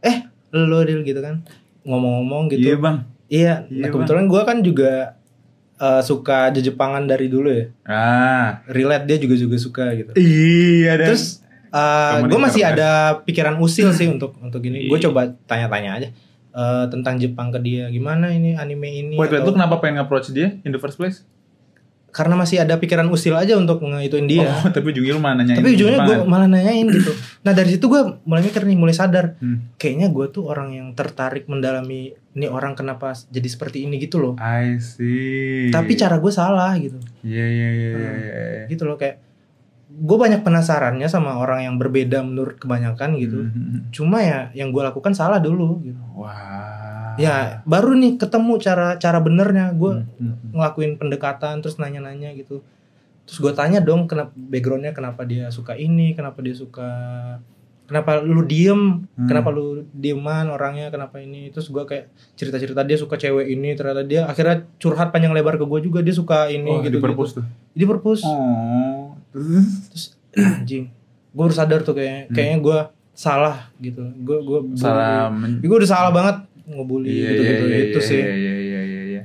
eh 0.00 0.26
lo 0.50 0.82
Dil 0.82 1.02
gitu 1.02 1.18
kan 1.18 1.42
ngomong-ngomong 1.82 2.50
gitu 2.50 2.66
iya, 2.66 2.76
Bang. 2.76 2.96
Iya, 3.28 3.54
Iya, 3.66 3.82
nah 3.82 3.88
kebetulan 3.90 4.24
gue 4.24 4.40
kan 4.42 4.56
juga 4.60 4.92
eh, 5.76 6.02
suka 6.02 6.48
Jepangan 6.50 7.04
dari 7.04 7.28
dulu 7.28 7.48
ya. 7.48 7.64
Ah. 7.84 8.64
Relate 8.66 9.04
dia 9.04 9.16
juga 9.18 9.36
juga 9.36 9.56
suka 9.56 9.84
gitu. 9.94 10.10
Iya, 10.14 10.96
dan 10.96 11.06
Terus 11.08 11.44
uh, 11.68 12.18
Temen 12.18 12.28
gue 12.28 12.40
masih 12.40 12.62
ada 12.62 12.90
pikiran 13.22 13.56
usil 13.58 13.92
sih 13.92 14.04
untuk 14.06 14.34
untuk 14.38 14.58
ini. 14.60 14.84
Gue 14.86 14.96
Iya. 14.96 15.06
coba 15.06 15.20
tanya-tanya 15.44 15.90
aja 15.94 16.08
eh, 16.50 16.84
tentang 16.88 17.14
Jepang 17.16 17.48
ke 17.48 17.60
dia. 17.60 17.86
Gimana 17.86 18.28
ini 18.28 18.52
anime 18.52 18.88
ini? 18.90 19.14
Wait, 19.14 19.28
wait, 19.28 19.38
atau- 19.38 19.48
lu 19.48 19.54
kenapa 19.54 19.78
pengen 19.78 20.00
nge-approach 20.00 20.32
dia 20.32 20.56
in 20.58 20.72
the 20.72 20.80
first 20.80 20.96
place? 20.96 21.22
Karena 22.08 22.34
masih 22.34 22.58
ada 22.58 22.74
pikiran 22.74 23.04
usil 23.06 23.36
aja 23.36 23.52
untuk 23.54 23.78
ngeituin 23.78 24.24
dia. 24.24 24.48
Oh, 24.48 24.70
tapi 24.74 24.90
ujungnya 24.90 25.12
lu 25.12 25.20
malah 25.20 25.36
nanyain 25.38 25.60
Tapi 25.60 25.70
ujungnya 25.72 25.98
gue 26.00 26.16
Jepangan. 26.16 26.26
malah 26.26 26.48
nanyain 26.48 26.86
gitu. 26.88 27.12
Nah 27.40 27.52
dari 27.52 27.70
situ 27.70 27.84
gue 27.84 28.00
mulai 28.22 28.42
mikir 28.42 28.62
nih, 28.62 28.74
mulai 28.74 28.92
sadar. 28.92 29.36
Hmm. 29.38 29.76
Kayaknya 29.76 30.08
gue 30.08 30.26
tuh 30.28 30.44
orang 30.44 30.72
yang 30.72 30.88
tertarik 30.92 31.44
mendalami 31.46 32.12
ini 32.32 32.46
orang 32.46 32.72
kenapa 32.72 33.12
jadi 33.28 33.44
seperti 33.44 33.84
ini 33.84 33.98
gitu 33.98 34.18
loh. 34.18 34.34
I 34.36 34.78
see. 34.78 35.68
Tapi 35.68 35.94
cara 35.94 36.16
gue 36.16 36.30
salah 36.30 36.72
gitu. 36.76 36.96
Iya, 37.20 37.44
iya, 37.44 37.68
iya, 37.70 37.90
iya, 37.92 38.12
iya. 38.14 38.62
gitu 38.66 38.84
loh 38.84 38.94
kayak 38.94 39.20
gue 39.90 40.14
banyak 40.14 40.44
penasarannya 40.44 41.08
sama 41.08 41.34
orang 41.34 41.64
yang 41.64 41.74
berbeda 41.74 42.20
menurut 42.20 42.54
kebanyakan 42.54 43.18
gitu 43.18 43.40
Mhm. 43.42 43.90
cuma 43.90 44.20
ya 44.20 44.52
yang 44.52 44.68
gue 44.68 44.78
lakukan 44.78 45.10
salah 45.10 45.40
dulu 45.40 45.80
gitu 45.82 45.98
Wah. 46.14 46.77
Ya 47.18 47.36
baru 47.64 47.92
nih 47.92 48.16
ketemu 48.16 48.52
cara 48.56 48.94
cara 48.96 49.18
benernya 49.18 49.70
gue 49.72 50.06
Mhm. 50.14 50.52
ngelakuin 50.52 50.92
pendekatan 50.94 51.58
terus 51.58 51.76
nanya-nanya 51.76 52.32
gitu 52.32 52.62
terus 53.22 53.38
gue 53.38 53.52
tanya 53.52 53.78
dong 53.78 54.06
kenapa 54.06 54.32
backgroundnya 54.32 54.90
kenapa 54.90 55.22
dia 55.22 55.48
suka 55.48 55.74
ini 55.74 56.12
kenapa 56.12 56.38
dia 56.38 56.54
suka 56.54 56.88
kenapa 57.84 58.20
lu 58.20 58.40
diem 58.42 59.04
Hmm. 59.10 59.26
kenapa 59.26 59.48
lu 59.48 59.84
dieman 59.90 60.46
orangnya 60.46 60.88
kenapa 60.88 61.18
ini 61.18 61.48
terus 61.48 61.66
gue 61.66 61.80
kayak 61.82 62.08
cerita-cerita 62.34 62.80
dia 62.82 62.94
suka 62.94 63.14
cewek 63.14 63.48
ini 63.48 63.72
ternyata 63.74 64.02
dia 64.02 64.24
akhirnya 64.24 64.64
curhat 64.76 65.08
panjang 65.08 65.32
lebar 65.32 65.56
ke 65.56 65.64
gue 65.64 65.80
juga 65.82 66.00
dia 66.00 66.12
suka 66.12 66.48
ini 66.48 66.68
Oh, 66.68 66.80
gitu 66.80 66.96
di 66.96 67.02
perpus 67.02 67.30
tuh. 67.34 67.44
di 67.70 67.84
perpus 67.84 68.20
Oh. 68.22 69.16
Terus? 69.30 70.16
anjing 70.60 70.88
gue 71.28 71.42
harus 71.42 71.56
sadar 71.56 71.80
tuh 71.80 71.92
kayaknya 71.92 72.28
kayaknya 72.30 72.58
gue 72.58 72.78
salah 73.12 73.56
gitu 73.76 74.00
gue 74.16 74.38
gue 74.38 74.58
Hmm. 74.64 74.76
Salah 74.76 75.28
gue 75.58 75.76
udah 75.76 75.90
salah 75.90 76.10
banget 76.10 76.36
ngebully 76.68 77.08
Iya, 77.08 77.28
gitu 77.28 77.40
iya, 77.40 77.50
gitu 77.50 77.64
iya, 77.64 77.78
itu 77.82 77.98
iya, 77.98 78.04
sih 78.04 78.20
Iya, 78.20 78.34
iya, 78.34 78.54
iya, 78.54 78.80
iya, 78.82 79.02
iya. 79.04 79.22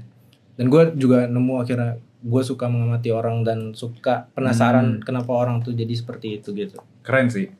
dan 0.56 0.66
gue 0.68 0.84
juga 0.96 1.28
nemu 1.28 1.54
akhirnya 1.60 1.92
gue 2.24 2.42
suka 2.42 2.66
mengamati 2.66 3.12
orang 3.12 3.44
dan 3.44 3.60
suka 3.74 4.32
penasaran 4.32 4.98
Hmm. 4.98 5.04
kenapa 5.04 5.30
orang 5.30 5.60
tuh 5.60 5.72
jadi 5.72 5.92
seperti 5.92 6.40
itu 6.40 6.52
gitu 6.52 6.80
Keren 7.02 7.28
sih. 7.28 7.52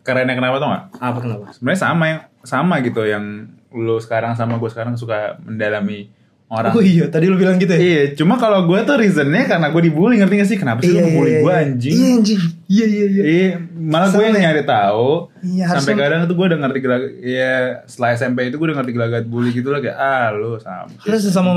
Kerennya 0.00 0.32
kenapa 0.32 0.56
tau 0.56 0.70
gak? 0.70 0.84
apa 0.96 1.18
kenapa 1.18 1.44
Sebenarnya 1.50 1.80
sama 1.82 2.04
yang 2.06 2.20
sama 2.40 2.74
gitu 2.80 3.02
yang 3.02 3.24
lu 3.68 3.98
sekarang 3.98 4.32
sama 4.32 4.56
gue 4.56 4.70
sekarang 4.70 4.94
suka 4.94 5.36
mendalami 5.42 6.08
orang. 6.48 6.70
oh 6.70 6.80
iya 6.80 7.04
tadi 7.06 7.26
lu 7.26 7.34
bilang 7.34 7.56
gitu 7.56 7.68
ya 7.68 7.78
Iya, 7.78 8.02
cuma 8.12 8.34
kalau 8.34 8.64
gue 8.64 8.78
tuh 8.80 8.96
reasonnya 8.96 9.44
karena 9.44 9.66
gue 9.68 9.82
dibully 9.82 10.14
ngerti 10.16 10.34
gak 10.36 10.46
sih? 10.46 10.56
Kenapa 10.56 10.78
sih 10.78 10.88
lu 10.88 11.00
ngebully 11.00 11.32
gue 11.40 11.52
anjing? 11.54 11.92
iya 11.92 12.06
anjing 12.12 12.40
iya 12.66 12.86
iya 12.86 13.04
iya 13.08 13.22
Iya, 13.22 13.48
malah 13.72 14.08
gue 14.08 14.22
yang 14.22 14.32
ya? 14.32 14.42
nyari 14.44 14.62
tahu. 14.62 15.08
Iya, 15.40 15.64
sampai 15.68 15.92
harusnya- 15.92 15.96
kadang 16.00 16.20
tuh 16.24 16.34
gue 16.34 16.46
udah 16.46 16.58
ngerti 16.60 16.78
gelagat. 16.80 17.10
Iya, 17.18 17.54
setelah 17.84 18.10
SMP 18.14 18.38
itu 18.44 18.54
gue 18.54 18.66
udah 18.66 18.76
ngerti 18.76 18.92
gelagat 18.92 19.24
bully 19.24 19.50
gitu 19.50 19.68
lah 19.68 19.80
kayak 19.80 19.96
ah 19.96 20.26
lu 20.30 20.54
sama. 20.56 20.86
harus 20.96 21.20
sesama 21.20 21.50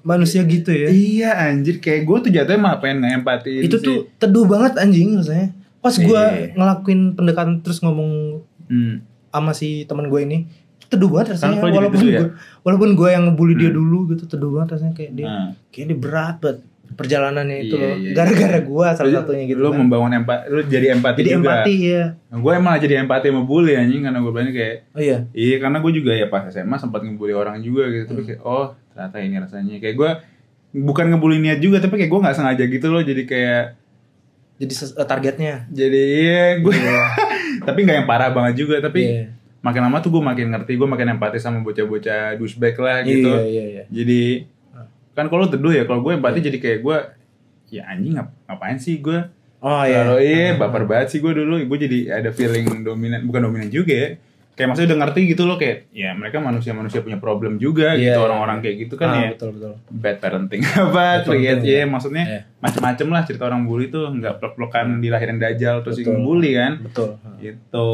manusia 0.00 0.40
gitu 0.42 0.70
ya 0.70 0.88
Iya 0.88 1.30
anjir 1.44 1.78
kayak 1.78 2.02
gue 2.02 2.16
tuh 2.20 2.30
jatuhnya 2.30 2.56
malah 2.58 2.78
pengen 2.78 3.02
ngempatiin 3.04 3.60
itu 3.60 3.76
sih. 3.76 3.84
tuh 3.84 3.96
teduh 4.16 4.44
banget 4.44 4.76
anjing 4.76 5.12
rasanya 5.14 5.50
pas 5.78 5.92
gue 5.92 6.06
Iya. 6.06 6.54
ngelakuin 6.54 7.00
pendekatan 7.12 7.60
terus 7.60 7.78
ngomong 7.78 8.40
Hmm. 8.64 9.02
sama 9.28 9.52
si 9.52 9.82
teman 9.84 10.06
gue 10.06 10.20
ini 10.20 10.38
teduh 10.88 11.08
banget 11.08 11.26
rasanya 11.32 11.56
lo 11.56 11.64
jadi 11.64 11.76
walaupun 11.78 11.98
teduh 11.98 12.08
ya? 12.08 12.18
gue 12.18 12.28
walaupun 12.62 12.90
gue 12.94 13.08
yang 13.08 13.24
ngebully 13.26 13.54
dia 13.54 13.68
Hmm. 13.68 13.76
dulu 13.76 13.98
gitu 14.08 14.24
teduh 14.26 14.50
banget 14.50 14.68
rasanya 14.74 14.94
kayak 14.94 15.12
dia 15.12 15.26
Nah. 15.26 15.48
kayak 15.68 15.86
dia 15.86 15.98
berat 15.98 16.36
banget 16.38 16.58
perjalanannya 16.88 17.56
itu 17.62 17.74
Iya, 17.74 17.84
loh 17.84 17.88
iya, 17.90 17.96
iya. 18.00 18.12
gara-gara 18.14 18.58
gue 18.58 18.86
salah 18.90 19.12
satunya 19.14 19.44
gitu 19.44 19.58
Lu 19.58 19.68
kan. 19.68 19.76
membangun 19.78 20.12
empati, 20.14 20.42
lu 20.46 20.60
jadi 20.64 20.86
empati 20.90 21.18
jadi 21.18 21.30
juga. 21.34 21.44
empati 21.44 21.74
ya 21.78 22.04
Gue 22.34 22.52
emang 22.54 22.72
jadi 22.76 22.94
empati 22.98 23.26
sama 23.26 23.42
bully 23.42 23.72
anjing 23.74 24.00
karena 24.00 24.18
gue 24.18 24.32
berani 24.32 24.50
kayak 24.50 24.74
oh 24.90 25.02
iya 25.02 25.18
Iya 25.30 25.56
karena 25.58 25.78
gue 25.78 25.92
juga 25.92 26.12
ya 26.12 26.26
pas 26.26 26.42
SMA 26.46 26.76
sempat 26.76 27.00
ngebully 27.02 27.32
orang 27.32 27.60
juga 27.60 27.84
gitu 27.86 28.08
Hmm. 28.08 28.12
Tapi 28.14 28.22
kayak 28.26 28.40
oh 28.42 28.66
ternyata 28.88 29.16
ini 29.18 29.36
rasanya 29.36 29.74
Kayak 29.76 29.94
gue 29.94 30.10
bukan 30.80 31.04
ngebully 31.08 31.38
niat 31.38 31.58
juga 31.58 31.76
Tapi 31.78 31.94
kayak 31.94 32.08
gue 32.08 32.20
gak 32.22 32.34
sengaja 32.34 32.64
gitu 32.64 32.86
loh 32.88 33.02
Jadi 33.02 33.22
kayak 33.22 33.62
jadi 34.56 34.72
eh, 34.74 35.06
targetnya 35.06 35.54
Jadi 35.68 36.00
iya 36.18 36.44
gue 36.58 36.72
Tapi 37.68 37.78
gak 37.80 37.96
yang 37.96 38.08
parah 38.08 38.32
banget 38.32 38.54
juga 38.58 38.80
Tapi 38.80 39.00
Iya. 39.04 39.24
Makin 39.58 39.82
lama 39.82 39.98
tuh 39.98 40.10
gue 40.10 40.22
makin 40.22 40.46
ngerti 40.48 40.72
Gue 40.74 40.86
makin 40.86 41.12
empati 41.12 41.36
sama 41.36 41.60
bocah-bocah 41.60 42.36
douchebag 42.36 42.74
lah 42.74 42.98
gitu. 43.02 43.26
iya 43.28 43.42
iya 43.44 43.64
iya. 43.68 43.84
Jadi 43.88 44.22
Kan 45.12 45.26
kalau 45.26 45.46
teduh 45.46 45.70
ya 45.70 45.82
Kalau 45.82 46.00
gue 46.00 46.12
empati 46.12 46.38
jadi 46.40 46.56
kayak 46.56 46.78
gue 46.80 46.96
Ya 47.68 47.84
anjing 47.86 48.14
ngap 48.14 48.30
ngapain 48.46 48.76
sih 48.76 48.96
gue 48.96 49.18
oh 49.58 49.82
iya. 49.82 50.02
Kalau 50.02 50.16
iya 50.16 50.54
baper 50.54 50.84
banget 50.84 51.10
sih 51.10 51.18
gue 51.18 51.32
dulu. 51.32 51.58
Gue 51.64 51.78
jadi 51.80 51.98
ada 52.14 52.30
feeling 52.30 52.82
dominan 52.82 53.22
Bukan 53.22 53.40
dominan 53.42 53.68
juga 53.68 53.92
ya. 53.92 54.10
Kayak 54.54 54.74
maksudnya 54.74 54.88
udah 54.90 55.00
ngerti 55.02 55.20
gitu 55.28 55.42
loh 55.46 55.54
kayak 55.54 55.86
ya 55.92 56.10
mereka 56.12 56.38
manusia-manusia 56.38 56.98
punya 56.98 57.14
problem 57.16 57.58
juga 57.58 57.94
Iya, 57.94 58.10
gitu 58.10 58.10
iya, 58.10 58.26
orang-orang 58.26 58.58
iya. 58.58 58.62
kayak 58.64 58.76
gitu 58.82 58.94
kan 58.94 59.06
Ah, 59.08 59.14
ya. 59.16 59.28
betul 59.30 59.48
betul. 59.54 59.72
Bad 59.88 60.16
parenting 60.18 60.62
apa 60.74 61.04
parenting, 61.22 61.62
ya 61.62 61.78
ya. 61.78 61.86
maksudnya 61.86 62.24
Iya. 62.26 62.40
macem-macem 62.58 63.06
lah 63.06 63.22
cerita 63.22 63.46
orang 63.46 63.62
bully 63.62 63.86
tuh 63.86 64.10
nggak 64.10 64.34
plek-plekan 64.36 64.98
dilahirin 64.98 65.38
dajal 65.38 65.82
terus 65.82 66.02
Betul. 66.02 66.18
bully 66.18 66.50
kan. 66.54 66.72
Betul. 66.82 67.08
Gitu 67.38 67.90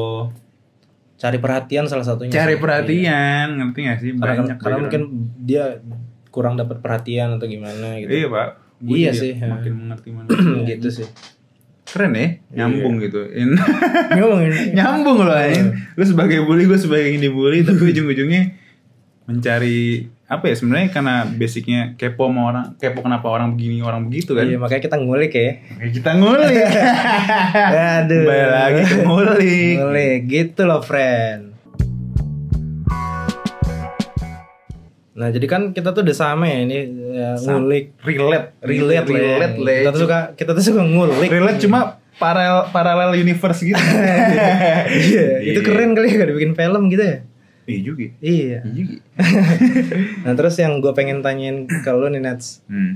cari 1.25 1.39
perhatian 1.39 1.85
salah 1.85 2.05
satunya 2.05 2.29
cari 2.31 2.55
sih. 2.55 2.61
perhatian 2.61 3.47
ngerti 3.57 3.79
gak 3.83 3.99
sih 3.99 4.11
Iya. 4.11 4.20
karena, 4.20 4.20
banyak 4.20 4.37
karena 4.37 4.53
background. 4.53 4.83
mungkin 4.83 5.03
dia 5.41 5.64
kurang 6.29 6.55
dapat 6.55 6.77
perhatian 6.79 7.29
atau 7.35 7.47
gimana 7.47 7.97
gitu 7.97 8.12
iya 8.12 8.29
pak 8.29 8.49
Gua 8.77 8.93
Iya 8.93 9.11
sih, 9.11 9.33
ya. 9.33 9.49
makin 9.49 9.72
mengerti 9.79 10.09
mana 10.12 10.29
gitu 10.62 10.89
sih 10.93 11.09
keren 11.87 12.12
ya 12.12 12.29
nyambung 12.55 12.95
Iya. 12.95 13.05
gitu 13.05 13.20
In- 13.31 13.57
ngomongin 14.12 14.53
nyambung 14.77 15.18
loh 15.20 15.33
Iya. 15.33 15.49
anjing. 15.49 15.68
lu 15.95 16.05
sebagai 16.05 16.39
bully 16.43 16.64
gue 16.64 16.77
sebagai 16.77 17.09
yang 17.09 17.22
dibully 17.22 17.62
tapi 17.62 17.81
ujung-ujungnya 17.91 18.43
mencari 19.25 20.05
apa 20.25 20.49
ya 20.49 20.55
sebenarnya 20.57 20.89
karena 20.93 21.25
basicnya 21.29 21.81
kepo 22.01 22.29
sama 22.29 22.49
orang 22.49 22.66
kepo 22.77 23.01
kenapa 23.05 23.29
orang 23.29 23.57
begini 23.57 23.81
orang 23.81 24.09
begitu 24.09 24.37
kan? 24.37 24.45
Iya 24.45 24.57
makanya 24.61 24.83
kita 24.85 24.97
ngulik 25.01 25.33
ya. 25.33 25.51
Kayak 25.81 25.93
kita 25.97 26.11
ngulik. 26.16 26.64
Aduh. 28.01 28.25
Balik 28.25 28.49
lagi 28.53 28.83
ke 28.85 28.97
ngulik. 29.05 29.75
Ngulik 29.81 30.18
gitu 30.29 30.62
loh 30.68 30.81
friend. 30.85 31.57
Nah 35.14 35.29
jadi 35.31 35.47
kan 35.47 35.62
kita 35.70 35.95
tuh 35.95 36.03
udah 36.03 36.16
sama 36.16 36.51
ya 36.51 36.59
ini 36.66 36.79
ya, 37.14 37.29
ngulik. 37.39 37.95
relate. 38.05 38.49
Relate 38.61 39.09
ya. 39.09 39.16
relate. 39.16 39.57
lah 39.61 39.72
Kita 39.81 39.91
tuh 39.93 40.03
suka 40.05 40.18
kita 40.37 40.51
tuh 40.53 40.64
suka 40.64 40.83
ngulik. 40.85 41.29
relate 41.31 41.61
cuma 41.64 42.03
paralel 42.18 42.68
paralel 42.72 43.11
universe 43.18 43.61
gitu. 43.62 43.77
Iya, 45.05 45.43
itu 45.43 45.61
keren 45.64 45.93
kali 45.97 46.12
ya 46.12 46.27
dibikin 46.27 46.53
film 46.57 46.89
gitu 46.91 47.03
ya. 47.03 47.16
Iya 47.65 47.81
juga 47.81 48.03
Iya. 48.03 48.11
iya 48.21 48.59
juga 48.67 48.95
Nah 50.25 50.33
terus 50.35 50.55
yang 50.57 50.79
gue 50.79 50.93
pengen 50.93 51.21
tanyain 51.21 51.65
ke 51.65 51.91
lu 51.91 52.07
nih 52.07 52.21
Nats, 52.21 52.61
hmm. 52.67 52.93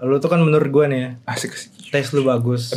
lu 0.00 0.16
tuh 0.16 0.26
kan 0.26 0.38
menurut 0.38 0.68
gue 0.68 0.84
nih 0.86 1.00
ya, 1.00 1.10
asik 1.26 1.52
tes 1.88 2.10
lu 2.10 2.22
bagus 2.22 2.74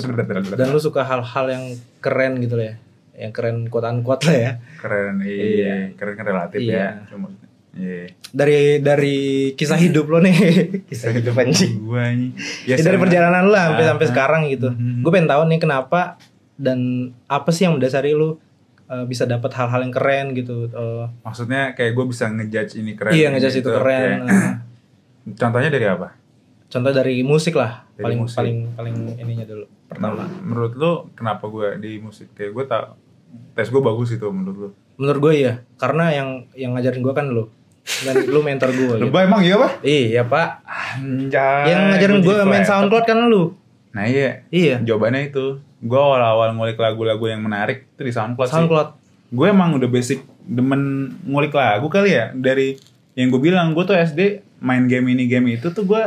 dan 0.49 0.67
lu 0.67 0.78
suka 0.78 1.01
hal-hal 1.01 1.45
yang 1.47 1.65
keren 1.97 2.38
gitu 2.38 2.55
lah 2.55 2.67
ya, 2.67 2.75
yang 3.17 3.32
keren 3.32 3.57
quote 3.65 3.86
unquote 3.86 4.23
lah 4.23 4.38
ya. 4.38 4.51
keren 4.78 5.15
iya 5.19 5.89
keren 5.91 6.13
kan 6.13 6.25
relatif 6.25 6.59
Iya. 6.59 6.75
ya 6.75 6.89
cuma 7.07 7.28
iya 7.73 8.13
Dari 8.28 8.78
dari 8.80 9.17
kisah 9.53 9.75
hidup 9.75 10.05
lo 10.07 10.19
nih, 10.19 10.36
kisah 10.89 11.11
hidup 11.11 11.34
anjing. 11.36 11.80
gua 11.82 12.09
ini 12.09 12.36
Ya, 12.63 12.75
dari 12.75 12.97
perjalanan 12.97 13.43
lu 13.43 13.51
lah 13.51 13.71
sampai 13.71 13.82
Ah, 13.82 13.89
sampai 13.89 14.05
ah. 14.05 14.09
sekarang 14.09 14.41
gitu. 14.47 14.69
Mhm. 14.69 14.99
Gue 14.99 15.11
pengen 15.11 15.28
tahu 15.28 15.41
nih 15.45 15.59
kenapa 15.59 16.01
dan 16.55 16.80
apa 17.25 17.49
sih 17.49 17.63
yang 17.63 17.75
mendasari 17.75 18.11
lu 18.11 18.36
uh, 18.88 19.03
bisa 19.03 19.23
dapat 19.23 19.51
hal-hal 19.53 19.81
yang 19.81 19.91
keren 19.91 20.31
gitu. 20.31 20.67
Uh, 20.69 21.07
maksudnya 21.21 21.71
kayak 21.71 21.91
gue 21.91 22.05
bisa 22.05 22.27
ngejudge 22.27 22.73
ini 22.75 22.93
keren 22.93 23.11
iya 23.11 23.27
ngejudge 23.29 23.57
itu 23.57 23.63
gitu. 23.63 23.71
keren. 23.73 24.23
Oke. 24.23 24.31
Uh, 24.31 24.53
contohnya 25.41 25.69
dari 25.69 25.85
apa 25.85 26.09
contoh 26.67 26.91
dari 26.91 27.23
musik 27.23 27.55
lah, 27.55 27.88
Dari 27.93 28.03
paling 28.03 28.19
musik. 28.19 28.35
paling 28.35 28.57
paling 28.75 28.95
ininya 29.15 29.45
dulu 29.45 29.65
pertama. 29.88 30.27
Menurut- 30.38 30.75
lu 30.75 30.91
kenapa 31.13 31.47
gue 31.47 31.79
di 31.79 31.95
musik 31.97 32.31
kayak 32.33 32.51
gue 32.51 32.65
tak 32.65 32.83
tes 33.55 33.67
gue 33.67 33.79
bagus 33.79 34.11
itu 34.11 34.27
menurut 34.27 34.57
lu 34.57 34.69
Menurut 34.97 35.19
gue 35.21 35.33
iya, 35.38 35.53
karena 35.77 36.09
yang 36.09 36.29
yang 36.51 36.73
ngajarin 36.73 36.99
gue 36.99 37.13
kan 37.13 37.27
lu 37.27 37.47
dan 38.03 38.19
lu 38.33 38.41
mentor 38.41 38.67
gue. 38.69 38.99
gitu. 38.99 39.03
lebay 39.05 39.23
emang 39.23 39.39
iya 39.39 39.55
apa 39.55 39.69
Iya 39.79 40.21
pak, 40.25 40.47
anjay 40.65 41.63
yang 41.69 41.81
ngajarin 41.88 42.19
gue 42.19 42.35
main 42.43 42.65
SoundCloud 42.65 43.05
kan 43.05 43.19
lu. 43.25 43.55
nah 43.95 44.03
iya 44.03 44.43
Iya, 44.49 44.83
jawabannya 44.83 45.31
itu 45.31 45.63
gue 45.80 45.99
awal-awal 45.99 46.51
ngulik 46.51 46.75
lagu-lagu 46.75 47.25
yang 47.28 47.39
menarik 47.39 47.86
itu 47.88 48.01
di 48.01 48.09
SoundCloud, 48.09 48.47
sih 48.47 48.55
SoundCloud. 48.55 48.89
gue 49.30 49.47
emang 49.47 49.75
udah 49.75 49.86
basic 49.86 50.19
demen 50.41 50.82
ngulik 51.21 51.51
lagu 51.51 51.86
kali 51.88 52.11
ya 52.11 52.32
dari 52.32 52.80
yang 53.13 53.28
gue 53.28 53.38
bilang 53.39 53.71
gue 53.71 53.84
tuh 53.84 53.93
SD 53.93 54.21
main 54.57 54.86
game 54.86 55.05
ini 55.07 55.25
game 55.25 55.47
itu 55.51 55.69
tuh 55.69 55.84
gue 55.84 56.03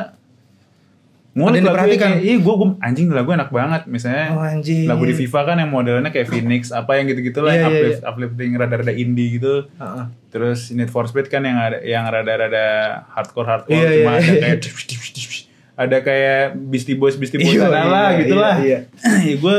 ngulik 1.31 1.63
lagu 1.63 1.79
diperhatikan? 1.87 2.19
iya 2.19 2.37
gue 2.37 2.55
gue 2.57 2.69
anjing 2.81 3.07
lagu 3.09 3.31
enak 3.31 3.49
banget 3.49 3.87
misalnya 3.87 4.35
Oh 4.35 4.43
anjing. 4.43 4.91
lagu 4.91 5.07
di 5.07 5.15
FIFA 5.15 5.41
kan 5.45 5.57
yang 5.57 5.71
modelnya 5.71 6.11
kayak 6.11 6.27
Phoenix 6.27 6.75
apa 6.75 6.99
yang 6.99 7.07
gitu-gitu 7.07 7.39
lah 7.39 7.55
Iya, 7.55 7.61
yang 7.61 7.71
iya, 7.71 7.79
uplift, 7.79 8.03
uplifting 8.03 8.51
rada-rada 8.59 8.91
indie 8.91 9.39
gitu 9.39 9.71
Heeh. 9.71 10.05
terus 10.29 10.75
Need 10.75 10.91
for 10.91 11.07
Speed 11.07 11.31
kan 11.31 11.47
yang 11.47 11.55
ada 11.55 11.79
yang 11.81 12.03
rada-rada 12.05 12.67
hardcore 13.09 13.47
hardcore 13.47 13.79
Iya, 13.79 14.03
cuma 14.03 14.11
iya, 14.11 14.19
ada 14.19 14.27
iya. 14.27 14.43
kayak 14.43 14.59
ada 15.81 15.97
kayak 16.05 16.61
Beastie 16.61 16.99
Boys 16.99 17.17
Beastie 17.17 17.41
Boys 17.41 17.57
Iya, 17.57 17.73
sana 17.73 17.89
lah 17.89 18.09
iya, 18.13 18.21
gitu 18.21 18.35
lah 18.37 18.55
iya, 18.61 18.79
ya 19.29 19.37
gue 19.41 19.57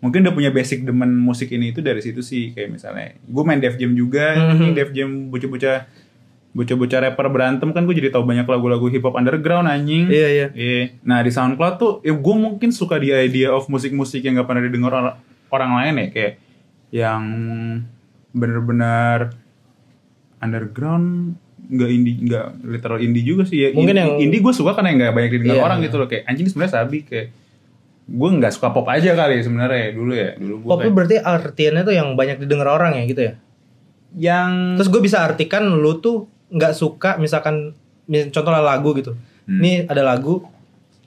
mungkin 0.00 0.24
udah 0.24 0.32
punya 0.32 0.50
basic 0.50 0.88
demen 0.88 1.12
musik 1.20 1.52
ini 1.52 1.76
itu 1.76 1.84
dari 1.84 2.00
situ 2.00 2.24
sih. 2.24 2.56
Kayak 2.56 2.80
misalnya 2.80 3.08
gue 3.20 3.42
main 3.44 3.60
Def 3.60 3.76
Jam 3.76 3.92
juga. 3.92 4.32
Mhm. 4.32 4.56
ini 4.64 4.72
Def 4.72 4.90
Jam 4.96 5.28
bocah-bocah 5.28 5.78
bocah-bocah 6.50 6.98
rapper 7.06 7.26
berantem 7.30 7.70
kan 7.70 7.86
gue 7.86 7.94
jadi 7.94 8.10
tahu 8.10 8.26
banyak 8.26 8.42
lagu-lagu 8.42 8.90
hip 8.90 9.04
hop 9.06 9.14
underground 9.14 9.70
anjing. 9.70 10.10
Iya 10.10 10.28
iya. 10.32 10.46
Iya. 10.50 10.82
Nah 11.06 11.22
di 11.22 11.30
SoundCloud 11.30 11.74
tuh, 11.78 11.92
ya 12.02 12.16
gue 12.16 12.36
mungkin 12.40 12.74
suka 12.74 12.98
di 12.98 13.14
idea 13.14 13.54
of 13.54 13.70
musik-musik 13.70 14.24
yang 14.24 14.40
gak 14.40 14.48
pernah 14.50 14.64
didengar 14.64 14.90
orang, 14.90 15.16
orang 15.52 15.70
lain 15.78 15.94
ya, 15.94 16.06
kayak 16.10 16.32
yang 16.90 17.22
bener-bener 18.34 19.30
underground, 20.42 21.38
nggak 21.70 21.88
indie, 21.88 22.16
nggak 22.20 22.46
literal 22.64 22.98
indie 22.98 23.22
juga 23.22 23.42
sih 23.44 23.58
ya. 23.60 23.68
Mungkin 23.70 23.94
In- 23.94 24.00
yang- 24.00 24.18
indie 24.20 24.38
gue 24.38 24.50
suka 24.50 24.74
karena 24.74 24.90
nggak 24.92 25.12
banyak 25.12 25.30
didengar 25.32 25.56
Iya. 25.56 25.64
orang 25.64 25.78
gitu 25.80 25.96
loh, 25.96 26.06
kayak 26.06 26.26
anjing 26.26 26.42
ini 26.42 26.50
sebenarnya 26.50 26.74
sabi 26.74 26.98
kayak 27.00 27.26
gue 28.06 28.28
nggak 28.32 28.50
suka 28.50 28.68
pop 28.68 28.86
aja 28.86 29.14
kali 29.14 29.38
sebenarnya 29.38 29.92
dulu 29.92 30.10
ya 30.10 30.34
dulu 30.34 30.54
gue 30.56 30.68
Pop 30.68 30.80
itu 30.80 30.90
berarti 30.90 31.16
artiannya 31.16 31.82
tuh 31.84 31.94
yang 31.94 32.08
banyak 32.12 32.36
didengar 32.38 32.66
orang 32.68 32.92
ya 32.92 33.04
gitu 33.06 33.22
ya. 33.22 33.32
yang 34.12 34.74
Terus 34.74 34.90
gue 34.90 34.98
bisa 35.00 35.22
artikan 35.22 35.62
lu 35.70 35.96
tuh 35.96 36.26
nggak 36.48 36.74
suka 36.74 37.14
misalkan 37.16 37.70
mis- 38.04 38.26
contohnya 38.28 38.58
lagu 38.58 38.90
gitu. 38.92 39.14
Hmm. 39.46 39.62
Ini 39.62 39.86
ada 39.86 40.02
lagu 40.04 40.42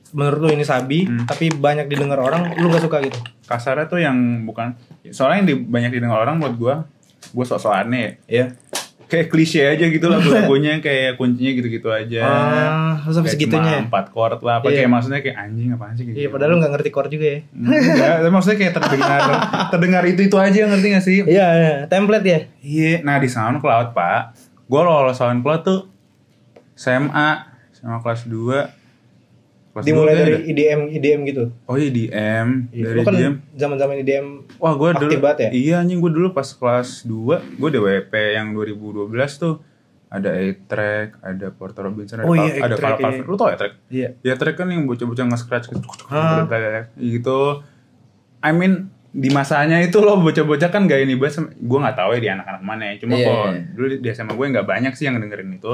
menurut 0.09 0.39
lu 0.39 0.49
ini 0.49 0.63
sabi 0.63 1.03
Hmm. 1.03 1.25
tapi 1.25 1.51
banyak 1.51 1.85
didengar 1.85 2.15
orang 2.17 2.55
lu 2.55 2.69
gak 2.69 2.81
suka 2.81 3.01
gitu. 3.01 3.17
kasarnya 3.43 3.85
tuh 3.85 3.97
yang 3.97 4.15
bukan 4.43 4.71
soalnya 5.09 5.37
yang 5.37 5.47
di, 5.49 5.55
banyak 5.59 5.91
didengar 5.91 6.21
orang 6.21 6.37
buat 6.37 6.53
gue 6.53 6.75
gue 7.29 7.45
sok-sok 7.45 7.73
aneh 7.75 7.99
ya 7.99 8.09
Iya. 8.29 8.45
Kayak 9.13 9.27
klise 9.27 9.61
aja 9.63 9.85
gitu 9.85 10.01
lagu-lagunya 10.03 10.81
kayak 10.85 11.15
kuncinya 11.15 11.53
gitu-gitu 11.53 11.85
aja 11.87 12.19
Ah, 12.19 12.97
sampai 13.05 13.29
Kayak 13.29 13.33
segitunya. 13.37 13.71
cuma 13.71 13.85
empat 13.85 14.05
chord 14.09 14.39
lah 14.39 14.55
apa 14.57 14.65
Iya. 14.65 14.75
kayak 14.75 14.89
maksudnya 14.89 15.19
kayak 15.19 15.37
anjing 15.39 15.69
apaan 15.69 15.93
sih 15.93 16.03
gitu 16.03 16.15
Iya, 16.15 16.27
padahal 16.27 16.49
lu 16.49 16.57
gak 16.57 16.73
ngerti 16.73 16.89
chord 16.89 17.09
juga 17.09 17.27
ya. 17.27 17.39
Enggak, 17.53 18.15
tapi 18.17 18.31
maksudnya 18.31 18.57
kayak 18.57 18.73
terdengar 18.73 19.21
terdengar 19.71 20.03
itu 20.03 20.21
itu 20.23 20.35
aja 20.35 20.59
ngerti 20.65 20.87
gak 20.89 21.03
sih 21.03 21.17
Iya, 21.23 21.47
iya, 21.53 21.73
template 21.85 22.25
ya. 22.25 22.39
iya 22.59 22.93
nah 22.99 23.15
di 23.15 23.27
SoundCloud 23.27 23.93
pak 23.93 24.19
gue 24.63 24.81
lolos 24.81 25.15
SoundCloud 25.15 25.61
tuh 25.61 25.79
SMA 26.73 27.29
sama 27.71 27.99
kelas 27.99 28.25
2 28.25 28.82
kelas 29.73 29.83
Dimulai 29.83 30.13
dari 30.13 30.33
ada. 30.35 30.45
IDM 30.45 30.79
IDM 30.91 31.19
gitu. 31.25 31.43
oh 31.65 31.75
iya 31.75 31.89
DM 31.89 32.47
Iya, 32.69 32.83
dari 32.85 32.99
kan 33.01 33.11
DM 33.11 33.33
zaman-zaman 33.53 33.95
IDM 33.99 34.27
Wah 34.55 34.73
gue 34.73 34.89
dulu 34.95 35.11
ya? 35.11 35.49
Iya 35.49 35.75
anjing 35.79 35.97
gue 35.97 36.11
dulu 36.11 36.29
pas 36.29 36.45
kelas 36.45 37.03
2 37.03 37.57
Gue 37.57 37.69
DWP 37.69 38.13
yang 38.31 38.53
2012 38.53 39.09
tuh 39.35 39.65
Ada 40.07 40.29
A-Track 40.31 41.07
Ada 41.19 41.47
Porter 41.49 41.81
Robinson 41.83 42.21
Ada, 42.21 42.25
Oh 42.25 42.33
iya, 42.33 42.53
ada 42.55 42.69
A-Track, 42.69 42.79
Cal- 42.79 42.93
iya. 42.93 43.05
Calvin 43.11 43.25
Lu 43.25 43.33
tau 43.33 43.49
A-Track? 43.49 43.73
Iya. 43.89 44.09
Ya 44.21 44.33
track 44.33 44.55
kan 44.55 44.67
yang 44.67 44.85
bocah-bocah 44.85 45.25
nge-scratch 45.25 45.65
gitu, 45.67 45.81
Ah. 46.07 46.45
gitu. 46.95 47.65
I 48.39 48.51
mean 48.51 48.73
di 49.09 49.29
masanya 49.29 49.77
itu 49.77 49.97
loh 49.97 50.17
bocah-bocah 50.17 50.69
kan 50.69 50.85
gak 50.85 51.01
ini 51.01 51.13
banget 51.13 51.49
gue 51.51 51.79
nggak 51.79 51.93
tahu 51.93 52.13
ya 52.13 52.19
di 52.19 52.29
anak-anak 52.31 52.61
mana 52.61 52.83
ya 52.89 52.93
cuma 52.97 53.13
Iya, 53.13 53.25
kok 53.25 53.37
iya. 53.47 53.61
dulu 53.69 53.85
di 53.95 54.07
SMA 54.09 54.33
gue 54.33 54.45
nggak 54.49 54.65
banyak 54.65 54.93
sih 54.93 55.05
yang 55.05 55.17
dengerin 55.17 55.53
itu 55.53 55.73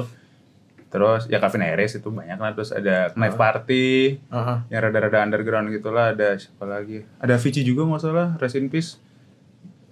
terus 0.89 1.29
ya 1.29 1.37
Calvin 1.37 1.61
Harris 1.61 1.93
itu 1.93 2.09
banyak 2.09 2.35
lah. 2.35 2.51
Terus 2.57 2.73
ada 2.73 3.13
Knife 3.13 3.37
Party 3.37 4.17
Aha. 4.29 4.65
yang 4.67 4.81
rada-rada 4.83 5.21
underground 5.21 5.69
gitulah. 5.69 6.11
Ada 6.11 6.35
siapa 6.35 6.65
lagi? 6.65 7.05
Ada 7.21 7.37
Vici 7.37 7.61
juga 7.61 7.85
nggak 7.85 8.01
salah. 8.01 8.27
Rest 8.37 8.57
in 8.57 8.67
Peace. 8.67 8.97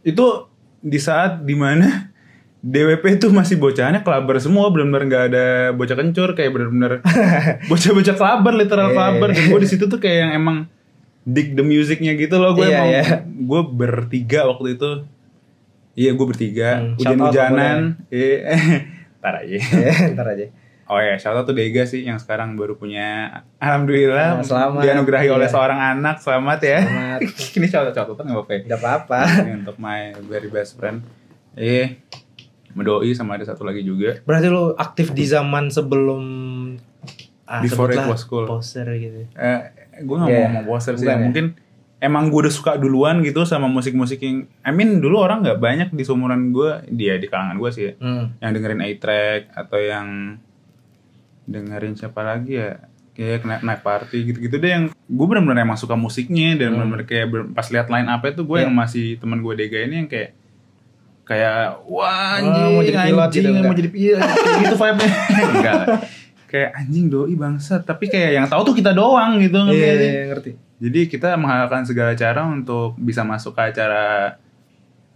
Itu 0.02 0.50
di 0.82 0.98
saat 0.98 1.42
di 1.42 1.54
mana 1.54 2.10
DWP 2.68 3.22
itu 3.22 3.30
masih 3.30 3.62
bocahnya 3.62 4.02
kelabar 4.02 4.42
semua. 4.42 4.74
Benar-benar 4.74 5.04
nggak 5.06 5.24
ada 5.30 5.46
bocah 5.72 5.96
kencur. 5.96 6.30
Kayak 6.34 6.52
benar-benar 6.58 6.92
bocah-bocah 7.70 8.16
kelabar 8.18 8.54
literal 8.58 8.90
Iya, 8.90 8.96
kelabar 8.98 9.28
iya. 9.30 9.36
dan 9.38 9.44
gue 9.54 9.60
di 9.62 9.70
situ 9.70 9.86
tuh 9.86 10.00
kayak 10.02 10.18
yang 10.18 10.32
emang 10.34 10.58
dig 11.24 11.54
the 11.54 11.62
musicnya 11.62 12.18
gitu 12.18 12.42
loh. 12.42 12.58
Gue 12.58 12.66
Iya, 12.68 12.78
emang 12.82 12.90
iya. 12.90 13.04
gue 13.24 13.62
bertiga 13.70 14.50
waktu 14.50 14.74
itu. 14.74 14.92
Iya 15.94 16.14
gue 16.14 16.26
bertiga. 16.26 16.70
Hmm, 16.82 16.94
hujan-hujanan 16.98 17.78
iya. 18.10 18.58
Tar 19.24 19.42
aja. 19.42 19.58
Iya, 19.58 20.14
ntar 20.14 20.28
aja. 20.30 20.46
Oh 20.88 20.96
ya, 20.98 21.16
shout 21.16 21.36
out 21.36 21.44
tuh 21.44 21.52
Dega 21.52 21.84
sih 21.84 22.02
yang 22.02 22.16
sekarang 22.16 22.56
baru 22.56 22.74
punya 22.74 23.28
Alhamdulillah 23.58 24.40
Nah, 24.40 24.42
selamat. 24.42 24.82
dianugerahi 24.82 25.28
oleh 25.28 25.44
Iya. 25.44 25.52
seorang 25.52 25.80
anak 25.80 26.18
selamat 26.18 26.60
ya. 26.62 26.80
Selamat. 26.82 27.20
Ini 27.60 27.68
shout 27.68 27.86
out 27.86 27.94
shout 27.94 28.08
out 28.08 28.18
nggak 28.18 28.32
apa-apa. 28.34 28.52
ya? 28.54 28.60
Gak 28.66 28.80
apa-apa. 28.80 29.20
Ini 29.44 29.52
untuk 29.58 29.76
my 29.78 30.00
very 30.24 30.48
best 30.48 30.76
friend. 30.76 31.04
Eh, 31.54 32.00
Medoi 32.72 33.12
sama 33.12 33.36
ada 33.36 33.44
satu 33.44 33.62
lagi 33.62 33.82
juga. 33.82 34.22
Berarti 34.22 34.48
lu 34.48 34.72
aktif 34.74 35.12
di 35.12 35.26
zaman 35.26 35.68
sebelum 35.68 36.24
ah, 37.44 37.60
Before 37.60 37.90
it 37.90 38.00
was 38.02 38.24
cool. 38.24 38.46
Poser 38.46 38.88
gitu. 38.94 39.28
Eh, 39.34 39.60
gue 39.98 40.16
nggak 40.16 40.30
Iya. 40.30 40.40
mau 40.40 40.48
ngomong 40.54 40.66
poster 40.70 40.96
sih. 40.96 41.04
Bukan 41.04 41.14
ya? 41.14 41.24
Mungkin 41.26 41.46
emang 41.98 42.30
gue 42.30 42.40
udah 42.40 42.54
suka 42.54 42.78
duluan 42.78 43.20
gitu 43.22 43.44
sama 43.44 43.66
musik-musik 43.66 44.22
yang 44.22 44.46
I 44.62 44.70
mean 44.70 45.02
dulu 45.02 45.18
orang 45.18 45.42
nggak 45.42 45.58
banyak 45.58 45.90
di 45.92 46.06
seumuran 46.06 46.54
gue 46.54 46.86
dia 46.88 47.18
di 47.18 47.26
kalangan 47.26 47.58
gue 47.58 47.70
sih 47.70 47.84
ya, 47.84 47.94
Hmm. 47.98 48.38
yang 48.38 48.52
dengerin 48.54 48.80
A-Track 48.80 49.42
atau 49.52 49.78
yang 49.78 50.08
dengerin 51.48 51.96
siapa 51.96 52.22
lagi 52.22 52.54
ya 52.56 52.76
kayak 53.14 53.42
night, 53.42 53.64
night 53.64 53.82
party 53.82 54.18
gitu-gitu 54.26 54.56
deh 54.56 54.70
yang 54.70 54.84
gue 54.92 55.26
bener-bener 55.26 55.58
emang 55.60 55.74
suka 55.74 55.96
musiknya 55.96 56.54
dan 56.56 56.76
bener-bener 56.76 57.02
kayak 57.04 57.26
ber- 57.26 57.50
pas 57.50 57.66
lihat 57.66 57.88
line 57.88 58.06
up 58.06 58.22
itu 58.22 58.42
gue 58.42 58.54
Iya. 58.54 58.64
yang 58.64 58.74
masih 58.74 59.06
teman 59.16 59.40
gue 59.40 59.54
Dega 59.54 59.80
ini 59.82 59.96
yang 59.98 60.08
kayak 60.08 60.36
kayak 61.24 61.56
wah 61.84 62.38
Oh, 62.38 62.38
anjing 62.38 62.64
mau 62.70 62.82
jadi 62.82 62.98
pilot 63.02 63.24
anjing, 63.26 63.44
gitu, 63.44 63.62
mau 63.62 63.76
jadi 63.76 63.90
pilot 63.90 64.22
kayak 64.22 64.60
gitu 64.62 64.76
vibe-nya 64.78 65.12
enggak 65.52 65.82
kayak 66.48 66.70
anjing 66.74 67.06
doi 67.08 67.34
bangsat 67.34 67.82
tapi 67.84 68.06
kayak 68.06 68.32
yang 68.34 68.46
tahu 68.46 68.62
tuh 68.64 68.76
kita 68.76 68.92
doang 68.92 69.36
gitu 69.38 69.58
ngerti 69.58 69.74
Iya, 69.74 69.84
nggak 69.84 69.98
sih? 69.98 70.08
iya, 70.10 70.24
ngerti. 70.26 70.52
Jadi 70.78 71.00
kita 71.10 71.34
menghalalkan 71.36 71.84
segala 71.84 72.14
cara 72.14 72.46
untuk 72.46 72.94
bisa 72.96 73.26
masuk 73.26 73.52
ke 73.52 73.66
acara 73.66 74.38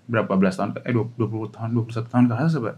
berapa 0.03 0.34
belas 0.34 0.57
tahun 0.57 0.73
eh 0.82 0.89
20 0.89 1.15
tahun 1.47 1.69
21 1.71 2.01
tahun 2.03 2.25
ke 2.25 2.34
atas 2.34 2.57
apa? 2.57 2.71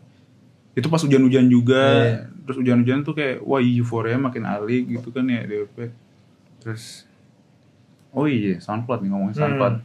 Itu 0.74 0.88
pas 0.88 0.98
hujan-hujan 0.98 1.46
juga. 1.46 1.84
Iya. 2.02 2.18
Terus 2.44 2.58
hujan-hujan 2.60 3.00
tuh 3.02 3.14
kayak 3.14 3.40
wah 3.42 3.58
euforia 3.58 4.18
makin 4.18 4.44
alik 4.44 4.90
gitu 4.90 5.10
kan 5.10 5.26
ya 5.26 5.42
DP. 5.42 5.94
Terus 6.60 7.06
oh 8.10 8.26
iya 8.26 8.58
SoundCloud 8.58 9.00
nih 9.00 9.10
ngomongin 9.10 9.36
SoundCloud. 9.36 9.76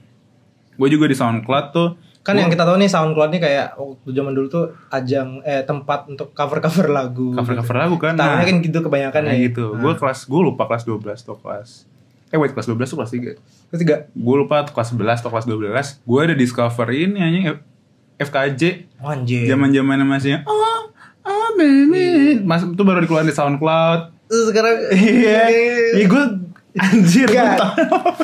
Gue 0.74 0.89
juga 0.89 1.07
di 1.07 1.14
SoundCloud 1.14 1.66
tuh 1.70 1.89
Kan 2.18 2.34
gua 2.34 2.45
yang 2.45 2.53
kita 2.53 2.64
tahu 2.66 2.76
nih 2.76 2.91
SoundCloud 2.91 3.30
nih 3.30 3.41
kayak 3.41 3.66
waktu 3.74 4.09
zaman 4.11 4.32
dulu 4.32 4.47
tuh 4.49 4.64
ajang 4.91 5.41
eh 5.43 5.64
tempat 5.64 6.05
untuk 6.07 6.28
cover-cover 6.30 6.86
lagu. 6.89 7.32
cover-cover 7.32 7.76
lagu 7.78 7.97
kan. 7.97 8.14
Tahunnya 8.14 8.36
Nah, 8.36 8.45
kan 8.45 8.57
gitu 8.61 8.78
kebanyakan 8.78 9.20
nah 9.22 9.32
ya. 9.32 9.49
gitu. 9.49 9.64
Gue 9.74 9.93
kelas 9.95 10.24
gue 10.24 10.41
lupa 10.43 10.66
kelas 10.66 10.84
12 10.84 11.24
atau 11.24 11.36
kelas 11.36 11.89
Eh 12.28 12.36
wait 12.36 12.53
kelas 12.53 12.68
12 12.68 12.76
tuh 12.84 12.99
kelas 13.01 13.12
3 13.12 13.41
Terus 13.72 13.80
juga 13.80 13.97
gue 14.05 14.36
lupa 14.36 14.61
tuh 14.61 14.76
kelas 14.76 14.93
11 14.93 15.24
atau 15.24 15.30
kelas 15.32 15.47
12 15.49 16.05
gue 16.05 16.20
ada 16.20 16.34
discover 16.36 16.89
ini 16.91 17.18
anjing 17.18 17.45
F- 17.49 17.64
FKJ 18.18 18.62
oh, 18.98 19.14
anjir. 19.14 19.46
zaman 19.46 19.70
zamannya 19.70 20.06
masih 20.06 20.42
oh 20.44 20.90
oh 21.22 21.48
baby 21.54 22.42
mas 22.42 22.66
itu 22.66 22.82
baru 22.82 23.02
dikeluarin 23.02 23.30
di 23.30 23.36
SoundCloud 23.36 24.18
Terus 24.28 24.44
sekarang 24.52 24.76
iya 24.92 25.42
iya 25.96 26.04
gue 26.04 26.24
anjir. 26.76 27.28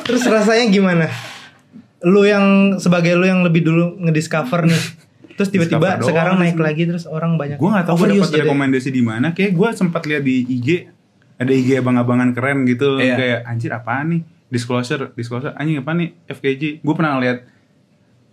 Terus 0.05 0.23
rasanya 0.29 0.69
gimana? 0.69 1.09
Lu 2.05 2.21
yang 2.21 2.77
sebagai 2.77 3.17
lu 3.17 3.25
yang 3.25 3.41
lebih 3.41 3.65
dulu 3.65 3.97
ngediscover 3.97 4.69
nih. 4.69 4.83
Terus 5.35 5.49
tiba-tiba 5.51 5.99
sekarang 5.99 6.39
naik 6.39 6.55
lagi 6.55 6.87
terus 6.87 7.09
orang 7.09 7.35
banyak. 7.35 7.59
gue 7.59 7.69
nggak 7.73 7.85
tahu 7.89 8.05
gue 8.05 8.21
dapat 8.21 8.45
rekomendasi 8.45 8.89
di 8.93 9.03
mana 9.03 9.35
kayak 9.35 9.51
gue 9.51 9.69
sempat 9.75 10.05
lihat 10.07 10.23
di 10.23 10.45
IG 10.47 10.87
ada 11.35 11.51
IG 11.51 11.83
abang-abangan 11.83 12.31
keren 12.31 12.63
gitu 12.63 13.01
Iya. 13.01 13.15
kayak 13.19 13.39
anjir 13.43 13.71
apaan 13.75 14.15
nih 14.15 14.21
disclosure 14.47 15.11
disclosure 15.19 15.51
anjing 15.59 15.83
apa 15.83 15.91
nih 15.91 16.15
FKJ 16.31 16.79
gue 16.79 16.93
pernah 16.95 17.19
lihat 17.19 17.43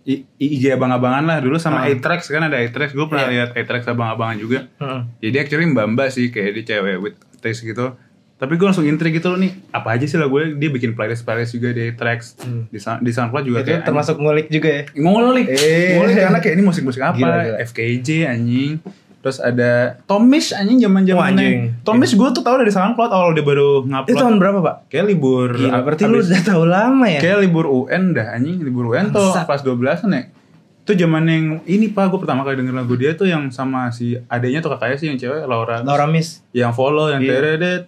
I- 0.03 0.27
IG 0.37 0.67
abang-abangan 0.69 1.23
lah 1.23 1.37
dulu 1.39 1.55
sama. 1.55 1.85
A-Trax 1.85 2.27
kan 2.27 2.43
ada 2.43 2.57
A-Trax 2.57 2.91
gue 2.91 3.05
pernah 3.05 3.23
Iya. 3.23 3.47
lihat 3.47 3.49
A-Trax 3.55 3.87
abang-abangan 3.87 4.35
juga 4.35 4.67
Heeh. 4.75 5.01
Jadi 5.21 5.35
actually 5.37 5.65
mbak 5.65 5.85
mbak 5.89 6.07
sih 6.09 6.27
kayak 6.27 6.51
dia 6.55 6.75
cewek 6.75 6.95
with 6.99 7.15
taste 7.37 7.61
gitu. 7.61 7.95
Tapi 8.33 8.53
gue 8.53 8.65
langsung 8.65 8.83
intrik 8.83 9.13
gitu 9.13 9.29
loh 9.29 9.39
nih 9.39 9.55
apa 9.69 9.95
aja 9.95 10.03
sih 10.03 10.15
lah 10.15 10.27
gue 10.27 10.53
dia 10.53 10.67
bikin 10.67 10.91
playlist 10.91 11.23
playlist 11.23 11.53
juga 11.53 11.71
di 11.71 11.91
tracks 11.91 12.35
Hmm. 12.37 12.67
di, 12.67 12.75
di 12.75 13.11
SoundCloud 13.11 13.45
juga 13.45 13.59
Itu 13.61 13.67
kayak 13.69 13.81
termasuk 13.85 14.15
ngulik 14.17 14.47
juga 14.49 14.69
ya. 14.69 14.83
ngulik 14.93 15.47
Eh. 15.47 15.95
ngulik 15.95 16.15
karena 16.17 16.39
kayak 16.41 16.53
ini 16.53 16.63
musik 16.65 16.83
musik 16.83 16.99
apa 16.99 17.15
Gila, 17.15 17.37
gila. 17.41 17.57
FKJ 17.63 18.07
anjing 18.27 18.71
terus 19.23 19.39
ada 19.39 20.03
Tomish 20.03 20.51
anjing 20.51 20.77
zaman 20.77 21.07
Wah, 21.09 21.31
anjing. 21.31 21.71
zamannya 21.71 21.81
Tomish 21.81 22.13
gue 22.13 22.29
tuh 22.29 22.43
tahu 22.43 22.59
dari 22.59 22.69
SoundCloud 22.69 23.07
awal 23.07 23.31
dia 23.31 23.41
baru 23.41 23.79
Itu 23.79 23.87
ngupload 23.87 24.19
tahun 24.19 24.35
berapa, 24.35 24.59
Pak? 24.59 24.75
kayak 24.91 25.05
libur 25.07 25.49
Gila, 25.55 25.79
berarti 25.79 26.03
lu 26.03 26.19
udah 26.19 26.41
tahu 26.43 26.63
lama 26.67 27.05
ya? 27.07 27.19
kayak 27.19 27.37
libur 27.41 27.65
UN 27.65 28.11
dah 28.11 28.35
anjing 28.35 28.59
libur 28.59 28.91
UN 28.91 29.09
tuh 29.09 29.23
Bangsat. 29.23 29.47
kelas 29.47 29.61
12 29.63 30.03
kan 30.03 30.11
ya 30.11 30.23
itu 30.83 30.99
zaman 30.99 31.23
yang 31.23 31.45
ini 31.63 31.87
pak 31.87 32.07
gue 32.07 32.19
pertama 32.19 32.43
kali 32.43 32.59
denger 32.59 32.75
lagu 32.75 32.91
dia 32.93 33.11
tuh 33.13 33.23
yang 33.23 33.47
sama 33.49 33.87
si 33.87 34.19
adanya 34.27 34.59
tuh 34.59 34.67
kakaknya 34.69 34.97
sih 34.97 35.07
yang 35.07 35.15
cewek 35.15 35.43
Laura 35.43 35.79
Laura 35.79 36.03
Miss. 36.05 36.43
yang 36.51 36.69
follow 36.69 37.07
yang 37.07 37.19
Iya. 37.19 37.31
teredet 37.33 37.83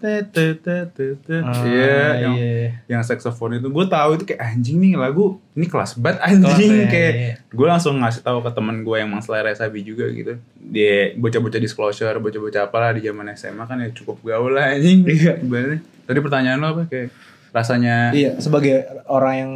Ah, 1.43 1.60
iya 1.62 2.00
yang 2.18 2.34
iya. 2.36 2.70
yang 2.88 3.02
saxophone 3.02 3.60
itu 3.60 3.68
gue 3.68 3.86
tahu 3.86 4.16
itu 4.16 4.24
kayak 4.26 4.41
anjing 4.48 4.80
nih 4.80 4.96
lagu 4.96 5.38
ini 5.52 5.66
kelas 5.66 5.98
banget 5.98 6.24
anjing 6.24 6.48
Kelas, 6.72 6.82
ya, 6.82 6.91
kayak 6.93 7.14
iya. 7.14 7.34
gue 7.46 7.68
langsung 7.68 8.00
ngasih 8.00 8.22
tahu 8.22 8.39
ke 8.39 8.52
temen 8.54 8.80
gue 8.82 8.96
yang 8.96 9.10
mang 9.10 9.20
selera 9.20 9.52
sabi 9.52 9.84
juga 9.84 10.08
gitu 10.08 10.39
dia 10.56 11.12
bocah-bocah 11.14 11.60
disclosure 11.60 12.16
bocah-bocah 12.16 12.64
apalah 12.64 12.91
di 12.91 13.04
zaman 13.04 13.28
SMA 13.34 13.64
kan 13.66 13.76
ya 13.78 13.91
cukup 13.91 14.24
gaul 14.24 14.52
lah 14.52 14.72
anjing. 14.72 15.04
Ibaratnya. 15.43 15.84
tadi 16.06 16.20
pertanyaan 16.22 16.58
lo 16.58 16.68
apa 16.72 16.84
kayak 16.86 17.12
rasanya 17.52 18.12
Iya, 18.12 18.36
sebagai 18.38 18.74
orang 19.06 19.34
yang 19.34 19.52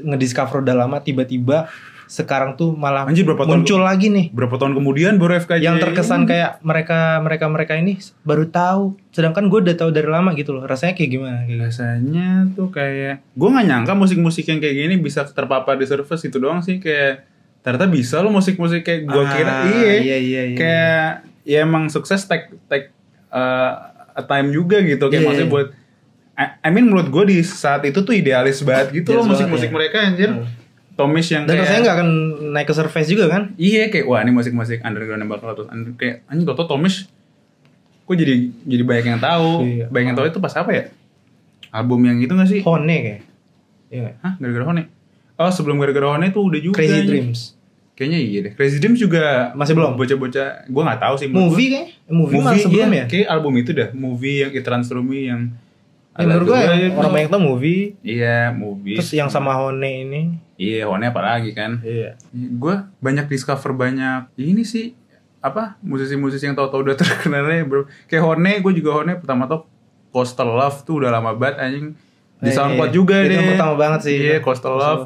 ngediscover 0.00 0.62
udah 0.62 0.74
lama 0.76 0.98
tiba-tiba 0.98 1.70
sekarang 2.12 2.60
tuh 2.60 2.76
malah 2.76 3.08
Anjir, 3.08 3.24
berapa 3.24 3.48
tahun 3.48 3.64
muncul 3.64 3.80
lagi 3.80 4.12
nih. 4.12 4.28
berapa 4.36 4.60
tahun 4.60 4.76
kemudian 4.76 5.16
baru 5.16 5.40
FKJ 5.40 5.64
yang 5.64 5.80
terkesan 5.80 6.28
kayak 6.28 6.60
mereka 6.60 7.16
mereka 7.18 7.48
mereka 7.48 7.72
ini 7.72 7.96
baru 8.20 8.44
tahu. 8.44 9.00
Sedangkan 9.08 9.48
gue 9.48 9.64
udah 9.64 9.72
tahu 9.72 9.88
dari 9.88 10.04
lama 10.06 10.36
gitu 10.36 10.52
loh. 10.52 10.68
Rasanya 10.68 10.92
kayak 10.92 11.08
gimana 11.10 11.38
kayak 11.42 11.60
rasanya 11.66 12.52
tuh 12.52 12.68
kayak 12.68 13.24
gue 13.32 13.48
nggak 13.48 13.64
nyangka 13.64 13.92
musik-musik 13.96 14.44
yang 14.44 14.60
kayak 14.60 14.76
gini 14.76 14.94
bisa 15.00 15.24
terpapar 15.24 15.80
di 15.80 15.88
surface 15.88 16.28
itu 16.28 16.36
doang 16.36 16.60
sih. 16.60 16.76
Kayak 16.76 17.24
ternyata 17.64 17.88
bisa 17.88 18.20
loh 18.20 18.28
musik-musik 18.28 18.84
kayak 18.84 19.08
gue 19.08 19.22
Ah, 19.22 19.32
kira. 19.32 19.54
Iya. 19.66 19.92
iya, 19.96 20.18
iya, 20.18 20.42
iya. 20.44 20.56
kayak 20.58 21.06
ya 21.42 21.58
emang 21.64 21.88
sukses 21.88 22.20
take 22.22 22.52
take 22.66 22.92
uh, 23.30 23.88
a 24.12 24.22
time 24.22 24.52
juga 24.52 24.84
gitu. 24.84 25.08
Kayak 25.08 25.16
Iya, 25.16 25.26
maksudnya 25.26 25.48
iya. 25.48 25.54
buat 25.54 25.68
I, 26.32 26.44
I 26.60 26.68
mean 26.68 26.88
menurut 26.88 27.08
gue 27.08 27.24
di 27.26 27.38
saat 27.40 27.80
itu 27.82 28.00
tuh 28.00 28.12
idealis 28.12 28.60
banget 28.60 29.00
gitu 29.00 29.12
loh 29.12 29.24
musik-musik 29.24 29.68
banget, 29.68 29.76
mereka 29.88 29.96
anjir. 30.02 30.30
Hmm. 30.30 30.60
Tomish 30.92 31.32
yang 31.32 31.48
dan 31.48 31.56
kayak 31.56 31.64
rasanya 31.64 31.80
nggak 31.80 31.96
akan 31.96 32.08
naik 32.52 32.66
ke 32.68 32.74
surface 32.76 33.08
juga 33.08 33.24
kan? 33.32 33.42
Iya 33.56 33.88
kayak 33.88 34.04
wah 34.04 34.20
ini 34.20 34.32
musik-musik 34.32 34.84
underground 34.84 35.24
yang 35.24 35.30
bakal 35.32 35.56
terus 35.56 35.68
under- 35.72 35.96
kayak 35.96 36.20
anjing 36.28 36.44
Toto 36.44 36.68
Tomish 36.68 37.08
kok 38.02 38.14
jadi 38.18 38.52
jadi 38.68 38.82
banyak 38.84 39.06
yang 39.16 39.22
tahu? 39.22 39.64
Iya. 39.64 39.86
banyak 39.88 40.06
yang 40.12 40.18
tahu 40.18 40.26
itu 40.28 40.38
pas 40.42 40.52
apa 40.52 40.70
ya? 40.74 40.84
Album 41.72 42.04
yang 42.04 42.20
itu 42.20 42.32
gak 42.36 42.48
sih? 42.50 42.60
Hone 42.60 42.84
kayak. 43.00 43.22
Iya? 43.88 44.20
Hah 44.20 44.36
gara-gara 44.36 44.64
Hone? 44.68 44.82
Oh 45.40 45.48
sebelum 45.48 45.80
gara-gara 45.80 46.12
Hone 46.12 46.28
tuh 46.28 46.44
udah 46.52 46.60
juga 46.60 46.76
Crazy. 46.84 47.08
Dreams. 47.08 47.40
Kayaknya 47.96 48.18
iya 48.20 48.38
deh. 48.44 48.52
Crazy 48.52 48.76
Dreams 48.76 49.00
juga 49.00 49.52
Masih 49.56 49.72
belum? 49.72 49.96
bocah-bocah 49.96 50.48
gue 50.68 50.82
nggak 50.84 51.00
tahu 51.00 51.14
sih 51.16 51.28
movie 51.32 51.68
kayak 51.72 51.88
movie, 52.12 52.36
gua. 52.36 52.44
malah 52.52 52.60
sebelum 52.60 52.88
iya, 52.92 53.00
ya? 53.00 53.04
Kayak 53.08 53.26
album 53.32 53.52
itu 53.56 53.70
dah. 53.72 53.88
Movie 53.96 54.36
yang 54.44 54.50
It 54.52 54.66
Me 55.00 55.20
yang 55.24 55.40
Ya, 56.12 56.28
menurut 56.28 56.44
gue 56.46 56.58
yang 56.58 56.76
itu. 56.78 56.92
orang 56.94 57.12
banyak 57.14 57.28
tau 57.28 57.40
movie 57.40 57.82
iya 58.00 58.52
movie 58.52 59.00
terus 59.00 59.12
yang 59.12 59.26
sama 59.26 59.52
Hone 59.52 59.80
ini 60.02 60.22
iya 60.54 60.84
Hone 60.84 61.08
apalagi 61.08 61.50
kan 61.50 61.80
iya 61.80 62.20
gue 62.30 62.74
banyak 62.98 63.26
discover 63.26 63.72
banyak 63.72 64.28
ini 64.36 64.60
sih 64.60 64.92
apa 65.38 65.80
musisi-musisi 65.80 66.44
yang 66.44 66.52
tahu-tahu 66.52 66.84
udah 66.84 66.96
terkenalnya 67.00 67.64
bro 67.64 67.82
kayak 68.06 68.20
Hone 68.20 68.60
gue 68.60 68.72
juga 68.72 68.90
Hone 68.94 69.16
pertama 69.16 69.44
tau 69.44 69.64
Coastal 70.08 70.52
Love 70.52 70.84
tuh 70.84 71.00
udah 71.00 71.10
lama 71.10 71.32
banget 71.32 71.56
anjing 71.58 71.86
di 72.36 72.50
Eh, 72.50 72.52
SoundCloud 72.52 72.90
iya. 72.90 72.92
juga 72.92 73.14
Itu 73.16 73.24
deh 73.24 73.34
yang 73.34 73.48
pertama 73.54 73.74
banget 73.74 74.00
sih. 74.02 74.16
iya 74.18 74.36
Coastal 74.38 74.74
Love 74.74 75.04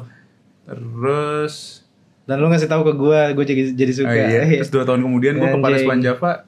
terus 0.67 1.85
dan 2.23 2.43
lu 2.43 2.51
ngasih 2.51 2.67
tahu 2.67 2.83
ke 2.83 2.93
gue 2.93 3.19
gue 3.33 3.45
jadi 3.47 3.61
jadi 3.71 3.93
suka 3.95 4.11
oh, 4.11 4.27
iya. 4.27 4.43
terus 4.59 4.67
dua 4.67 4.83
tahun 4.83 4.99
kemudian 4.99 5.39
gue 5.39 5.47
ke. 5.47 5.63
Paris 5.63 5.81
Van 5.81 6.03
Java 6.03 6.43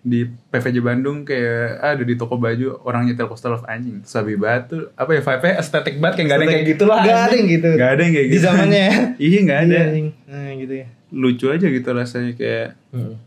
di 0.00 0.24
PVJ 0.24 0.80
Bandung 0.80 1.28
kayak 1.28 1.76
ah, 1.84 1.92
ada 1.92 2.04
di 2.08 2.16
toko 2.16 2.40
baju 2.40 2.80
orang 2.88 3.04
nyetel 3.04 3.28
Coastal 3.28 3.52
Love 3.52 3.68
anjing. 3.68 4.00
Sabi 4.08 4.40
tuh 4.64 4.88
apa 4.96 5.10
ya 5.12 5.20
vibe-nya? 5.20 5.54
Estetik 5.60 6.00
banget 6.00 6.24
kayak 6.24 6.28
gak 6.28 6.36
ada 6.36 6.44
yang 6.44 6.52
kayak 6.56 6.66
gitu 6.72 6.84
lah 6.88 6.98
Nggak 7.04 7.12
ada 7.12 7.20
anjing. 7.20 7.36
yang 7.36 7.48
gitu. 7.52 7.70
Gak 7.76 7.90
ada 7.90 8.00
yang 8.00 8.14
kayak 8.16 8.28
Di 8.28 8.32
gitu. 8.32 8.44
zamannya. 8.44 8.78
Ya. 8.90 8.96
iya 9.20 9.38
gak 9.44 9.60
ada. 9.68 9.78
Iya, 9.92 10.02
nah 10.24 10.50
gitu 10.56 10.74
ya. 10.74 10.86
Lucu 11.10 11.46
aja 11.52 11.66
gitu 11.68 11.88
rasanya 11.92 12.32
kayak 12.32 12.66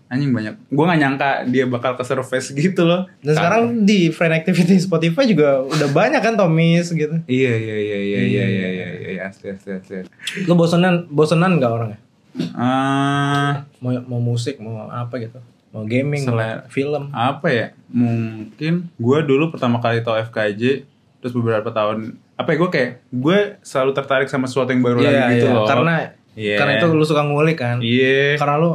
anjing 0.09 0.32
banyak. 0.34 0.53
Gue 0.74 0.86
gak 0.89 0.99
nyangka 0.99 1.30
dia 1.45 1.65
bakal 1.69 1.93
ke 1.93 2.03
surface 2.03 2.49
gitu 2.57 2.82
loh. 2.89 3.05
Dan 3.21 3.34
sekarang 3.38 3.63
di 3.86 4.09
friend 4.09 4.34
activity 4.34 4.82
Spotify 4.82 5.30
juga 5.30 5.61
udah 5.61 5.89
banyak 5.93 6.21
kan 6.26 6.34
Tomis 6.34 6.89
gitu. 6.89 7.21
Iya 7.30 7.53
iya 7.53 7.78
iya 7.78 7.99
iya 8.01 8.01
iya. 8.01 8.21
iya 8.26 8.45
iya 8.49 8.67
iya 8.74 9.09
iya 9.13 9.21
asli 9.30 9.53
asli 9.53 9.78
asli. 9.78 9.95
Lu 10.49 10.57
bosenan 10.57 11.05
bosenan 11.13 11.61
nggak 11.61 11.69
orangnya? 11.69 11.99
Ah, 12.57 13.69
mau 13.78 13.93
mau 14.09 14.17
musik 14.17 14.57
mau 14.57 14.89
apa 14.89 15.21
gitu 15.21 15.38
mau 15.74 15.84
gaming 15.84 16.21
mau 16.24 16.38
Selera. 16.38 16.69
film 16.69 17.03
apa 17.09 17.47
ya 17.49 17.67
mungkin 17.89 18.93
gue 18.93 19.17
dulu 19.24 19.49
pertama 19.49 19.78
kali 19.78 19.99
tau 19.99 20.13
FKJ 20.15 20.86
terus 21.17 21.34
beberapa 21.34 21.67
tahun 21.67 22.13
apa 22.34 22.45
ya 22.47 22.57
gue 22.57 22.69
kayak 22.69 22.91
gue 23.09 23.38
selalu 23.59 23.91
tertarik 23.91 24.28
sama 24.28 24.45
sesuatu 24.45 24.69
yang 24.69 24.82
baru 24.82 24.99
Iya, 24.99 25.09
lagi 25.09 25.34
gitu 25.36 25.47
iya. 25.47 25.53
loh 25.53 25.65
karena 25.65 25.95
Iya. 26.34 26.57
karena 26.57 26.71
itu 26.78 26.86
lu 26.89 27.03
suka 27.03 27.21
ngulik 27.21 27.57
kan 27.57 27.78
iya 27.80 28.38
karena 28.38 28.55
lu 28.57 28.71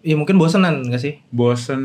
ya 0.00 0.14
mungkin 0.14 0.36
bosenan 0.36 0.86
gak 0.86 0.98
sih 0.98 1.18
bosen 1.30 1.82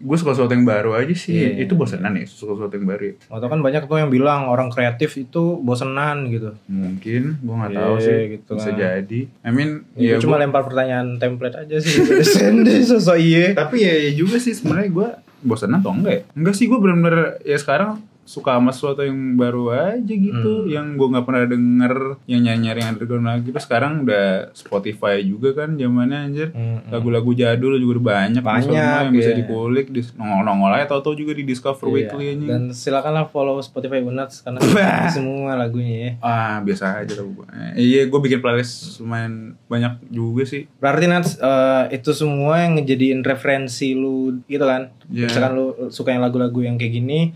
gue 0.00 0.16
suka 0.16 0.30
sesuatu 0.30 0.50
yang 0.50 0.62
baru 0.62 0.94
aja 0.94 1.10
sih 1.10 1.34
Iya. 1.34 1.50
itu 1.60 1.72
bosenan 1.72 2.12
ya 2.12 2.24
suka 2.24 2.54
sesuatu 2.54 2.72
yang 2.72 2.86
baru 2.86 3.02
ya? 3.04 3.14
atau 3.28 3.46
kan 3.46 3.58
banyak 3.58 3.82
tuh 3.84 3.96
yang 3.96 4.08
bilang 4.08 4.46
orang 4.46 4.68
kreatif 4.68 5.10
itu 5.14 5.42
bosenan 5.58 6.28
gitu 6.28 6.54
mungkin 6.66 7.36
gue 7.36 7.54
nggak 7.56 7.70
Iya, 7.70 7.80
tahu 7.80 7.94
sih 7.98 8.18
gitu 8.32 8.50
bisa 8.54 8.70
kan. 8.70 8.78
jadi 8.78 9.20
I 9.40 9.50
mean 9.50 9.70
ya, 9.92 10.08
ya 10.08 10.16
cuma 10.18 10.34
gua- 10.34 10.42
lempar 10.42 10.62
pertanyaan 10.64 11.16
template 11.16 11.56
aja 11.58 11.76
sih 11.76 11.92
gitu. 11.96 12.22
Sende 12.32 12.74
sosok 12.80 13.16
iya 13.16 13.52
tapi 13.52 13.80
ya, 13.80 13.94
ya 14.00 14.12
juga 14.12 14.36
sih 14.36 14.52
sebenarnya 14.52 14.88
gue 14.88 15.08
bosan 15.40 15.70
atau 15.72 15.90
enggak 15.92 16.12
ya? 16.12 16.22
Enggak 16.32 16.54
sih 16.54 16.64
gue 16.64 16.76
bener-bener 16.76 17.16
ya 17.42 17.54
sekarang 17.54 18.02
suka 18.28 18.52
sama 18.52 18.68
sesuatu 18.68 19.00
yang 19.00 19.16
baru 19.34 19.64
aja 19.72 20.04
gitu 20.12 20.36
Hmm. 20.58 20.68
yang 20.68 20.86
gue 20.94 21.08
nggak 21.08 21.24
pernah 21.24 21.44
denger 21.44 21.94
yang 22.26 22.40
nyanyi 22.42 22.76
yang 22.76 22.92
underground 22.92 23.24
lagi 23.24 23.48
terus 23.48 23.64
sekarang 23.64 24.04
udah 24.04 24.52
Spotify 24.52 25.16
juga 25.18 25.56
kan 25.56 25.74
zamannya 25.74 26.18
anjir 26.22 26.48
Hmm, 26.50 26.78
hmm. 26.78 26.92
lagu-lagu 26.92 27.32
jadul 27.32 27.74
juga 27.74 27.92
udah 27.94 28.04
banyak 28.06 28.42
Banyak, 28.42 28.68
yang 28.68 29.08
bisa 29.10 29.30
iya. 29.30 29.38
dikulik 29.38 29.88
di 29.88 30.04
nongol-nongol 30.12 30.70
aja 30.74 30.86
tau-tau 30.86 31.14
juga 31.14 31.32
di 31.32 31.42
Discover 31.42 31.88
Iya. 31.88 31.94
Weekly 31.96 32.24
anjing 32.30 32.48
Dan 32.48 32.62
silakanlah 32.70 33.24
follow 33.26 33.56
Spotify 33.58 33.98
Unats 33.98 34.44
karena 34.44 34.60
semua 35.08 35.56
lagunya 35.56 35.96
ya. 35.96 36.10
ah 36.20 36.56
biasa 36.60 37.00
aja 37.00 37.12
tau 37.14 37.26
gue 37.26 37.46
eh, 37.48 37.72
iya 37.78 38.00
gue 38.04 38.20
bikin 38.20 38.38
playlist 38.38 39.00
lumayan 39.00 39.56
banyak 39.64 40.04
juga 40.06 40.44
sih 40.44 40.68
Berarti 40.76 41.06
Nats 41.06 41.30
eh, 41.34 41.96
itu 41.96 42.12
semua 42.12 42.60
yang 42.60 42.76
ngejadiin 42.76 43.22
referensi 43.22 43.92
lu 43.92 44.18
gitu 44.44 44.62
kan. 44.62 44.92
Iya. 45.06 45.26
Misalkan 45.26 45.52
lu 45.54 45.66
suka 45.88 46.10
yang 46.10 46.20
lagu-lagu 46.20 46.58
yang 46.58 46.74
kayak 46.74 46.92
gini, 46.92 47.32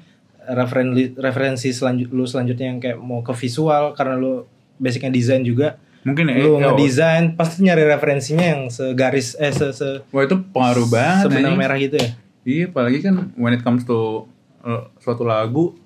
referensi 0.51 1.15
referensi 1.15 1.69
selanjut 1.71 2.09
lu 2.11 2.25
selanjutnya 2.27 2.67
yang 2.75 2.79
kayak 2.83 2.99
mau 2.99 3.23
ke 3.23 3.31
visual 3.35 3.95
karena 3.95 4.19
lu 4.19 4.47
basicnya 4.79 5.13
desain 5.13 5.43
juga. 5.47 5.79
mungkin 6.03 6.35
ya 6.35 6.43
lu 6.43 6.43
eh, 6.43 6.51
oh, 6.51 6.59
ngedesain 6.59 7.39
pasti 7.39 7.63
nyari 7.63 7.87
referensinya 7.87 8.43
yang 8.43 8.67
segaris 8.75 9.39
eh 9.39 9.55
se, 9.55 9.71
se 9.71 10.03
wah 10.11 10.27
itu 10.27 10.35
pengaruh 10.51 10.91
banget 10.91 11.31
sebenang 11.31 11.55
anjing. 11.55 11.63
merah 11.63 11.79
gitu 11.79 11.95
ya. 11.95 12.09
Iya, 12.43 12.65
apalagi 12.75 12.99
kan 13.07 13.31
when 13.39 13.55
it 13.55 13.63
comes 13.63 13.87
to 13.87 14.27
uh, 14.67 14.91
suatu 14.99 15.23
lagu 15.23 15.79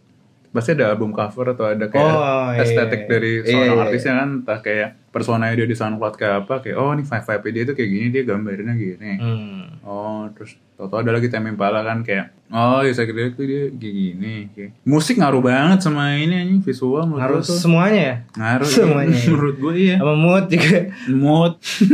pasti 0.56 0.72
ada 0.72 0.88
album 0.88 1.12
cover 1.12 1.52
atau 1.52 1.64
ada 1.66 1.86
kayak 1.86 2.08
Oh, 2.08 2.48
iya. 2.50 2.62
estetik 2.62 3.04
dari 3.04 3.38
Iya, 3.38 3.46
seorang 3.46 3.68
iya, 3.70 3.84
artisnya 3.84 4.14
kan 4.14 4.28
entah 4.34 4.58
kayak 4.58 4.88
personanya 5.06 5.54
dia 5.54 5.64
di 5.64 5.72
SoundCloud 5.72 6.14
kayak 6.14 6.34
apa 6.42 6.54
kayak 6.58 6.76
oh 6.76 6.90
ini 6.90 7.02
vibe 7.02 7.24
vibe 7.26 7.48
dia 7.50 7.62
tuh 7.62 7.74
kayak 7.74 7.90
gini 7.90 8.06
dia 8.08 8.22
gambarnya 8.22 8.72
gini 8.74 9.12
Hmm. 9.16 9.62
oh 9.82 10.24
terus 10.30 10.56
tau 10.74 10.92
ada 10.92 11.08
lagi 11.10 11.26
Tame 11.26 11.48
Impala 11.50 11.80
kan 11.80 12.00
kayak 12.00 12.36
oh 12.48 12.80
ya 12.80 12.90
saya 12.90 13.04
kira 13.06 13.30
itu 13.30 13.42
dia 13.42 13.62
kayak 13.70 13.94
gini 13.94 14.34
kayak. 14.50 14.70
musik 14.82 15.16
ngaruh 15.16 15.40
banget 15.40 15.78
sama 15.80 16.12
ini 16.14 16.36
anjing 16.38 16.60
visual 16.60 17.04
menurut 17.06 17.40
tuh 17.40 17.56
semuanya 17.56 18.00
ya. 18.02 18.16
ngaruh 18.34 18.64
semuanya. 18.66 19.16
menurut 19.26 19.56
gue 19.58 19.74
iya 19.78 19.96
Sama 19.96 20.14
mood 20.14 20.44
juga. 20.46 20.78
mood 21.10 21.52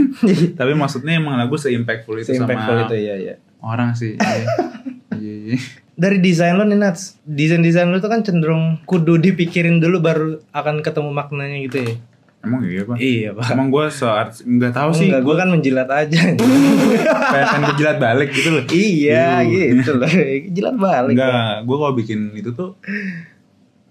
tapi 0.59 0.73
maksudnya 0.73 1.13
emang 1.15 1.35
lagu 1.37 1.55
se-impactful 1.55 2.17
itu 2.17 2.31
Se-impactful 2.33 2.75
sama 2.77 2.87
itu 2.87 2.97
ya 3.01 3.15
ya. 3.17 3.35
orang 3.61 3.95
sih 3.95 4.15
iya 4.15 4.47
iya. 5.53 5.61
Dari 5.93 6.19
desain 6.19 6.57
lo 6.57 6.65
nih 6.65 6.75
Nats, 6.75 7.21
desain-desain 7.23 7.85
lo 7.85 8.01
tuh 8.01 8.09
kan 8.09 8.25
cenderung 8.25 8.81
kudu 8.83 9.21
dipikirin 9.21 9.77
dulu 9.77 10.01
baru 10.01 10.29
akan 10.51 10.81
ketemu 10.81 11.13
maknanya 11.13 11.59
gitu 11.63 11.79
ya. 11.79 11.95
emang 12.43 12.65
iya 12.65 12.83
pak 12.83 12.97
Iya 12.99 13.29
pak. 13.33 13.47
Emang 13.55 13.69
gue 13.69 13.87
saat 13.87 14.41
nggak 14.41 14.73
tahu 14.73 14.91
sih, 14.91 15.07
Enggak, 15.07 15.23
gue 15.23 15.35
kan 15.37 15.47
menjilat 15.47 15.87
aja. 15.87 16.21
pengen 16.35 16.67
pengen 17.31 17.63
kejilat 17.71 17.97
balik 17.97 18.29
gitu 18.33 18.49
loh. 18.51 18.65
iya 18.69 19.45
Uh. 19.45 19.79
gitu 19.79 19.91
loh, 19.95 20.11
jilat 20.51 20.75
balik. 20.75 21.15
Enggak, 21.15 21.55
gue 21.63 21.77
kalau 21.77 21.95
bikin 21.95 22.21
itu 22.35 22.51
tuh 22.51 22.75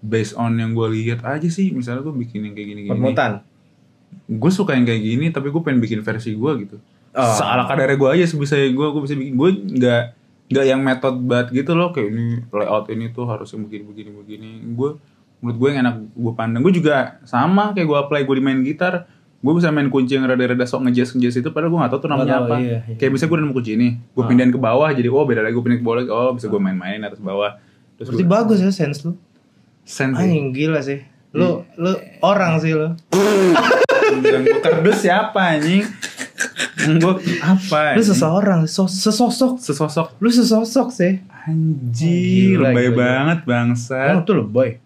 based 0.02 0.34
on 0.34 0.58
yang 0.58 0.74
gue 0.74 0.84
lihat 0.92 1.22
aja 1.22 1.48
sih. 1.48 1.70
Misalnya 1.70 2.02
gue 2.02 2.12
bikin 2.12 2.44
yang 2.44 2.52
kayak 2.52 2.68
gini 2.68 2.80
gini. 2.84 2.90
Mut-mutan. 2.92 3.40
Gue 4.28 4.50
suka 4.52 4.74
yang 4.74 4.84
kayak 4.84 5.00
gini, 5.00 5.26
tapi 5.30 5.48
gue 5.48 5.62
pengen 5.62 5.80
bikin 5.80 6.02
versi 6.02 6.34
gue 6.34 6.52
gitu. 6.60 6.76
Oh. 7.14 7.32
Seala 7.32 7.64
kadarnya 7.64 7.96
gue 7.96 8.10
aja 8.10 8.24
sebisa 8.26 8.58
gue 8.58 8.68
gue 8.90 9.00
bisa 9.00 9.14
bikin. 9.14 9.32
Gue 9.32 9.50
nggak 9.54 10.02
nggak 10.48 10.64
yang 10.64 10.80
metode 10.80 11.18
banget 11.22 11.48
gitu 11.54 11.72
loh 11.72 11.90
kayak 11.90 12.08
ini 12.08 12.24
layout 12.48 12.86
ini 12.88 13.10
tuh 13.10 13.24
harus 13.24 13.48
yang 13.50 13.62
begini 13.64 13.84
begini 13.84 14.10
begini. 14.10 14.50
Gue 14.72 14.98
menurut 15.38 15.58
gue 15.58 15.68
yang 15.70 15.80
enak 15.82 15.96
gue 16.10 16.32
pandang. 16.32 16.60
Gue 16.60 16.72
juga 16.72 17.18
sama 17.22 17.72
kayak 17.72 17.86
gue 17.86 17.98
apply 17.98 18.20
gue 18.22 18.36
di 18.36 18.44
main 18.44 18.60
gitar. 18.60 19.06
Gue 19.38 19.58
bisa 19.58 19.70
main 19.70 19.90
kunci 19.90 20.14
yang 20.14 20.22
rada-rada 20.22 20.62
sok 20.62 20.86
ngejazz 20.86 21.14
ngejazz 21.14 21.42
itu 21.42 21.50
padahal 21.50 21.74
gue 21.74 21.80
gak 21.80 21.90
tau 21.90 21.98
tuh 21.98 22.06
namanya 22.06 22.46
apa. 22.46 22.62
iya, 22.62 22.78
iya. 22.86 22.94
Kayak 22.94 23.18
bisa 23.18 23.26
gue 23.26 23.34
udah 23.34 23.42
nemu 23.42 23.56
kunci 23.56 23.72
ini, 23.74 23.88
gue 23.98 24.22
Ah. 24.22 24.28
pindahin 24.30 24.50
ke 24.50 24.60
bawah 24.60 24.86
jadi 24.88 25.08
oh 25.08 25.26
beda 25.26 25.42
lagi 25.42 25.50
gue 25.52 25.64
pindahin 25.64 25.82
ke 25.82 25.86
bawah. 25.86 25.98
Oh 26.06 26.30
bisa 26.32 26.46
gue 26.46 26.60
main-mainin 26.60 27.02
atas 27.02 27.18
bawah. 27.18 27.58
Terus 27.98 28.06
Berarti 28.08 28.22
gue 28.22 28.30
bagus 28.30 28.58
ya 28.58 28.70
sense 28.70 29.02
lu. 29.02 29.18
sense. 29.82 30.14
Anjing 30.14 30.54
gila 30.54 30.78
sih. 30.78 31.02
Lu 31.34 31.66
lu 31.74 31.90
orang 32.20 32.62
sih 32.62 32.70
lu. 32.70 32.94
Bilang 34.22 34.44
gue 34.44 34.60
kerdus 34.60 35.02
siapa 35.02 35.56
anjing? 35.56 35.82
Gue 36.98 37.14
apa? 37.38 37.94
Lu 37.94 38.02
seseorang, 38.02 38.60
so- 38.66 38.86
sesosok. 38.86 39.58
Sesosok 39.58 40.18
Lu 40.18 40.28
sesosok 40.28 40.88
sih. 40.90 41.22
anjing, 41.42 42.54
Gila, 42.54 42.70
lebay 42.70 42.88
banget 42.90 43.38
bangsa. 43.42 43.98
Emang 44.08 44.22
tuh 44.22 44.34
lo 44.36 44.44
boy. 44.44 44.78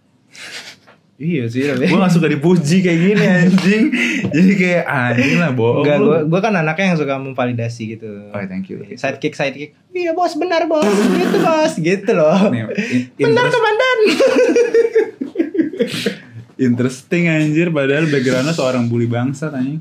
iya 1.17 1.49
sih 1.49 1.65
tapi. 1.65 1.85
gue 1.87 1.97
gak 1.97 2.13
suka 2.13 2.29
dipuji 2.29 2.81
kayak 2.81 2.99
gini 2.99 3.25
anjing. 3.25 3.85
Jadi 4.35 4.53
kayak 4.55 4.85
anjing 4.85 5.37
lah 5.37 5.51
bohong. 5.51 5.81
Enggak, 5.81 5.97
lu. 5.97 6.05
gue 6.07 6.19
gue 6.29 6.41
kan 6.43 6.53
anaknya 6.55 6.93
yang 6.93 6.99
suka 6.99 7.15
memvalidasi 7.17 7.83
gitu. 7.91 8.09
Oh 8.31 8.43
thank 8.45 8.69
you. 8.69 8.85
Sidekick, 8.93 9.33
sidekick. 9.33 9.73
Iya 9.91 10.13
bos, 10.13 10.37
benar 10.37 10.65
bos. 10.65 10.85
gitu 10.85 11.37
bos, 11.41 11.73
gitu 11.75 12.11
loh. 12.13 12.37
Nih, 12.49 12.69
in- 13.17 13.33
benar 13.33 13.49
komandan. 13.49 13.99
interesting 16.59 17.29
anjir 17.29 17.69
padahal 17.69 18.05
backgroundnya 18.07 18.53
seorang 18.53 18.85
bully 18.87 19.05
bangsa 19.07 19.49
anjing. 19.49 19.81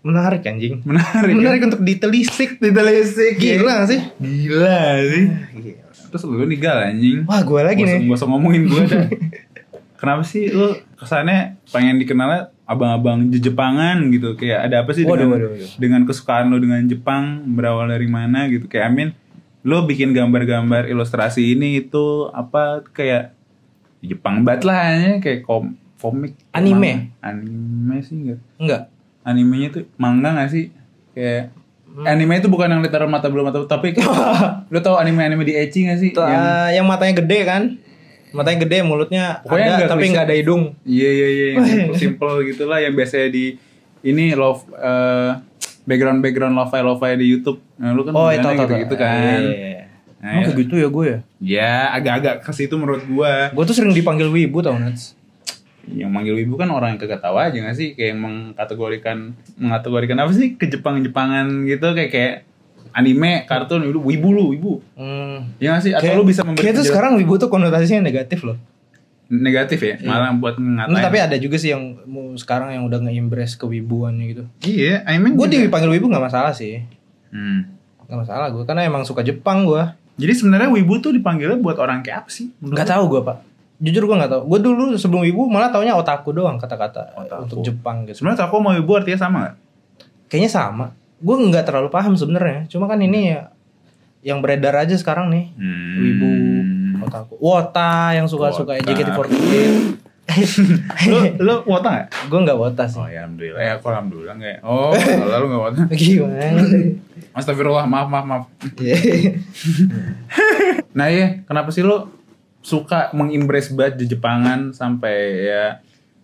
Menarik 0.00 0.42
anjing. 0.42 0.80
Menarik. 0.80 1.34
Menarik 1.34 1.62
untuk 1.62 1.80
ditelisik. 1.80 2.56
Ditelisik 2.56 3.36
Gila 3.36 3.84
gak 3.84 3.88
sih? 3.88 4.00
Gila 4.16 4.80
sih. 5.04 5.24
Terus 6.08 6.22
lu 6.24 6.42
nih 6.42 6.58
gal 6.58 6.78
anjing. 6.82 7.22
Wah, 7.24 7.40
gue 7.40 7.60
lagi 7.60 7.82
usah- 7.84 8.00
nih. 8.00 8.08
usah 8.10 8.26
ngomongin 8.26 8.62
gue 8.66 8.82
dah. 8.82 9.06
Kenapa 10.00 10.24
sih 10.24 10.48
lu 10.48 10.72
kesannya 10.96 11.60
pengen 11.68 12.00
dikenalnya 12.00 12.48
abang-abang 12.64 13.28
Jepangan 13.28 14.08
gitu? 14.08 14.32
Kayak 14.32 14.72
ada 14.72 14.76
apa 14.80 14.90
sih 14.90 15.04
Waduh, 15.04 15.20
dengan 15.20 15.36
waduh, 15.36 15.48
waduh. 15.52 15.70
dengan 15.76 16.00
kesukaan 16.08 16.48
lu 16.48 16.56
dengan 16.56 16.80
Jepang 16.82 17.24
berawal 17.52 17.84
dari 17.86 18.08
mana 18.08 18.48
gitu? 18.48 18.64
Kayak 18.64 18.88
Amin, 18.88 19.08
lu 19.60 19.84
bikin 19.84 20.16
gambar-gambar 20.16 20.88
ilustrasi 20.88 21.52
ini 21.52 21.78
itu 21.78 22.32
apa 22.32 22.80
kayak 22.88 23.36
Jepang 24.00 24.40
banget 24.40 24.64
lah 24.64 24.82
ya, 24.88 25.12
kayak 25.20 25.44
kom 25.44 25.76
komik 26.00 26.32
Anime? 26.50 27.12
anime 27.20 28.00
sih 28.00 28.16
enggak 28.16 28.40
Enggak. 28.56 28.82
Animenya 29.24 29.68
tuh 29.72 29.82
manga 30.00 30.32
gak 30.32 30.50
sih 30.50 30.72
kayak 31.12 31.52
anime 32.06 32.38
itu 32.38 32.48
bukan 32.48 32.70
yang 32.70 32.82
literal 32.82 33.10
mata 33.10 33.26
belum 33.26 33.50
mata 33.50 33.66
tapi 33.66 33.92
kayak, 33.92 34.06
lu 34.72 34.78
tau 34.80 34.96
anime-anime 34.96 35.42
di 35.42 35.54
Ecchi 35.58 35.84
gak 35.90 35.98
sih 35.98 36.10
Tuh, 36.14 36.22
yang 36.24 36.42
ah, 36.42 36.68
yang 36.70 36.86
matanya 36.86 37.20
gede 37.20 37.40
kan? 37.44 37.62
Matanya 38.30 38.62
gede, 38.62 38.86
mulutnya 38.86 39.42
Pokoknya 39.42 39.74
ada 39.74 39.76
nggak 39.82 39.90
tapi 39.90 40.04
nggak 40.14 40.26
ada 40.30 40.36
hidung. 40.38 40.62
Iya 40.86 41.10
iya 41.10 41.28
iya 41.28 41.46
yang 41.50 41.64
simple, 41.66 41.96
simple 41.98 42.34
gitu 42.46 42.62
lah 42.70 42.78
yang 42.78 42.94
biasanya 42.94 43.26
di 43.34 43.58
ini 44.06 44.38
love 44.38 44.70
eh, 44.70 45.30
background 45.82 46.22
background 46.22 46.54
lo-fi 46.54 46.78
lo-fi 46.78 47.18
di 47.18 47.26
YouTube. 47.26 47.58
Nah, 47.82 47.90
lu 47.90 48.06
kan 48.06 48.14
Oh, 48.14 48.30
itu 48.30 48.46
tahu 48.46 48.54
gitu, 48.54 48.74
gitu 48.86 48.94
kan. 48.94 49.18
Iya, 49.42 49.50
iya. 49.50 49.82
Nah, 50.22 50.30
Emang 50.30 50.42
ya. 50.44 50.46
kayak 50.52 50.60
gitu 50.62 50.74
ya 50.78 50.88
gue 50.92 51.04
ya? 51.04 51.18
Ya 51.40 51.72
agak-agak 51.96 52.34
ke 52.46 52.52
situ 52.54 52.74
menurut 52.78 53.02
gua. 53.10 53.50
Gue 53.50 53.64
tuh 53.66 53.74
sering 53.74 53.90
dipanggil 53.90 54.30
wibu 54.30 54.62
tau 54.62 54.78
Nats. 54.78 55.18
Yang 55.86 56.10
manggil 56.10 56.34
wibu 56.36 56.54
kan 56.54 56.68
orang 56.68 56.94
yang 56.94 57.00
kagak 57.00 57.20
tahu 57.20 57.36
aja 57.36 57.56
gak 57.56 57.74
sih 57.74 57.92
kayak 57.92 58.14
mengkategorikan 58.14 59.32
mengkategorikan 59.56 60.16
apa 60.18 60.30
sih 60.30 60.54
ke 60.54 60.66
Jepang-Jepangan 60.66 61.46
gitu 61.64 61.86
kayak 61.92 62.10
kayak 62.10 62.34
anime, 62.90 63.46
kartun, 63.46 63.86
wibu, 63.86 64.02
wibu 64.02 64.28
lu, 64.30 64.44
wibu. 64.50 64.72
Hmm. 64.94 65.54
Ya 65.56 65.72
gak 65.72 65.82
sih? 65.82 65.92
Atau 65.92 66.10
lu 66.16 66.26
bisa 66.26 66.42
memberi 66.42 66.58
Kayak 66.60 66.74
penjelasan- 66.76 66.90
sekarang 66.90 67.12
wibu 67.16 67.34
tuh 67.36 67.48
konotasinya 67.48 68.02
negatif 68.02 68.42
loh. 68.42 68.58
negatif 69.30 69.78
ya, 69.78 69.94
malah 70.02 70.34
buat 70.34 70.58
Nah, 70.58 70.90
ngatain. 70.90 71.06
tapi 71.06 71.18
ada 71.22 71.36
juga 71.38 71.54
sih 71.54 71.70
yang 71.70 71.94
sekarang 72.34 72.74
yang 72.74 72.82
udah 72.82 72.98
nge-embrace 72.98 73.54
kewibuannya 73.54 74.24
gitu. 74.26 74.42
Iya, 74.60 75.06
I 75.06 75.22
mean 75.22 75.38
Gue 75.38 75.46
dipanggil 75.46 75.86
wibu 75.88 76.10
nggak 76.10 76.26
masalah 76.26 76.50
sih. 76.50 76.82
Hmm. 77.30 77.70
Nggak 78.02 78.26
masalah 78.26 78.50
gue 78.50 78.66
karena 78.66 78.82
emang 78.82 79.06
suka 79.06 79.22
Jepang 79.22 79.62
gue. 79.62 79.86
Jadi 80.18 80.32
sebenarnya 80.34 80.66
wibu 80.68 80.98
tuh 80.98 81.14
dipanggilnya 81.14 81.56
buat 81.56 81.78
orang 81.78 82.02
kayak 82.02 82.26
apa 82.26 82.28
sih? 82.28 82.50
Nggak 82.58 82.90
tahu 82.90 83.04
gue 83.08 83.20
pak. 83.22 83.38
Jujur 83.80 84.04
gue 84.04 84.16
nggak 84.20 84.30
tahu. 84.30 84.42
Gue 84.44 84.58
dulu 84.60 84.82
sebelum 85.00 85.24
wibu 85.24 85.48
malah 85.48 85.72
taunya 85.72 85.96
otaku 85.96 86.36
doang 86.36 86.60
kata-kata 86.60 87.16
Otaku. 87.16 87.48
untuk 87.48 87.58
Jepang 87.64 88.04
gitu. 88.04 88.20
Sebenarnya 88.20 88.44
aku 88.44 88.60
mau 88.60 88.76
wibu 88.76 88.92
artinya 88.92 89.16
sama 89.16 89.38
gak? 89.48 89.54
Kayaknya 90.28 90.50
sama. 90.52 90.86
Gue 91.20 91.36
nggak 91.48 91.64
terlalu 91.64 91.88
paham 91.88 92.12
sebenarnya. 92.12 92.68
Cuma 92.68 92.84
kan 92.84 93.00
ini 93.00 93.32
ya 93.32 93.48
yang 94.20 94.44
beredar 94.44 94.76
aja 94.76 94.92
sekarang 95.00 95.32
nih. 95.32 95.48
Hmm. 95.56 95.96
Wibu, 95.96 96.28
otaku. 97.08 97.34
Wota 97.40 98.12
yang 98.12 98.28
suka-suka 98.28 98.76
Wota. 98.76 98.84
JKT48. 98.84 99.50
lu 101.10 101.18
lu 101.42 101.54
wota 101.66 101.88
gak? 101.90 102.06
gue 102.30 102.38
nggak 102.38 102.58
wota 102.60 102.84
sih. 102.86 103.00
Oh 103.00 103.08
ya 103.08 103.24
alhamdulillah. 103.26 103.60
Ya 103.64 103.72
aku 103.80 103.86
alhamdulillah 103.90 104.36
ya. 104.38 104.56
Oh, 104.62 104.92
lalu 105.26 105.44
enggak 105.50 105.62
wota. 105.64 105.82
Gimana? 105.90 106.62
Astagfirullah, 107.30 107.86
maaf 107.88 108.06
maaf 108.12 108.26
maaf. 108.28 108.44
Iya. 108.78 108.96
Nah 110.90 111.06
iya, 111.10 111.42
kenapa 111.46 111.70
sih 111.70 111.82
lu 111.82 112.10
suka 112.60 113.08
mengimpress 113.12 113.68
banget 113.70 113.94
di 113.98 114.06
Jepangan 114.08 114.70
sampai 114.70 115.16
ya 115.42 115.66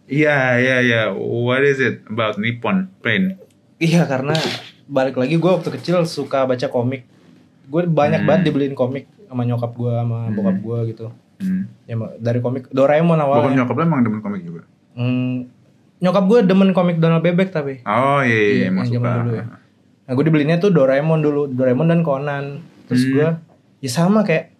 Iya, 0.06 0.38
iya, 0.56 0.76
iya. 0.80 1.02
What 1.10 1.60
is 1.60 1.76
it 1.76 2.06
about 2.06 2.38
Nippon 2.38 2.86
Pain? 3.00 3.34
Iya 3.76 4.06
karena 4.06 4.38
balik 4.86 5.18
lagi 5.18 5.34
gue 5.34 5.50
waktu 5.50 5.66
kecil 5.72 6.06
suka 6.06 6.46
baca 6.46 6.62
komik. 6.66 7.02
Gue 7.66 7.82
banyak 7.84 8.22
Hmm. 8.22 8.28
banget 8.30 8.42
dibeliin 8.46 8.72
komik 8.72 9.10
sama 9.26 9.42
nyokap 9.42 9.74
gue 9.74 9.90
sama 9.90 10.30
bokap 10.30 10.56
gue 10.56 10.78
gitu. 10.88 11.06
Hmm. 11.36 11.66
Ya 11.84 11.98
dari 12.16 12.38
komik 12.38 12.70
Doraemon 12.70 13.12
Bukan 13.12 13.26
awalnya. 13.50 13.56
nyokap 13.58 13.74
lu 13.74 13.82
emang 13.82 14.00
demen 14.00 14.20
komik 14.22 14.42
juga? 14.42 14.62
Hmm, 14.94 15.50
nyokap 15.98 16.24
gue 16.24 16.38
demen 16.46 16.70
komik 16.70 16.96
Donald 16.96 17.20
Bebek 17.20 17.50
tapi. 17.50 17.82
Oh 17.82 18.22
iya, 18.22 18.30
iya, 18.30 18.54
Iya, 18.54 18.66
emang 18.70 18.86
suka. 18.86 19.10
dulu 19.20 19.30
ya. 19.34 19.44
Nah 20.06 20.12
gue 20.14 20.24
dibeliinnya 20.24 20.58
tuh 20.58 20.70
Doraemon 20.70 21.18
dulu, 21.18 21.50
Doraemon 21.50 21.90
dan 21.90 22.00
Conan. 22.00 22.44
Terus 22.86 23.02
Hmm. 23.02 23.10
gue 23.10 23.28
ya 23.82 23.90
sama 23.90 24.22
kayak 24.22 24.54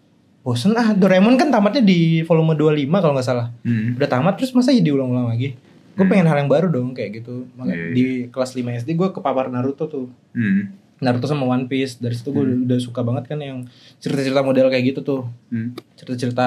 bosen 0.46 0.70
ah 0.72 0.94
Doraemon 0.94 1.34
kan 1.34 1.50
tamatnya 1.50 1.82
di 1.82 1.98
volume 2.22 2.54
25 2.54 2.86
kalau 2.94 3.12
nggak 3.12 3.26
salah 3.26 3.50
Hmm. 3.60 3.98
udah 3.98 4.06
tamat 4.06 4.38
terus 4.38 4.54
masa 4.54 4.70
ya 4.70 4.78
diulang-ulang 4.78 5.26
lagi 5.26 5.58
gue 5.92 6.06
pengen 6.06 6.24
hal 6.24 6.38
yang 6.38 6.46
baru 6.46 6.68
dong 6.68 6.92
kayak 6.92 7.18
gitu 7.18 7.50
Makanya 7.54 7.74
Iya, 7.74 7.82
iya. 7.82 7.92
di 7.92 8.06
kelas 8.28 8.52
5 8.52 8.62
SD 8.76 8.94
gue 8.94 9.08
kepapar 9.10 9.48
Naruto 9.48 9.84
tuh 9.86 10.06
Hmm. 10.30 10.70
Naruto 10.96 11.26
sama 11.26 11.44
One 11.44 11.66
Piece 11.66 11.98
dari 11.98 12.14
situ 12.14 12.30
gue 12.30 12.44
udah 12.62 12.78
suka 12.78 13.02
banget 13.02 13.26
kan 13.26 13.38
yang 13.38 13.66
cerita-cerita 13.98 14.40
model 14.40 14.68
kayak 14.68 14.84
gitu 14.86 15.00
tuh 15.02 15.20
Hmm. 15.48 15.74
cerita-cerita 15.96 16.46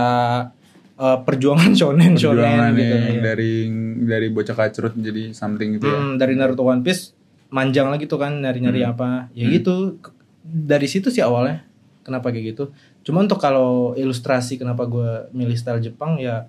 eh, 0.95 1.18
perjuangan 1.22 1.72
shonen 1.76 2.16
shonen 2.16 2.72
gitu 2.74 2.95
ya. 2.95 3.20
dari 3.26 3.68
dari 4.00 4.28
bocah 4.28 4.56
kacrut 4.58 4.95
jadi 4.95 5.32
something 5.32 5.76
gitu 5.76 5.86
ya. 5.86 5.97
Hmm, 5.97 6.16
dari 6.16 6.34
Naruto 6.34 6.62
One 6.62 6.80
Piece 6.80 7.12
manjang 7.50 7.88
lagi 7.88 8.06
tuh 8.06 8.16
kan 8.16 8.38
nyari-nyari 8.38 8.80
Hmm. 8.80 8.91
apa 8.91 9.10
ya 9.34 9.50
gitu 9.50 9.97
K- 9.97 10.14
dari 10.45 10.86
situ 10.86 11.10
sih 11.10 11.20
awalnya 11.20 11.66
kenapa 12.02 12.30
kayak 12.30 12.54
gitu 12.54 12.70
cuma 13.10 13.20
untuk 13.20 13.38
kalau 13.38 13.72
ilustrasi 13.93 14.55
kenapa 14.55 14.86
gue 14.86 15.10
milih 15.32 15.55
style 15.55 15.82
Jepang 15.82 16.16
ya 16.16 16.45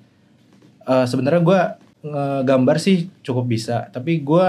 eh, 0.82 1.06
sebenarnya 1.06 1.40
gue 1.40 1.60
gambar 2.42 2.76
sih 2.76 3.08
cukup 3.18 3.44
bisa 3.46 3.88
tapi 3.88 4.20
gue 4.20 4.46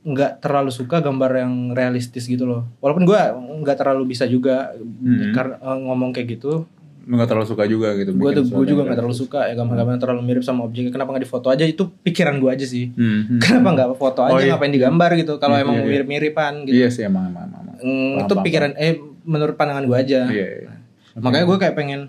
nggak 0.00 0.40
terlalu 0.40 0.70
suka 0.70 0.98
gambar 0.98 1.30
yang 1.36 1.52
realistis 1.70 2.24
gitu 2.24 2.42
loh 2.42 2.62
walaupun 2.78 3.02
gue 3.04 3.18
nggak 3.60 3.76
terlalu 3.76 4.08
bisa 4.08 4.24
juga 4.24 4.72
Hmm. 4.74 5.30
karena 5.30 5.54
eh, 5.56 5.78
ngomong 5.80 6.10
kayak 6.10 6.28
gitu 6.34 6.66
Lu 7.02 7.16
gak 7.16 7.24
terlalu 7.26 7.48
suka 7.48 7.64
juga 7.64 7.96
gitu. 7.96 8.12
gue 8.12 8.30
tuh 8.32 8.44
gue 8.46 8.66
juga 8.68 8.84
nggak 8.84 8.98
terlalu 8.98 9.16
suka 9.16 9.48
ya 9.48 9.56
gambar-gambar 9.56 9.92
yang 9.92 10.02
terlalu 10.02 10.22
mirip 10.22 10.42
sama 10.42 10.62
objeknya 10.62 10.92
kenapa 10.92 11.10
nggak 11.10 11.24
difoto 11.24 11.48
aja 11.48 11.64
itu 11.64 11.88
pikiran 11.98 12.36
gue 12.36 12.50
aja 12.50 12.62
sih 12.64 12.92
Hmm. 12.92 13.20
hmm. 13.26 13.40
kenapa 13.40 13.68
nggak 13.74 13.88
foto 13.96 14.20
aja 14.22 14.32
Oh, 14.32 14.38
iya. 14.38 14.52
ngapain 14.52 14.70
digambar 14.70 15.10
gitu 15.16 15.34
kalau 15.36 15.56
Iya, 15.56 15.64
emang 15.64 15.74
iya, 15.74 15.80
iya. 15.80 15.90
mirip-miripan 15.90 16.52
gitu 16.62 16.76
Iya 16.76 16.88
sih 16.88 17.02
emang 17.02 17.26
emang 17.26 17.48
emang. 17.48 17.64
Mm, 17.74 17.80
Paham, 17.80 18.20
itu 18.22 18.34
pikiran 18.44 18.72
eh 18.76 18.92
menurut 19.24 19.54
pandangan 19.56 19.84
gue 19.84 19.96
aja 19.98 20.20
Iya. 20.26 20.46
iya. 20.62 20.70
Makanya 21.20 21.46
gue 21.46 21.58
kayak 21.58 21.76
pengen 21.76 22.00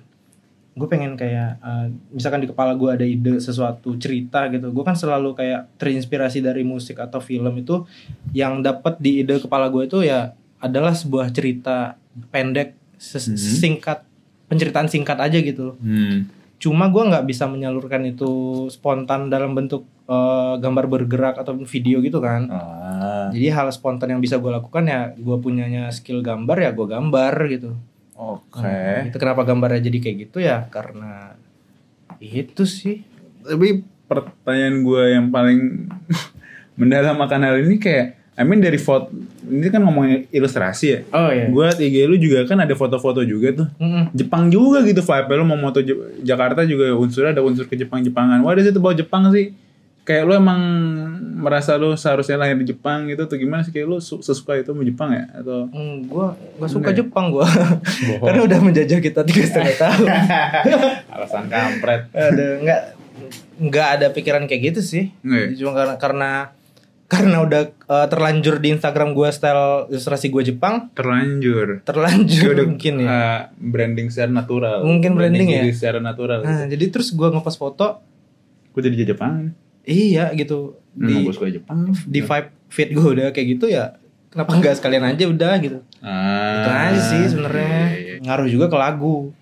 gue 0.80 0.88
pengen 0.88 1.20
kayak 1.20 1.60
eh, 1.60 1.86
misalkan 2.16 2.39
di 2.39 2.47
kepala 2.47 2.72
gue 2.80 2.89
ada 2.89 3.03
ide 3.03 3.41
sesuatu 3.43 3.99
cerita 3.99 4.47
gitu 4.47 4.72
gue 4.72 4.84
kan 4.88 4.95
selalu 4.95 5.36
kayak 5.36 5.76
terinspirasi 5.76 6.39
dari 6.39 6.64
musik 6.64 7.01
atau 7.03 7.20
film 7.20 7.51
itu 7.60 7.84
yang 8.32 8.64
dapat 8.64 8.95
di 9.03 9.26
ide 9.26 9.43
kepala 9.43 9.68
gue 9.68 9.89
itu 9.89 10.07
ya 10.07 10.32
adalah 10.64 10.95
sebuah 10.95 11.36
cerita 11.36 11.99
pendek 12.32 12.80
singkat 12.99 14.03
penceritaan 14.51 14.91
singkat 14.91 15.20
aja 15.20 15.39
gitu. 15.39 15.78
Hmm. 15.80 16.28
cuma 16.60 16.91
gue 16.91 16.99
nggak 16.99 17.24
bisa 17.24 17.47
menyalurkan 17.47 18.03
itu 18.03 18.68
spontan 18.68 19.32
dalam 19.32 19.55
bentuk 19.55 19.88
eh, 20.12 20.55
gambar 20.60 20.86
bergerak 20.91 21.39
atau 21.39 21.55
video 21.64 22.03
gitu 22.03 22.20
kan. 22.20 22.51
Ah. 22.51 23.28
jadi 23.32 23.55
hal 23.55 23.68
spontan 23.72 24.12
yang 24.12 24.20
bisa 24.20 24.36
gue 24.36 24.51
lakukan 24.51 24.84
ya 24.84 25.16
gue 25.16 25.38
punyanya 25.39 25.88
skill 25.95 26.20
gambar 26.20 26.60
ya 26.60 26.72
gue 26.76 26.88
gambar 26.88 27.34
gitu 27.47 27.80
Oke. 28.20 28.59
Nah, 28.59 29.07
itu 29.07 29.15
kenapa 29.15 29.47
gambarnya 29.47 29.80
jadi 29.88 29.97
kayak 30.03 30.17
gitu 30.28 30.43
ya 30.43 30.67
karena 30.67 31.39
itu 32.20 32.67
sih 32.67 33.07
Tapi 33.47 33.80
pertanyaan 34.11 34.84
gue 34.84 35.03
yang 35.15 35.26
paling 35.32 35.88
mendalam 36.80 37.15
akan 37.15 37.39
hal 37.47 37.63
ini 37.63 37.80
kayak 37.80 38.20
I 38.39 38.47
mean 38.47 38.63
dari 38.63 38.80
foto 38.80 39.11
ini 39.47 39.67
kan 39.67 39.84
ngomongin 39.84 40.32
ilustrasi 40.32 40.86
ya. 40.88 40.99
oh 41.11 41.28
iya 41.28 41.51
Gue 41.51 41.67
IG 41.76 41.95
lu 42.07 42.15
juga 42.15 42.47
kan 42.47 42.59
ada 42.63 42.72
foto-foto 42.72 43.20
juga 43.24 43.51
tuh. 43.51 43.67
Mm-mm. 43.80 44.15
Jepang 44.15 44.47
juga 44.47 44.80
gitu 44.88 45.03
vibe 45.03 45.32
lu 45.36 45.43
mau 45.43 45.59
moto 45.59 45.84
Jakarta 46.24 46.63
juga 46.63 46.95
unsurnya 46.95 47.36
ada 47.36 47.43
unsur 47.43 47.67
ke 47.67 47.76
Jepang-Jepangan. 47.76 48.39
Wah, 48.43 48.55
dari 48.55 48.72
situ 48.72 48.80
bawa 48.80 48.95
Jepang 48.95 49.28
sih. 49.36 49.51
Kayak 50.10 50.26
lu 50.26 50.34
emang 50.34 50.62
merasa 51.38 51.78
lu 51.78 51.93
seharusnya 51.93 52.34
lahir 52.36 52.57
di 52.57 52.66
Jepang 52.68 53.05
gitu 53.05 53.22
atau 53.22 53.38
gimana 53.38 53.62
sih 53.62 53.70
kayak 53.70 53.86
lu 53.86 53.97
su- 53.99 54.20
sesuka 54.20 54.57
itu 54.57 54.66
sama 54.68 54.82
Jepang 54.82 55.10
ya 55.12 55.30
atau 55.36 55.70
Mm, 55.70 55.95
gua 56.03 56.34
gak 56.57 56.66
suka 56.68 56.82
Enggak 56.82 56.91
ya? 56.91 56.99
Jepang 56.99 57.26
gua 57.30 57.45
karena 58.20 58.41
udah 58.43 58.60
menjajah 58.60 58.99
kita 58.99 59.22
tiga 59.22 59.43
setengah 59.43 59.76
tahun 59.84 60.07
alasan 61.07 61.45
kampret. 61.47 62.01
ada 62.10 62.45
nggak 62.60 62.82
nggak 63.62 63.88
ada 63.93 64.07
pikiran 64.10 64.43
kayak 64.45 64.62
gitu 64.68 64.82
sih 64.82 65.03
Nggak 65.22 65.39
ya? 65.39 65.47
cuma 65.55 65.72
karena 65.76 65.93
karena 65.95 66.32
karena 67.05 67.38
udah 67.39 67.62
eh, 67.70 68.07
terlanjur 68.07 68.55
di 68.57 68.70
Instagram 68.72 69.14
gua 69.14 69.30
style 69.30 69.86
ilustrasi 69.88 70.28
gua 70.28 70.41
Jepang 70.41 70.89
Terlanjur. 70.91 71.82
terlanjur 71.84 72.51
Udah, 72.51 72.66
mungkin 72.66 72.93
ya 72.97 73.07
uh, 73.07 73.39
branding 73.55 74.10
secara 74.10 74.34
natural. 74.34 74.82
Mungkin 74.82 75.14
branding 75.14 75.47
ya? 75.47 75.62
diri 75.62 75.72
secara 75.72 75.97
natural. 75.99 76.41
nah, 76.41 76.66
jadi 76.66 76.89
terus 76.89 77.12
gua 77.12 77.30
ngepost 77.30 77.55
foto 77.55 78.01
Gue 78.70 78.86
jadi 78.86 79.07
Jepang. 79.07 79.49
Iya 79.89 80.29
gitu 80.31 80.77
Di, 80.91 81.09
di 81.09 81.15
gue 81.21 81.33
suka 81.33 81.49
Jepang. 81.49 81.89
di 81.89 82.19
vibe 82.19 82.49
feed 82.67 82.89
gue 82.91 83.07
udah 83.09 83.27
kayak 83.29 83.47
gitu 83.51 83.65
ya 83.67 83.97
kenapa 84.27 84.53
nggak 84.55 84.75
sekalian 84.75 85.03
aja 85.07 85.25
udah 85.25 85.53
gitu 85.57 85.79
Ah, 85.99 86.53
itu 86.55 86.69
aja 86.69 87.01
sih 87.03 87.23
sebenarnya 87.27 87.67
iya, 87.89 87.97
iya. 87.99 88.15
ngaruh 88.21 88.47
juga 88.47 88.65
ke 88.65 88.77
lagu 88.77 89.33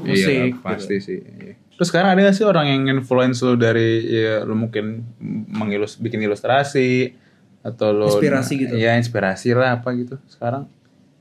musik 0.00 0.54
Iya, 0.54 0.60
pasti 0.60 0.96
sih. 0.98 1.18
Iya. 1.18 1.54
Terus 1.74 1.88
sekarang 1.88 2.12
ada 2.12 2.20
gak 2.22 2.34
sih 2.34 2.44
orang 2.44 2.68
yang 2.68 2.82
influence 2.94 3.40
lu 3.40 3.56
dari 3.56 4.04
ya 4.04 4.44
lu 4.44 4.52
mungkin 4.54 5.00
mengilus 5.48 5.96
bikin 5.96 6.20
ilustrasi 6.20 7.16
atau 7.60 7.90
lu 7.90 8.06
Inspirasi 8.06 8.52
gitu. 8.58 8.74
Ya, 8.74 8.94
inspirasi 8.94 9.52
lah 9.52 9.74
apa 9.74 9.92
gitu 9.94 10.16
sekarang. 10.26 10.68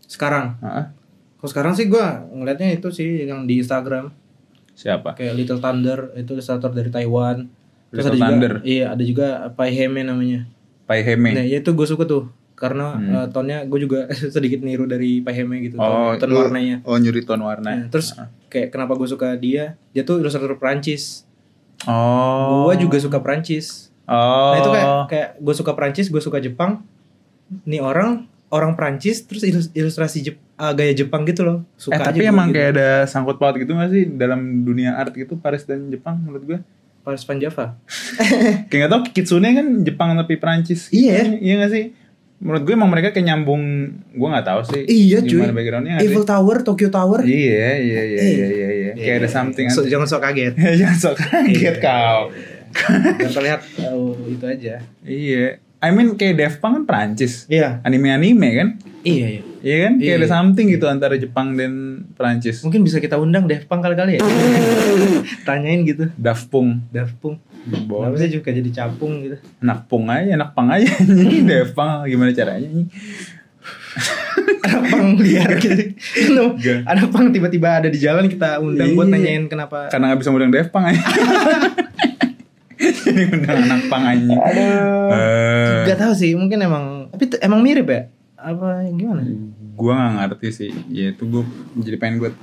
sekarang 0.01 0.57
Heeh. 0.59 0.85
kalau 1.35 1.49
sekarang 1.49 1.73
sih 1.73 1.85
gue 1.85 2.01
ngeliatnya 2.29 2.73
itu 2.73 2.89
sih 2.89 3.23
yang 3.23 3.43
di 3.43 3.57
Instagram 3.57 4.09
Siapa? 4.73 5.13
kayak 5.13 5.33
Little 5.33 5.59
Thunder 5.59 6.11
itu 6.13 6.31
ilustrator 6.31 6.69
dari 6.69 6.89
Taiwan 6.89 7.45
terus 7.89 8.05
ada 8.05 8.13
juga 8.13 8.25
Thunder. 8.27 8.53
iya 8.63 8.85
ada 8.89 9.01
juga 9.01 9.27
Pai 9.51 9.69
Heme 9.71 10.01
namanya 10.01 10.45
Pai 10.83 11.01
Heme. 11.01 11.31
nah 11.31 11.43
ya 11.43 11.57
itu 11.57 11.69
gue 11.69 11.85
suka 11.85 12.03
tuh 12.03 12.27
karena 12.53 12.91
Hmm. 12.91 13.13
eh, 13.15 13.27
tonnya 13.29 13.63
gue 13.63 13.79
juga 13.79 14.05
sedikit 14.35 14.59
niru 14.59 14.83
dari 14.83 15.19
Pai 15.19 15.33
Heme 15.33 15.61
gitu 15.61 15.75
oh, 15.75 16.13
ton, 16.13 16.19
ton 16.19 16.29
lu- 16.29 16.39
warnanya 16.41 16.83
Oh, 16.83 16.95
nyuri 16.95 17.21
ton 17.21 17.39
warna. 17.39 17.71
Nah, 17.73 17.87
terus 17.87 18.11
kayak 18.47 18.69
kenapa 18.69 18.93
gue 18.93 19.05
suka 19.05 19.33
dia 19.33 19.73
dia 19.89 20.03
tuh 20.03 20.17
ilustrator 20.17 20.55
Prancis 20.55 21.23
oh. 21.85 22.67
gue 22.67 22.75
juga 22.79 22.97
suka 22.97 23.19
Prancis 23.19 23.87
Oh. 24.03 24.17
Nah 24.49 24.57
itu 24.57 24.69
kayak 24.71 24.89
kayak 25.05 25.29
gue 25.37 25.53
suka 25.53 25.71
Prancis, 25.71 26.07
gue 26.07 26.17
suka 26.17 26.37
Jepang. 26.39 26.81
Nih 27.63 27.77
orang 27.77 28.25
orang 28.49 28.73
Prancis 28.73 29.21
terus 29.21 29.45
ilus- 29.45 29.69
ilustrasi 29.71 30.17
Jep- 30.23 30.41
ah, 30.55 30.73
gaya 30.73 30.89
Jepang 30.91 31.21
gitu 31.23 31.45
loh. 31.45 31.61
Suka 31.75 31.93
eh 31.93 32.01
tapi 32.03 32.25
emang 32.25 32.49
gitu. 32.49 32.57
kayak 32.57 32.69
ada 32.73 32.89
sangkut 33.05 33.37
paut 33.37 33.53
gitu 33.53 33.69
gak 33.71 33.85
sih 33.87 34.09
dalam 34.09 34.41
dunia 34.59 34.97
art 34.97 35.13
gitu 35.13 35.37
Paris 35.37 35.61
dan 35.63 35.87
Jepang 35.87 36.17
menurut 36.19 36.41
gue? 36.43 36.57
Paris 37.09 37.25
Van 37.25 37.41
Java. 37.41 37.65
Kayak 38.69 38.81
gak 38.85 38.91
tau 38.93 39.01
Kitsune 39.09 39.49
kan 39.49 39.67
Jepang 39.81 40.13
tapi 40.13 40.37
Perancis. 40.37 40.93
Iya. 40.93 41.41
Iya 41.41 41.65
gak 41.65 41.71
sih? 41.73 41.85
Menurut 42.37 42.63
gue 42.69 42.73
emang 42.77 42.93
mereka 42.93 43.09
kayak 43.09 43.25
nyambung. 43.33 43.63
Gue 44.13 44.27
gak 44.29 44.45
tahu 44.45 44.61
sih. 44.69 44.85
Iya 44.85 45.25
cuy. 45.25 45.41
Gimana 45.41 45.57
backgroundnya? 45.57 45.97
Eiffel 46.05 46.21
Tower, 46.21 46.61
Tokyo 46.61 46.93
Tower. 46.93 47.25
Iya 47.25 47.81
iya 47.81 48.01
iya 48.05 48.21
iya 48.21 48.45
iya. 48.45 48.69
iya. 48.69 48.91
Kayak 48.93 49.25
ada 49.25 49.29
something. 49.33 49.67
So, 49.73 49.89
jangan 49.89 50.05
sok 50.05 50.21
kaget. 50.21 50.53
Jangan 50.79 50.97
sok 51.01 51.15
kaget 51.17 51.75
kau. 51.81 52.29
Dan 53.17 53.29
terlihat 53.33 53.61
oh, 53.89 54.13
itu 54.29 54.45
aja. 54.45 54.85
Iya. 55.01 55.57
I 55.79 55.89
mean 55.89 56.13
kayak 56.13 56.35
Daft 56.35 56.57
Punk 56.59 56.75
kan 56.75 56.83
Perancis. 56.83 57.47
Iya. 57.47 57.79
Anime-anime 57.81 58.49
kan? 58.51 58.69
Iya, 59.01 59.27
iya. 59.29 59.41
Iya 59.59 59.75
kan? 59.81 59.93
Kayak 59.95 60.03
Iya. 60.05 60.19
ada 60.19 60.27
something 60.29 60.65
gitu 60.67 60.85
antara 60.85 61.15
Jepang 61.15 61.55
dan 61.55 61.71
Perancis. 62.13 62.59
Mungkin 62.61 62.83
bisa 62.83 62.99
kita 62.99 63.15
undang 63.15 63.47
Daft 63.47 63.63
Punk 63.65 63.79
kali-kali 63.79 64.15
ya. 64.15 64.21
Tanyain 65.47 65.83
gitu. 65.83 66.11
Daft 66.13 66.47
Punk. 66.47 66.83
Daft 66.89 67.15
Punk. 67.17 67.39
Kenapa 67.59 68.11
Boleh. 68.11 68.17
sih 68.17 68.31
juga 68.33 68.51
jadi 68.51 68.69
capung 68.69 69.19
gitu. 69.21 69.35
Anak 69.59 69.85
punk 69.85 70.07
aja, 70.07 70.31
anak 70.33 70.51
pang 70.51 70.67
aja. 70.69 70.87
Daft 71.49 71.73
Punk 71.73 72.07
gimana 72.07 72.31
caranya? 72.31 72.67
Anak 74.59 74.83
pang 74.87 75.07
liar 75.17 75.51
gitu. 75.57 75.83
No, 76.31 76.55
anak 76.85 77.09
pang 77.09 77.29
tiba-tiba 77.29 77.79
ada 77.79 77.87
di 77.87 77.97
jalan 77.97 78.27
kita 78.27 78.59
undang 78.59 78.93
buat 78.93 79.05
Iya. 79.05 79.13
nanyain 79.13 79.43
kenapa. 79.45 79.87
Karena 79.87 80.11
gak 80.11 80.19
bisa 80.19 80.29
ngundang 80.29 80.51
Daft 80.51 80.71
Punk 80.71 80.85
aja. 80.87 81.01
Jadi 82.79 83.21
undang 83.35 83.59
anak 83.67 83.81
pang 83.91 84.03
aja. 84.07 84.35
Eh, 85.11 85.83
Gak 85.91 85.99
tahu 85.99 86.13
sih, 86.15 86.31
mungkin 86.33 86.63
emang 86.63 87.11
tapi 87.11 87.27
emang 87.43 87.59
mirip 87.59 87.87
ya? 87.91 88.07
Apa 88.39 88.87
gimana? 88.95 89.23
gue 89.79 89.93
gak 89.95 90.11
ngerti 90.19 90.47
sih 90.51 90.71
ya 90.91 91.15
itu 91.15 91.23
gue 91.23 91.39
jadi 91.79 91.95
pengen 91.95 92.19
gue 92.19 92.35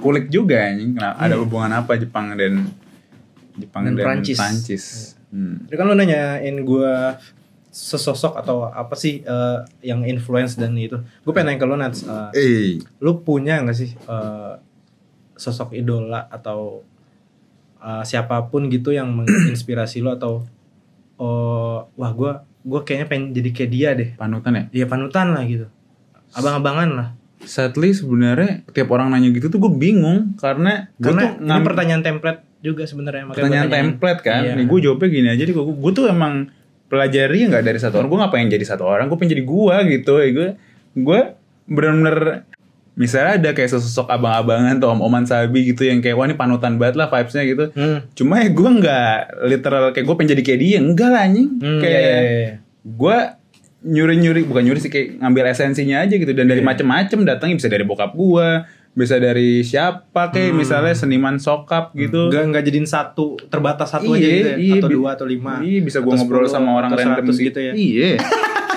kulik 0.00 0.32
juga 0.32 0.72
anjing 0.72 0.96
kenapa 0.96 1.20
ada 1.20 1.36
hubungan 1.36 1.68
apa 1.76 2.00
Jepang 2.00 2.32
dan 2.32 2.64
Jepang 3.60 3.82
Dan 3.84 3.94
dan, 3.98 4.04
Prancis. 4.08 4.38
Prancis, 4.40 4.84
Hmm. 5.28 5.68
Tadi 5.68 5.76
kan 5.76 5.84
lo 5.84 5.92
nanyain 5.92 6.56
gue 6.64 6.92
sesosok 7.68 8.40
atau 8.40 8.64
apa 8.64 8.96
sih 8.96 9.20
eh, 9.20 9.58
yang 9.84 10.00
influence 10.08 10.56
dan 10.56 10.72
itu. 10.72 10.96
Gue 11.20 11.36
pengen 11.36 11.52
nanya 11.52 11.60
ke 11.60 11.66
lo 11.68 11.76
Nats, 11.76 12.00
eh, 12.08 12.28
eh 12.32 12.68
lo 13.04 13.20
punya 13.20 13.60
gak 13.60 13.76
sih 13.76 13.92
eh, 13.92 14.52
sosok 15.36 15.76
idola 15.76 16.32
atau 16.32 16.80
eh, 17.78 18.02
siapa 18.02 18.46
pun 18.46 18.66
gitu 18.66 18.90
yang 18.90 19.10
menginspirasi 19.12 20.00
lo 20.00 20.12
atau 20.12 20.44
oh 21.16 21.88
wah 21.92 22.12
gue 22.12 22.32
gue 22.60 22.80
kayaknya 22.82 23.06
pengen 23.06 23.24
jadi 23.32 23.50
kayak 23.50 23.70
dia 23.70 23.88
deh. 23.92 24.10
panutan 24.14 24.52
ya 24.52 24.64
Dia 24.70 24.84
panutan 24.84 25.26
lah 25.30 25.42
gitu. 25.42 25.66
Abang-abangan 26.30 26.90
lah. 26.90 27.08
sadly 27.40 27.90
sebenarnya 27.90 28.66
tiap 28.68 28.90
orang 28.90 29.08
nanya 29.08 29.30
gitu 29.30 29.46
tuh 29.48 29.58
gue 29.58 29.72
bingung 29.72 30.34
karena 30.34 30.90
gue 30.92 31.06
Karena 31.06 31.22
tuh 31.24 31.30
ini 31.36 31.46
ngam- 31.46 31.64
pertanyaan 31.64 32.02
template 32.02 32.40
juga 32.60 32.82
sebenarnya. 32.82 33.22
gua 33.24 33.32
pertanyaan 33.32 33.66
tanyain. 33.68 33.84
template 33.88 34.20
kan 34.20 34.42
Iya. 34.42 34.52
nih 34.54 34.66
gue 34.66 34.78
jawabnya 34.80 35.08
gini 35.08 35.28
aja 35.28 35.42
deh 35.42 35.54
gue 35.54 35.64
gue 35.64 35.92
tuh 35.92 36.06
emang 36.06 36.50
pelajari 36.84 37.46
nggak 37.46 37.62
dari 37.62 37.78
satu 37.78 37.94
orang 37.96 38.08
gue 38.08 38.18
nggak 38.18 38.32
pengen 38.32 38.48
jadi 38.50 38.64
satu 38.66 38.84
orang 38.84 39.06
gue 39.06 39.16
pengen 39.16 39.32
jadi 39.32 39.44
gue 39.44 39.76
gitu 39.88 40.12
ya 40.16 40.28
gue 40.30 40.48
gue 40.98 41.20
bener-bener 41.68 42.16
misalnya 42.98 43.38
ada 43.38 43.50
kayak 43.52 43.70
sosok 43.70 44.10
abang-abangan 44.10 44.74
atau 44.74 44.90
om-oman 44.90 45.22
sabi 45.22 45.64
gitu 45.64 45.82
yang 45.82 45.98
kayak 45.98 46.12
wah 46.12 46.26
ini 46.26 46.34
panutan 46.34 46.76
banget 46.76 46.96
lah 46.96 47.06
vibesnya 47.06 47.46
gitu 47.46 47.64
Hmm. 47.70 48.02
cuma 48.12 48.38
ya 48.38 48.50
gue 48.50 48.70
nggak 48.74 49.12
literal 49.46 49.82
kayak 49.88 50.04
gue 50.04 50.14
pengen 50.14 50.30
jadi 50.34 50.42
kayak 50.42 50.60
dia 50.60 50.78
enggak 50.78 51.08
lah 51.08 51.22
anjing 51.22 51.48
Hmm, 51.56 51.78
kayak 51.78 52.00
iya, 52.00 52.10
iya, 52.12 52.20
iya. 52.42 52.50
gue 52.84 53.16
nyuri-nyuri 53.80 54.42
bukan 54.44 54.62
nyuri 54.64 54.80
sih 54.80 54.88
kayak 54.88 55.16
ngambil 55.16 55.44
esensinya 55.48 55.96
aja 56.00 56.10
gitu 56.12 56.32
dan 56.32 56.44
dari 56.44 56.58
Iya. 56.58 56.68
macem-macem 56.68 57.22
datangnya 57.22 57.56
bisa 57.56 57.68
dari 57.68 57.84
bokap 57.84 58.10
gue 58.12 58.48
bisa 58.90 59.14
dari 59.16 59.62
siapa 59.62 60.22
kayak 60.28 60.50
Hmm. 60.50 60.58
misalnya 60.58 60.90
seniman 60.92 61.38
sokap 61.38 61.94
gitu 61.94 62.26
Enggak 62.26 62.42
enggak 62.44 62.62
jadiin 62.66 62.82
satu 62.84 63.38
terbatas 63.46 63.88
satu 63.88 64.10
aja 64.10 64.18
Iya, 64.18 64.34
gitu 64.34 64.48
ya. 64.48 64.56
iya, 64.58 64.74
atau 64.76 64.90
dua 64.90 65.08
atau 65.14 65.22
lima. 65.24 65.62
Iya, 65.62 65.80
bisa 65.80 65.98
gue 66.00 66.10
ngobrol 66.10 66.42
10, 66.42 66.50
sama 66.50 66.74
orang 66.74 66.90
random 66.92 67.22
100 67.22 67.38
gitu 67.40 67.58
ya. 67.60 67.72
Iya. 67.72 68.10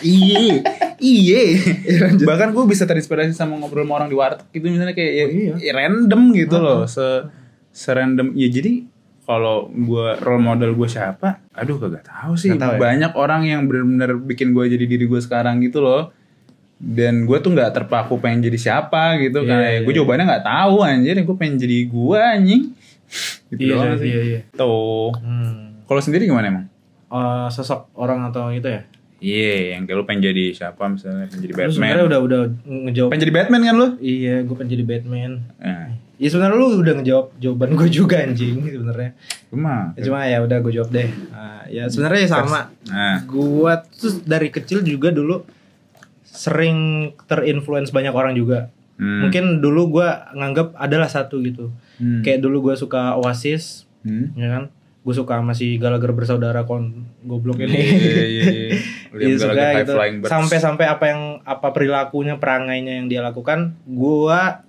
iya. 0.00 0.62
Iya. 0.96 1.40
Bahkan 2.28 2.48
gue 2.50 2.64
bisa 2.66 2.84
terinspirasi 2.84 3.32
sama 3.32 3.56
ngobrol 3.56 3.84
sama 3.84 4.00
orang 4.00 4.08
di 4.08 4.16
warteg 4.16 4.48
gitu 4.50 4.66
misalnya 4.66 4.92
kayak 4.92 5.12
ya, 5.12 5.24
Oh, 5.24 5.30
iya. 5.30 5.54
ya 5.60 5.72
random 5.74 6.22
gitu 6.32 6.56
loh. 6.56 6.84
Se 6.84 7.28
serandom 7.70 8.32
ya 8.32 8.48
jadi 8.48 8.88
kalau 9.22 9.66
gue 9.68 10.06
role 10.22 10.40
model 10.40 10.72
gue 10.72 10.86
siapa? 10.86 11.42
Aduh 11.52 11.76
kagak 11.76 12.06
tahu 12.06 12.32
sih. 12.34 12.48
Nggak 12.48 12.62
tahu 12.62 12.74
ya? 12.74 12.80
Banyak 12.80 13.12
orang 13.14 13.42
yang 13.44 13.60
benar-benar 13.66 14.16
bikin 14.16 14.54
gue 14.54 14.64
jadi 14.66 14.84
diri 14.86 15.04
gue 15.04 15.20
sekarang 15.20 15.60
gitu 15.60 15.80
loh. 15.80 16.14
Dan 16.76 17.24
gue 17.24 17.38
tuh 17.40 17.50
nggak 17.50 17.72
terpaku 17.72 18.20
pengen 18.20 18.44
jadi 18.44 18.58
siapa 18.60 19.16
gitu 19.18 19.42
Iya, 19.42 19.48
kayak 19.48 19.70
iya, 19.72 19.80
gue 19.80 19.92
iya. 19.92 19.96
jawabannya 19.96 20.24
nggak 20.28 20.44
tahu 20.44 20.76
anjir 20.84 21.14
gue 21.18 21.36
pengen 21.36 21.56
jadi 21.56 21.78
gue 21.88 22.18
anjing 22.20 22.62
gitu 23.50 23.60
Iya, 23.64 23.74
doang 23.74 23.96
sih. 23.96 24.08
iya, 24.08 24.20
iya. 24.22 24.40
Tuh. 24.52 25.10
Hmm. 25.16 25.80
Kalau 25.84 26.00
sendiri 26.00 26.24
gimana 26.24 26.46
emang? 26.46 26.64
Eh, 27.06 27.46
sosok 27.48 27.90
orang 27.96 28.28
atau 28.28 28.52
itu 28.52 28.66
ya? 28.66 28.84
Iya, 29.26 29.74
yang 29.74 29.82
kayak 29.84 29.96
lu 29.96 30.04
pengen 30.04 30.22
jadi 30.24 30.44
siapa 30.52 30.86
misalnya 30.86 31.26
pengen 31.26 31.42
jadi 31.42 31.50
Lu 31.50 31.58
Batman. 31.58 31.74
sebenarnya 31.74 32.04
udah 32.06 32.20
udah 32.22 32.40
ngejawab. 32.86 33.08
Pengen 33.10 33.22
jadi 33.22 33.34
Batman 33.34 33.60
kan 33.60 33.74
lu? 33.74 33.88
Iya, 33.98 34.34
gue 34.40 34.54
pengen 34.54 34.70
jadi 34.72 34.84
Batman. 34.86 35.30
Nah, 35.58 35.86
Iya 36.16 36.28
sebenarnya 36.30 36.56
lu 36.56 36.68
udah 36.78 36.94
ngejawab 36.96 37.26
jawaban 37.36 37.70
gue 37.74 37.88
juga 37.90 38.16
anjing 38.18 38.56
sebenarnya. 38.62 39.10
cuma. 39.46 39.92
Ya, 39.92 40.00
cuma 40.00 40.18
ya 40.24 40.38
udah 40.40 40.58
gue 40.58 40.72
jawab 40.72 40.90
deh. 40.90 41.08
Nah, 41.28 41.62
ya 41.66 41.84
sebenarnya 41.86 42.20
ya 42.22 42.30
sama. 42.30 42.60
Nah, 42.86 43.16
Gua 43.26 43.72
tuh 43.84 44.22
dari 44.22 44.48
kecil 44.48 44.80
juga 44.80 45.10
dulu 45.10 45.42
sering 46.22 46.76
terinfluence 47.22 47.90
banyak 47.90 48.12
orang 48.12 48.32
juga. 48.32 48.68
hmm. 48.96 49.20
Mungkin 49.22 49.44
dulu 49.58 49.92
gua 49.92 50.28
nganggap 50.32 50.72
adalah 50.74 51.04
satu 51.06 51.40
gitu. 51.40 51.68
Hmm. 51.96 52.20
Kayak 52.22 52.40
dulu 52.40 52.62
gua 52.62 52.74
suka 52.74 53.16
Oasis, 53.16 53.84
Hmm. 54.00 54.32
ya 54.34 54.48
kan? 54.48 54.64
Gue 55.06 55.14
suka 55.14 55.38
sama 55.38 55.54
si 55.54 55.78
Gallagher 55.78 56.10
bersaudara 56.10 56.66
kon 56.66 57.06
goblok 57.22 57.62
ini. 57.62 57.78
Iya, 57.78 58.24
iya, 58.26 58.44
iya. 58.44 58.70
Iya, 59.16 59.38
suka 59.38 59.54
gitu. 59.80 59.94
Flying 59.94 60.18
Birds. 60.18 60.28
Sampai-sampai 60.28 60.84
apa 60.84 61.04
yang 61.06 61.20
apa 61.40 61.70
perilakunya, 61.70 62.36
perangainya 62.36 62.98
yang 62.98 63.06
dia 63.06 63.22
lakukan, 63.22 63.72
gua 63.86 64.66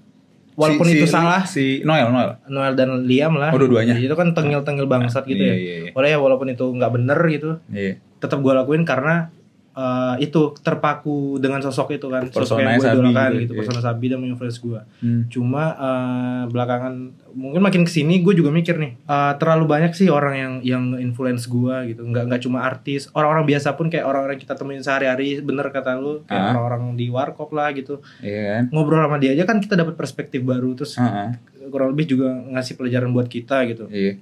walaupun 0.53 0.87
Si- 0.87 0.95
itu 0.95 1.05
si- 1.05 1.11
salah, 1.11 1.41
si 1.43 1.65
Noel, 1.81 2.07
Noel. 2.07 2.37
Noel 2.47 2.73
dan 2.73 3.03
Liam 3.03 3.35
lah. 3.35 3.49
Oh, 3.49 3.57
dua-duanya. 3.57 3.97
Itu 3.97 4.13
kan 4.13 4.31
tengil-tengil 4.31 4.85
bangsat 4.85 5.25
gitu 5.25 5.37
Iya, 5.37 5.51
ya. 5.51 5.55
iya, 5.55 5.75
iya. 5.79 5.91
Walau 5.91 6.07
ya 6.07 6.17
walaupun 6.17 6.47
itu 6.47 6.63
nggak 6.63 6.91
bener 6.93 7.19
gitu, 7.27 7.49
Iya. 7.67 7.97
tetap 8.17 8.39
gue 8.39 8.53
lakuin 8.55 8.81
karena 8.81 9.33
eh, 9.77 10.15
itu 10.19 10.57
terpaku 10.57 11.37
dengan 11.37 11.61
sosok 11.61 11.93
itu 11.93 12.09
kan 12.09 12.25
sosok 12.25 12.57
yang 12.57 12.75
gue 12.75 12.87
idolakan 12.87 13.29
gitu, 13.31 13.39
gitu 13.39 13.53
iya. 13.53 13.59
persona 13.61 13.79
Sabi 13.79 14.05
dan 14.07 14.17
menginfluence 14.17 14.57
gue 14.57 14.81
Hmm. 14.97 15.21
cuma 15.27 15.63
eh, 15.71 16.43
belakangan 16.47 16.93
mungkin 17.31 17.61
makin 17.61 17.85
ke 17.85 17.91
sini 17.91 18.19
gue 18.19 18.33
juga 18.33 18.49
mikir 18.49 18.75
nih 18.75 18.97
eh, 18.99 19.33
terlalu 19.37 19.69
banyak 19.69 19.93
sih 19.93 20.09
orang 20.09 20.33
yang 20.33 20.53
yang 20.61 20.83
influence 20.97 21.45
gue 21.45 21.75
gitu 21.87 22.01
nggak 22.03 22.25
nggak 22.25 22.41
cuma 22.41 22.65
artis 22.65 23.05
orang-orang 23.11 23.45
biasa 23.47 23.73
pun 23.73 23.87
kayak 23.87 24.03
orang-orang 24.03 24.35
kita 24.35 24.53
temuin 24.53 24.81
sehari-hari 24.81 25.37
bener 25.39 25.69
kata 25.69 25.93
lu 25.95 26.25
kayak 26.25 26.33
Ah. 26.33 26.49
orang-orang 26.51 26.95
di 26.95 27.05
warkop 27.07 27.49
lah 27.51 27.69
gitu 27.71 28.01
Iya 28.19 28.41
kan? 28.59 28.63
ngobrol 28.71 28.97
sama 28.99 29.17
dia 29.17 29.31
aja 29.31 29.43
kan 29.43 29.57
kita 29.57 29.75
dapat 29.75 29.93
perspektif 29.93 30.41
baru 30.41 30.73
terus 30.73 30.97
Heeh. 30.97 31.37
kurang 31.67 31.91
lebih 31.91 32.09
juga 32.09 32.33
ngasih 32.49 32.73
pelajaran 32.75 33.11
buat 33.11 33.27
kita 33.27 33.61
gitu 33.67 33.85
Iya. 33.87 34.17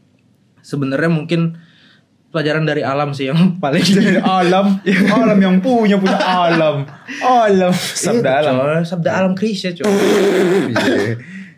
sebenarnya 0.60 1.08
mungkin 1.08 1.56
pelajaran 2.36 2.68
dari 2.68 2.84
alam 2.84 3.16
sih 3.16 3.32
yang 3.32 3.40
paling 3.64 3.80
alam, 4.20 4.84
alam 5.08 5.40
yang 5.40 5.64
punya 5.64 5.96
punya 5.96 6.20
alam, 6.20 6.84
alam, 7.24 7.72
sabda 7.72 8.28
Iya, 8.28 8.40
alam. 8.44 8.56
coy. 8.60 8.84
sabda 8.84 9.10
alam 9.16 9.32
Krisya 9.32 9.72
coy 9.72 9.88
Iya. 10.76 11.16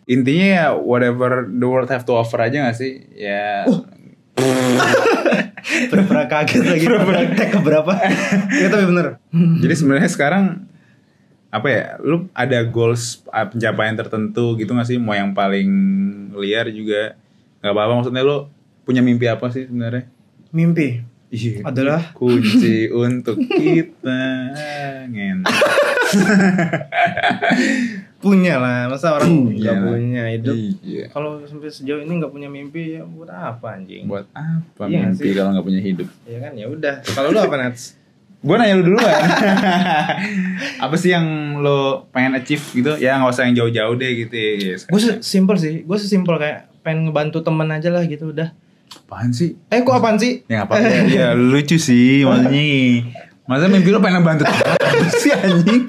Intinya 0.07 0.47
ya 0.47 0.67
whatever 0.71 1.43
the 1.43 1.65
world 1.65 1.89
have 1.89 2.05
to 2.05 2.13
offer 2.13 2.37
aja 2.39 2.63
gak 2.63 2.77
sih? 2.77 3.01
Ya 3.11 3.65
pura-pura 5.89 6.29
kaget 6.29 6.63
lagi 6.63 6.85
pura-pura 6.85 7.25
tag 7.33 7.49
keberapa 7.51 7.91
ya 8.53 8.67
tapi 8.69 8.85
bener 8.85 9.17
Jadi 9.33 9.73
sebenarnya 9.73 10.07
sekarang 10.07 10.63
apa 11.47 11.67
ya? 11.67 11.83
Lu 11.99 12.27
ada 12.31 12.59
goals 12.63 13.23
uh, 13.31 13.47
pencapaian 13.47 13.95
tertentu 13.95 14.53
gitu 14.55 14.71
gak 14.71 14.85
sih? 14.85 14.99
Mau 14.99 15.15
yang 15.15 15.31
paling 15.31 15.67
liar 16.35 16.67
juga 16.69 17.15
nggak 17.59 17.73
apa-apa. 17.73 17.93
Maksudnya 17.97 18.21
lu 18.21 18.51
punya 18.83 18.99
mimpi 19.01 19.25
apa 19.25 19.47
sih 19.49 19.65
sebenarnya? 19.65 20.11
Mimpi 20.49 21.03
Iya. 21.27 21.59
adalah 21.61 22.15
kunci 22.15 22.87
untuk 23.03 23.35
kita 23.35 24.21
ngen. 25.05 25.43
punya 28.17 28.57
lah 28.57 28.87
masa 28.87 29.13
orang 29.13 29.29
Punya 29.45 29.59
nggak 29.61 29.75
lah. 29.75 29.85
punya 29.85 30.23
hidup 30.31 30.55
Iya. 30.81 31.03
kalau 31.11 31.43
sampai 31.43 31.67
sejauh 31.67 31.99
ini 31.99 32.13
nggak 32.17 32.31
punya 32.31 32.47
mimpi 32.47 32.95
ya 32.95 33.03
buat 33.03 33.27
apa 33.27 33.75
anjing 33.75 34.07
Buat 34.07 34.25
apa 34.31 34.87
Iya 34.87 35.05
mimpi 35.05 35.29
kalau 35.31 35.49
nggak 35.51 35.65
punya 35.65 35.81
hidup? 35.81 36.07
ya 36.23 36.37
kan 36.39 36.51
ya 36.53 36.65
udah 36.65 36.95
kalau 37.05 37.29
lu 37.29 37.39
apa 37.39 37.55
Nats 37.57 37.99
Gue 38.37 38.53
nanya 38.53 38.77
lu 38.77 38.85
duluan. 38.85 39.01
apa 40.79 40.93
sih 40.95 41.09
yang 41.09 41.25
lo 41.57 42.05
pengen 42.07 42.37
achieve 42.37 42.61
gitu? 42.69 42.93
Ya 42.95 43.17
nggak 43.17 43.33
usah 43.33 43.43
yang 43.43 43.57
jauh-jauh 43.57 43.97
deh 43.97 44.11
gitu. 44.15 44.35
Ya. 44.37 44.77
gue 44.77 45.01
simpel 45.19 45.57
sih 45.57 45.81
gue 45.81 45.97
sesimpel 45.97 46.37
kayak 46.37 46.69
pengen 46.79 47.09
ngebantu 47.09 47.41
temen 47.41 47.65
aja 47.67 47.89
lah 47.89 48.05
gitu 48.05 48.29
udah 48.29 48.53
Apaan 49.07 49.31
sih? 49.31 49.55
eh 49.71 49.79
kok 49.81 49.95
apaan 49.95 50.19
sih? 50.19 50.43
Ya 50.45 50.61
nggak 50.61 50.67
apa-apa. 50.67 51.07
ya 51.07 51.27
lucu 51.31 51.79
sih 51.79 52.27
maksudnya. 52.27 53.07
Masa 53.47 53.71
mimpi 53.71 53.87
lo 53.87 54.03
pengen 54.03 54.19
bantu 54.21 54.43
Apa 54.43 55.07
sih 55.15 55.31
anjing? 55.31 55.87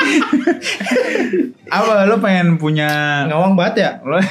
apa 1.68 2.06
lo 2.06 2.16
pengen 2.18 2.56
punya 2.56 3.26
ngawang 3.26 3.58
banget 3.58 3.74
ya? 3.76 3.90
Lo 4.06 4.22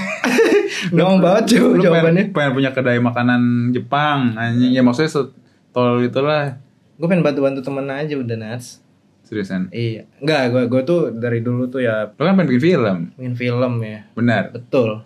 ngawang 0.96 1.20
banget 1.20 1.44
cuy 1.52 1.84
jawabannya 1.84 2.32
pengen, 2.32 2.34
pengen 2.34 2.52
punya 2.56 2.72
kedai 2.72 2.98
makanan 2.98 3.42
Jepang 3.70 4.34
anjing. 4.34 4.72
Ya 4.72 4.82
maksudnya 4.82 5.12
setol 5.12 6.02
itulah. 6.02 6.56
Gue 6.96 7.06
pengen 7.06 7.22
bantu-bantu 7.22 7.60
temen 7.62 7.92
aja 7.92 8.16
udah 8.16 8.38
Nats. 8.40 8.80
Seriusan? 9.22 9.68
Iya. 9.70 10.08
Enggak 10.24 10.50
gue 10.50 10.64
gue 10.66 10.82
tuh 10.82 11.12
dari 11.12 11.44
dulu 11.44 11.68
tuh 11.68 11.84
ya 11.84 12.08
lo 12.10 12.22
kan 12.24 12.34
pengen 12.34 12.50
bikin 12.50 12.64
film? 12.64 12.98
Pengen 13.14 13.36
film 13.36 13.74
ya. 13.84 14.00
Benar. 14.16 14.56
Betul. 14.56 15.04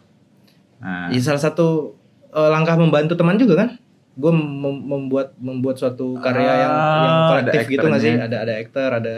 Nah, 0.78 1.10
Ya 1.10 1.20
salah 1.20 1.42
satu 1.42 1.98
eh, 2.32 2.50
langkah 2.50 2.76
membantu 2.76 3.14
teman 3.14 3.36
juga 3.36 3.56
kan. 3.60 3.70
Gue 4.12 4.28
mem- 4.36 4.84
membuat 4.84 5.40
membuat 5.40 5.80
suatu 5.80 6.20
karya 6.20 6.68
yang 6.68 6.74
yang 6.76 7.16
Ah, 7.16 7.28
kolektif 7.32 7.64
gitu 7.72 7.86
nggak 7.88 8.04
sih? 8.04 8.12
Ada 8.12 8.38
ada 8.44 8.54
aktor, 8.60 8.90
ada 8.92 9.16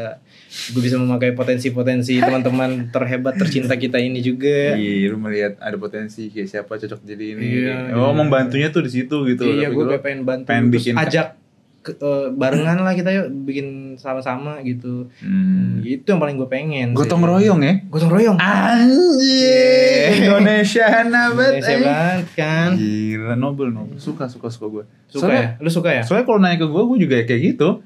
gue 0.69 0.81
bisa 0.85 1.01
memakai 1.01 1.33
potensi-potensi 1.33 2.13
teman-teman 2.25 2.93
terhebat 2.93 3.33
tercinta 3.33 3.73
kita 3.73 3.97
ini 3.97 4.21
juga. 4.21 4.77
Iya, 4.77 5.09
lu 5.09 5.17
melihat 5.17 5.57
ada 5.57 5.73
potensi 5.81 6.29
kayak 6.29 6.45
siapa 6.45 6.77
cocok 6.77 7.01
jadi 7.01 7.25
ini. 7.33 7.41
Iya, 7.41 7.75
oh, 7.97 8.13
iya. 8.13 8.13
membantunya 8.13 8.69
tuh 8.69 8.85
di 8.85 8.91
situ 8.93 9.25
gitu. 9.25 9.49
iya, 9.49 9.73
gue 9.73 9.97
pengen 9.97 10.29
bantu. 10.29 10.45
pengen 10.45 10.69
bikin 10.69 10.93
ajak 10.93 11.41
ke- 11.83 11.93
eh, 11.93 12.27
barengan 12.31 12.79
lah 12.79 12.95
kita 12.95 13.11
yuk 13.11 13.27
bikin 13.43 13.67
sama-sama 13.95 14.63
gitu. 14.63 15.11
Hmm. 15.19 15.83
Itu 15.83 16.07
yang 16.07 16.17
paling 16.17 16.35
gue 16.35 16.47
pengen. 16.47 16.95
Gotong 16.95 17.19
sih. 17.19 17.27
royong 17.27 17.59
ya? 17.59 17.73
Gotong 17.85 18.07
royong. 18.09 18.37
Anjir, 18.39 20.15
Indonesia 20.17 20.87
banget. 21.03 21.51
Indonesia 21.53 21.75
banget 21.77 22.25
kan. 22.33 22.69
Gila, 22.73 23.33
Nobel, 23.35 23.69
Nobel. 23.69 23.99
Suka, 23.99 24.25
suka, 24.25 24.47
suka 24.47 24.65
gue. 24.71 24.83
Suka 25.05 25.29
ya? 25.29 25.47
Lu 25.59 25.67
suka 25.67 25.91
ya? 25.91 26.01
Soalnya 26.01 26.23
kalau 26.23 26.39
nanya 26.39 26.57
ke 26.57 26.65
gue, 26.65 26.81
gue 26.81 26.97
juga 26.99 27.15
kayak 27.21 27.41
gitu. 27.45 27.83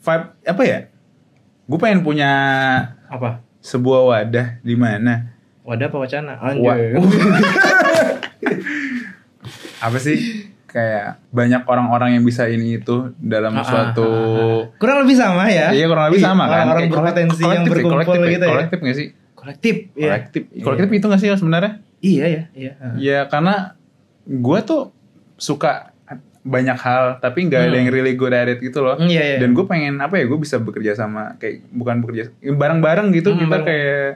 Vibe, 0.00 0.26
apa 0.42 0.62
ya? 0.64 0.78
Gue 1.64 1.78
pengen 1.78 2.00
punya 2.00 2.30
Apa? 3.06 3.44
sebuah 3.60 4.00
wadah 4.04 4.60
di 4.60 4.74
mana 4.74 5.32
Wadah 5.60 5.88
apa 5.88 5.96
wacana? 5.96 6.32
Wa- 6.36 6.76
Anjir. 6.76 6.92
apa 9.80 9.98
sih 9.98 10.48
kayak 10.74 11.22
banyak 11.30 11.62
orang-orang 11.64 12.18
yang 12.18 12.24
bisa 12.24 12.44
ini 12.44 12.76
itu 12.76 13.14
dalam 13.16 13.54
Ah, 13.54 13.62
ah, 13.62 13.64
suatu 13.64 14.10
Kurang 14.74 15.06
lebih 15.06 15.14
sama 15.14 15.46
ya. 15.46 15.70
iya 15.70 15.86
kurang 15.86 16.10
lebih 16.10 16.18
sama 16.20 16.44
kan 16.44 16.66
Orang-orang 16.66 16.82
Kayak 16.82 16.92
berpotensi 16.92 17.38
kolektif 17.38 17.46
yang 17.46 17.54
ya, 17.54 17.70
berkumpul 17.70 17.94
kolektif 17.94 18.18
ya, 18.20 18.28
gitu 18.28 18.44
ya. 18.44 18.50
kolektif 18.50 18.78
gak 18.80 18.96
sih 18.96 19.08
Kolektif. 19.34 19.74
Iya. 19.94 20.08
kolektif 20.10 20.42
kolektif 20.58 20.88
itu 20.90 21.06
gak 21.06 21.20
sih 21.20 21.28
sebenarnya 21.32 21.72
Iya 22.00 22.24
ya, 22.26 22.42
iya. 22.52 22.72
ya 22.94 23.18
karena 23.24 23.78
gue 24.24 24.58
tuh 24.62 24.92
suka 25.36 25.94
banyak 26.42 26.76
hal 26.76 27.16
tapi 27.18 27.46
nggak 27.46 27.60
ada 27.62 27.70
Hmm. 27.70 27.78
yang 27.78 27.88
really 27.88 28.12
good 28.12 28.30
at 28.30 28.44
it 28.46 28.60
gitu 28.60 28.80
loh 28.80 28.94
Hmm, 28.94 29.06
iya, 29.06 29.22
iya. 29.24 29.38
dan 29.38 29.52
gue 29.52 29.64
pengen 29.64 29.96
apa 29.96 30.16
ya 30.16 30.26
gue 30.26 30.36
bisa 30.36 30.58
bekerja 30.58 30.92
sama 30.94 31.38
kayak 31.38 31.64
bukan 31.70 32.00
bekerja 32.00 32.28
bareng-bareng 32.42 33.08
gitu 33.12 33.30
Hmm, 33.30 33.40
kita 33.40 33.48
bareng. 33.54 33.64
kayak 33.64 34.08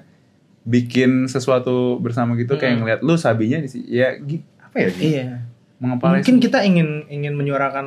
bikin 0.62 1.11
sesuatu 1.24 1.96
bersama 1.96 2.34
gitu 2.34 2.54
kayak 2.54 2.74
Hmm. 2.74 2.80
ngeliat 2.82 3.00
lu 3.00 3.14
sabinya 3.14 3.56
di 3.56 3.68
sini 3.70 3.88
ya 3.90 4.12
apa 4.61 4.76
ya 4.76 4.88
Gi? 4.90 5.00
Iya. 5.00 5.47
Mengepalai 5.78 6.20
Mungkin 6.20 6.36
kita 6.42 6.58
ingin 6.66 7.06
ingin 7.08 7.34
menyuarakan 7.34 7.86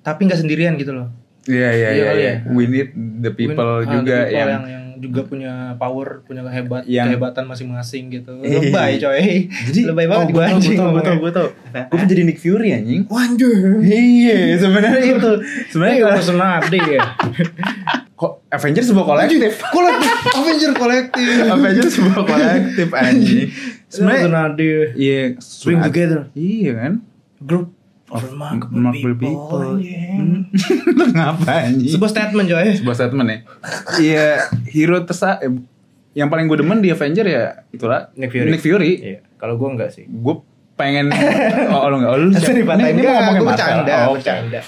tapi 0.00 0.28
nggak 0.28 0.40
sendirian 0.40 0.76
gitu 0.80 0.96
loh. 0.96 1.08
Iya 1.48 1.68
iya 1.72 1.88
Iya 1.90 1.92
iya. 1.92 2.12
iya. 2.12 2.32
ya. 2.44 2.52
We 2.52 2.68
need 2.68 2.92
the 3.20 3.32
people 3.32 3.64
Mungkin, 3.80 3.88
ah, 3.88 3.94
juga 4.00 4.16
the 4.16 4.24
people 4.28 4.36
yang, 4.36 4.48
yang, 4.48 4.64
yang 4.68 4.84
juga 5.00 5.20
punya 5.24 5.52
power, 5.80 6.20
punya 6.28 6.44
kehebat, 6.44 6.84
Yang- 6.84 7.16
kehebatan 7.16 7.44
masing-masing 7.48 8.12
gitu. 8.12 8.32
Iya. 8.44 8.68
Lebay 8.68 8.92
coy. 9.00 9.26
Jadi 9.48 9.80
lebay 9.88 10.06
banget 10.06 10.26
oh, 10.28 10.32
gua 10.36 10.44
gue 10.44 10.52
anjing 10.52 10.76
tau, 10.76 10.88
gue 10.92 11.02
tau, 11.02 11.16
gue 11.16 11.32
tau. 11.32 11.48
Gue 11.48 11.96
pengen 11.96 12.08
jadi 12.12 12.22
Nick 12.28 12.38
Fury 12.38 12.68
anjing. 12.76 13.08
Wanjir. 13.08 13.80
Iya, 13.80 14.60
sebenarnya 14.60 15.04
itu. 15.16 15.32
Sebenarnya 15.72 15.98
kalau 16.04 16.20
senadi 16.20 16.80
ya. 16.84 17.02
kok 18.20 18.44
Avengers 18.52 18.92
sebuah 18.92 19.06
kolektif. 19.08 19.52
kolektif, 19.72 20.12
Avenger 20.36 20.72
kolektif. 20.76 21.24
Avengers 21.48 21.92
sebuah 21.96 22.22
kolektif 22.28 22.88
anjing. 22.92 23.48
Sebenarnya 23.90 24.22
senadi. 24.24 24.66
iya, 24.94 25.20
sunat- 25.36 25.84
together 25.84 26.20
Iya 26.32 26.72
kan? 26.74 26.92
group 27.38 27.74
of 28.06 28.22
Remarkable 28.24 29.14
people. 29.14 29.76
anjing. 29.76 30.46
Lu 30.96 31.04
ngapa 31.08 31.46
anjing? 31.64 31.90
Sebuah 31.90 32.08
statement 32.08 32.46
coy. 32.48 32.70
sebuah 32.72 32.96
statement 32.96 33.28
ya. 33.28 33.38
Iya, 33.96 34.26
hero 34.64 35.02
tersa 35.02 35.38
eh, 35.38 35.50
yang 36.12 36.26
paling 36.26 36.44
gue 36.44 36.58
demen 36.58 36.78
di 36.78 36.88
Avenger 36.88 37.22
ya 37.24 37.44
itulah 37.68 38.10
Nick 38.14 38.30
Fury. 38.30 38.46
Nick 38.48 38.60
Fury. 38.60 38.90
Iya, 38.96 39.18
kalau 39.36 39.54
gua 39.54 39.72
enggak 39.72 39.90
sih. 39.90 40.06
Gue 40.06 40.42
pengen 40.74 41.10
oh 41.70 41.86
lu 41.86 41.98
enggak 41.98 42.10
oh, 42.10 42.18
lu 42.20 42.30
dipatahin 42.30 42.88
Ini- 42.88 42.98
ini 42.98 43.06
ngomongin 43.06 43.42
bercanda, 43.44 43.94
Oh, 44.04 44.14
bercanda. 44.14 44.60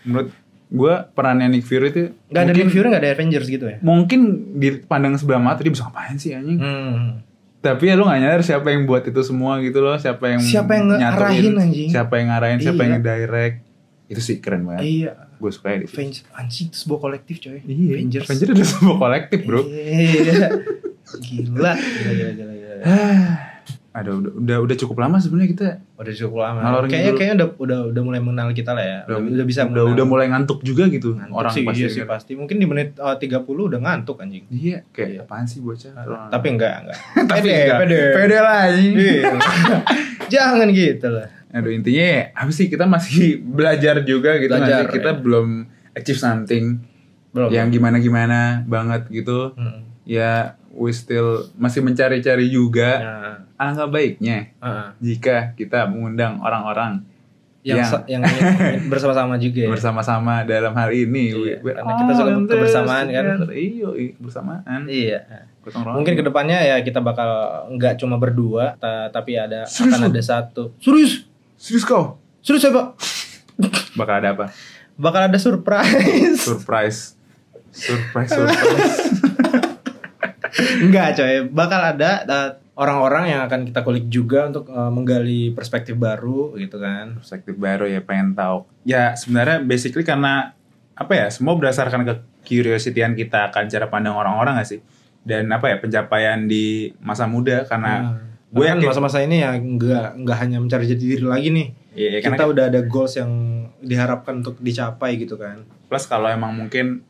Menurut 0.00 0.28
gue 0.68 0.94
perannya 1.10 1.46
Nick 1.48 1.64
Fury 1.64 1.88
itu 1.88 2.02
Enggak 2.26 2.34
ada 2.36 2.44
mungkin- 2.44 2.58
Nick 2.60 2.70
Fury, 2.70 2.86
enggak 2.88 3.00
ada 3.00 3.10
Avengers 3.12 3.46
gitu 3.46 3.64
ya? 3.64 3.78
Mungkin 3.80 4.20
dipandang 4.54 5.14
sebelah 5.14 5.38
mata 5.38 5.60
dia 5.60 5.70
bisa 5.70 5.84
ngapain 5.84 6.16
sih 6.16 6.32
anjing. 6.32 6.58
Hmm. 6.58 7.22
Tapi 7.58 7.90
ya 7.90 7.98
lu 7.98 8.06
gak 8.06 8.22
nyadar 8.22 8.42
siapa 8.42 8.70
yang 8.70 8.86
buat 8.86 9.02
itu 9.02 9.18
semua 9.20 9.58
gitu 9.58 9.82
loh, 9.82 9.98
siapa 9.98 10.30
yang 10.30 10.38
Siapa 10.38 10.70
yang 10.74 10.94
ngarahin, 10.94 11.54
anjing? 11.58 11.88
Siapa 11.90 12.12
yang 12.14 12.28
ngarahin, 12.30 12.58
siapa 12.62 12.76
Iya. 12.76 12.84
yang 12.86 12.92
ngedirect. 13.02 13.56
Itu 14.08 14.20
sih 14.22 14.36
keren 14.38 14.62
banget. 14.62 14.82
Iya. 14.86 15.12
Gue 15.38 15.50
suka 15.50 15.70
ya. 15.70 15.82
Avengers 15.82 16.22
anjing 16.32 16.66
itu 16.70 16.76
sebuah 16.78 17.00
kolektif 17.00 17.34
coy. 17.38 17.58
Iya, 17.60 17.94
Avengers. 17.94 18.26
Avengers 18.26 18.50
ada 18.52 18.64
sebuah 18.64 18.96
kolektif, 18.96 19.38
Bro. 19.42 19.60
Iya. 19.66 20.48
Gila. 21.24 21.72
Gila, 21.74 22.12
gila, 22.12 22.30
gila, 22.32 22.52
gila. 22.54 22.74
Ada 23.98 24.10
udah 24.14 24.32
udah 24.36 24.56
udah 24.62 24.76
cukup 24.76 24.96
lama 24.98 25.16
sebenarnya 25.18 25.50
kita 25.50 25.66
Udah 25.94 26.14
cukup 26.14 26.38
lama. 26.38 26.58
Kayaknya 26.86 27.12
kayaknya 27.12 27.34
udah 27.36 27.48
udah 27.58 27.78
udah 27.90 28.02
mulai 28.02 28.20
mengenal 28.20 28.48
kita 28.52 28.70
lah 28.70 28.84
ya. 28.84 28.98
Udah, 29.04 29.18
udah 29.18 29.44
bisa 29.44 29.60
udah, 29.62 29.70
mengenal. 29.74 29.92
udah 29.92 30.04
mulai 30.06 30.26
ngantuk 30.28 30.58
juga 30.62 30.86
gitu 30.86 31.10
Ngantuk 31.12 31.34
orang 31.34 31.52
sih, 31.52 31.62
pasti. 31.66 31.80
iya 31.80 31.88
sih 31.90 32.02
pasti. 32.04 32.32
Mungkin 32.32 32.56
di 32.56 32.66
menit 32.66 32.94
uh, 32.96 33.18
30 33.18 33.42
udah 33.42 33.78
ngantuk 33.78 34.16
anjing. 34.18 34.46
Iya, 34.48 34.86
kayak 34.88 35.08
Iya. 35.10 35.20
apaan 35.22 35.44
sih 35.44 35.58
bocah? 35.58 35.90
Tapi 36.30 36.46
enggak, 36.48 36.74
enggak. 36.82 36.98
Tapi 37.30 37.38
pede, 37.42 37.54
enggak. 37.58 37.78
pede. 37.82 38.00
Pede 38.14 38.36
lah 38.38 38.58
anjing. 38.64 38.92
Iya. 38.94 39.22
Jangan 40.32 40.68
gitu 40.70 41.08
lah. 41.08 41.26
Aduh 41.48 41.72
intinya 41.72 42.04
ya, 42.04 42.22
apa 42.36 42.50
sih 42.52 42.68
kita 42.68 42.84
masih 42.84 43.40
belajar 43.56 44.04
juga 44.04 44.36
gitu 44.36 44.52
Belajar, 44.52 44.84
sih? 44.84 45.00
kita 45.00 45.10
ya. 45.12 45.18
belum 45.18 45.46
achieve 45.96 46.20
something 46.20 46.64
Belum. 47.32 47.48
yang 47.48 47.72
gimana-gimana 47.72 48.62
banget 48.64 49.08
gitu. 49.08 49.56
Hmm. 49.56 49.88
Ya 50.04 50.57
we 50.78 50.90
still 50.90 51.44
masih 51.54 51.82
mencari-cari 51.82 52.46
juga. 52.46 52.90
Nah, 52.96 53.36
Alangkah 53.58 53.90
baiknya 53.90 54.54
uh-uh. 54.56 54.94
jika 54.98 55.52
kita 55.52 55.84
mengundang 55.84 56.38
orang-orang 56.38 57.02
yang 57.60 57.82
Yang- 57.82 58.06
yang 58.06 58.22
bersama-sama 58.92 59.34
juga 59.36 59.66
ya. 59.66 59.68
bersama-sama 59.68 60.46
dalam 60.46 60.70
hal 60.72 60.88
ini. 60.88 61.34
Iya, 61.34 61.58
We- 61.58 61.74
karena 61.74 61.92
kita 61.98 62.12
suka 62.14 62.30
all 62.30 62.46
kebersamaan 62.46 63.06
kan. 63.08 63.24
Iya, 63.50 63.88
iya, 63.92 64.10
bersamaan. 64.16 64.80
Iya. 64.86 65.18
Mungkin 65.68 66.14
ke 66.14 66.22
depannya 66.22 66.56
ya 66.56 66.76
kita 66.80 67.02
bakal 67.02 67.28
nggak 67.74 67.98
cuma 67.98 68.16
berdua, 68.16 68.78
ta- 68.78 69.10
tapi 69.10 69.36
ada 69.36 69.66
Serius 69.66 69.90
akan 69.92 70.00
lu? 70.00 70.08
ada 70.08 70.22
satu. 70.22 70.62
Serius? 70.78 71.28
serius 71.58 71.84
kau? 71.84 72.16
Serius 72.40 72.64
pak? 72.64 72.86
Bakal 73.92 74.14
ada 74.22 74.28
apa? 74.32 74.46
Bakal 74.94 75.28
ada 75.28 75.36
surprise. 75.36 76.38
Surprise. 76.40 77.18
Surprise, 77.68 78.30
surprise. 78.32 78.96
Enggak 80.58 81.18
coy, 81.18 81.46
bakal 81.50 81.80
ada 81.94 82.10
orang-orang 82.78 83.34
yang 83.34 83.40
akan 83.46 83.66
kita 83.66 83.82
kulik 83.82 84.06
juga 84.06 84.46
untuk 84.46 84.70
uh, 84.70 84.90
menggali 84.90 85.50
perspektif 85.50 85.98
baru 85.98 86.54
gitu 86.54 86.78
kan. 86.78 87.18
perspektif 87.18 87.54
baru 87.58 87.90
ya 87.90 88.00
pengen 88.06 88.38
tahu 88.38 88.62
ya 88.86 89.18
sebenarnya 89.18 89.66
basically 89.66 90.06
karena 90.06 90.54
apa 90.94 91.12
ya 91.14 91.26
semua 91.30 91.58
berdasarkan 91.58 92.06
ke 92.06 92.14
curiosityan 92.46 93.18
kita 93.18 93.50
akan 93.50 93.66
cara 93.66 93.86
pandang 93.90 94.14
orang-orang 94.14 94.62
gak 94.62 94.78
sih 94.78 94.80
dan 95.26 95.50
apa 95.50 95.74
ya 95.74 95.76
pencapaian 95.82 96.46
di 96.46 96.94
masa 97.02 97.26
muda 97.26 97.66
karena 97.66 98.24
Nah, 98.48 98.64
gue 98.64 98.64
kan 98.64 98.80
masa-masa 98.80 99.20
ini 99.20 99.44
ya 99.44 99.52
nggak 99.60 100.24
nggak 100.24 100.36
hanya 100.40 100.56
mencari 100.56 100.88
jati 100.88 101.04
diri 101.04 101.20
lagi 101.20 101.52
nih. 101.52 101.66
Iya, 101.92 102.24
karena 102.24 102.36
kita 102.40 102.44
udah 102.48 102.64
ada 102.72 102.80
goals 102.80 103.20
yang 103.20 103.30
diharapkan 103.84 104.40
untuk 104.40 104.56
dicapai 104.56 105.20
gitu 105.20 105.36
kan. 105.36 105.68
plus 105.84 106.08
kalau 106.08 106.32
emang 106.32 106.56
mungkin 106.56 107.04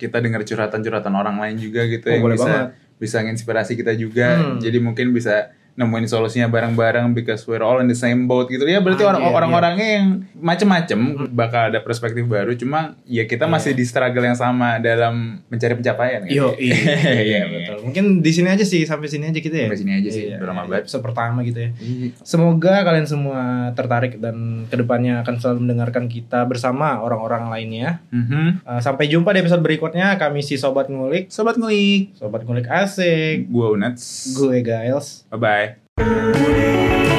kita 0.00 0.16
dengar 0.24 0.48
curhatan-curhatan 0.48 1.12
orang 1.12 1.36
lain 1.36 1.60
juga 1.60 1.84
gitu 1.84 2.08
Oh, 2.08 2.12
yang 2.16 2.24
boleh 2.24 2.36
bisa 2.40 2.48
banget. 2.48 2.68
Bisa 2.98 3.22
nginspirasi 3.22 3.74
kita 3.74 3.94
juga 3.94 4.28
Hmm. 4.38 4.58
jadi 4.58 4.78
mungkin 4.78 5.14
bisa 5.14 5.54
nemuin 5.78 6.10
solusinya 6.10 6.50
bareng-bareng 6.50 7.14
because 7.14 7.46
we're 7.46 7.62
all 7.62 7.78
in 7.78 7.86
the 7.86 7.94
same 7.94 8.26
boat 8.26 8.50
gitu 8.50 8.66
ya 8.66 8.82
berarti 8.82 9.06
Ah, 9.06 9.14
orang 9.14 9.22
iya, 9.22 9.30
orang-orangnya 9.30 9.88
yang 9.94 10.06
macem-macem 10.34 10.98
bakal 11.30 11.70
ada 11.70 11.78
perspektif 11.78 12.26
baru 12.26 12.50
cuma 12.58 12.98
ya 13.06 13.22
kita 13.24 13.46
Iya. 13.46 13.52
masih 13.54 13.72
di 13.78 13.86
struggle 13.86 14.26
yang 14.26 14.34
sama 14.34 14.82
dalam 14.82 15.38
mencari 15.46 15.78
pencapaian 15.78 16.26
kan? 16.26 16.34
Yo, 16.34 16.50
iya, 16.58 17.14
iya 17.22 17.42
betul. 17.46 17.86
Mungkin 17.86 18.04
di 18.20 18.30
sini 18.34 18.50
aja 18.50 18.66
sih, 18.66 18.82
sampai 18.82 19.06
sini 19.06 19.30
aja 19.30 19.38
kita 19.38 19.54
ya. 19.54 19.70
Sampai 19.70 19.78
sini 19.78 19.92
aja 19.94 20.10
sih, 20.10 20.34
udah 20.34 20.48
lama 20.50 20.66
banget. 20.66 20.90
Episode 20.90 21.02
pertama 21.06 21.38
gitu 21.46 21.58
ya. 21.62 21.70
Iya. 21.78 22.10
Semoga 22.26 22.74
kalian 22.82 23.06
semua 23.06 23.70
tertarik 23.78 24.18
dan 24.18 24.66
ke 24.66 24.74
depannya 24.74 25.22
akan 25.22 25.34
selalu 25.38 25.58
mendengarkan 25.62 26.10
kita 26.10 26.42
bersama 26.44 26.98
orang-orang 26.98 27.46
lainnya. 27.54 28.02
Mhm. 28.10 28.66
Uh, 28.66 28.80
sampai 28.82 29.06
jumpa 29.06 29.30
di 29.30 29.46
episode 29.46 29.62
berikutnya. 29.62 30.18
Kami 30.18 30.42
si 30.42 30.58
Sobat 30.58 30.90
Ngulik. 30.90 31.30
Sobat 31.30 31.54
ngulik. 31.54 32.18
Sobat 32.18 32.42
Ngulik 32.42 32.66
asik. 32.66 33.46
Gue 33.46 33.78
Unats. 33.78 34.34
Gue 34.34 34.58
Giles. 34.60 35.22
Bye 35.30 35.67
Música 35.98 37.17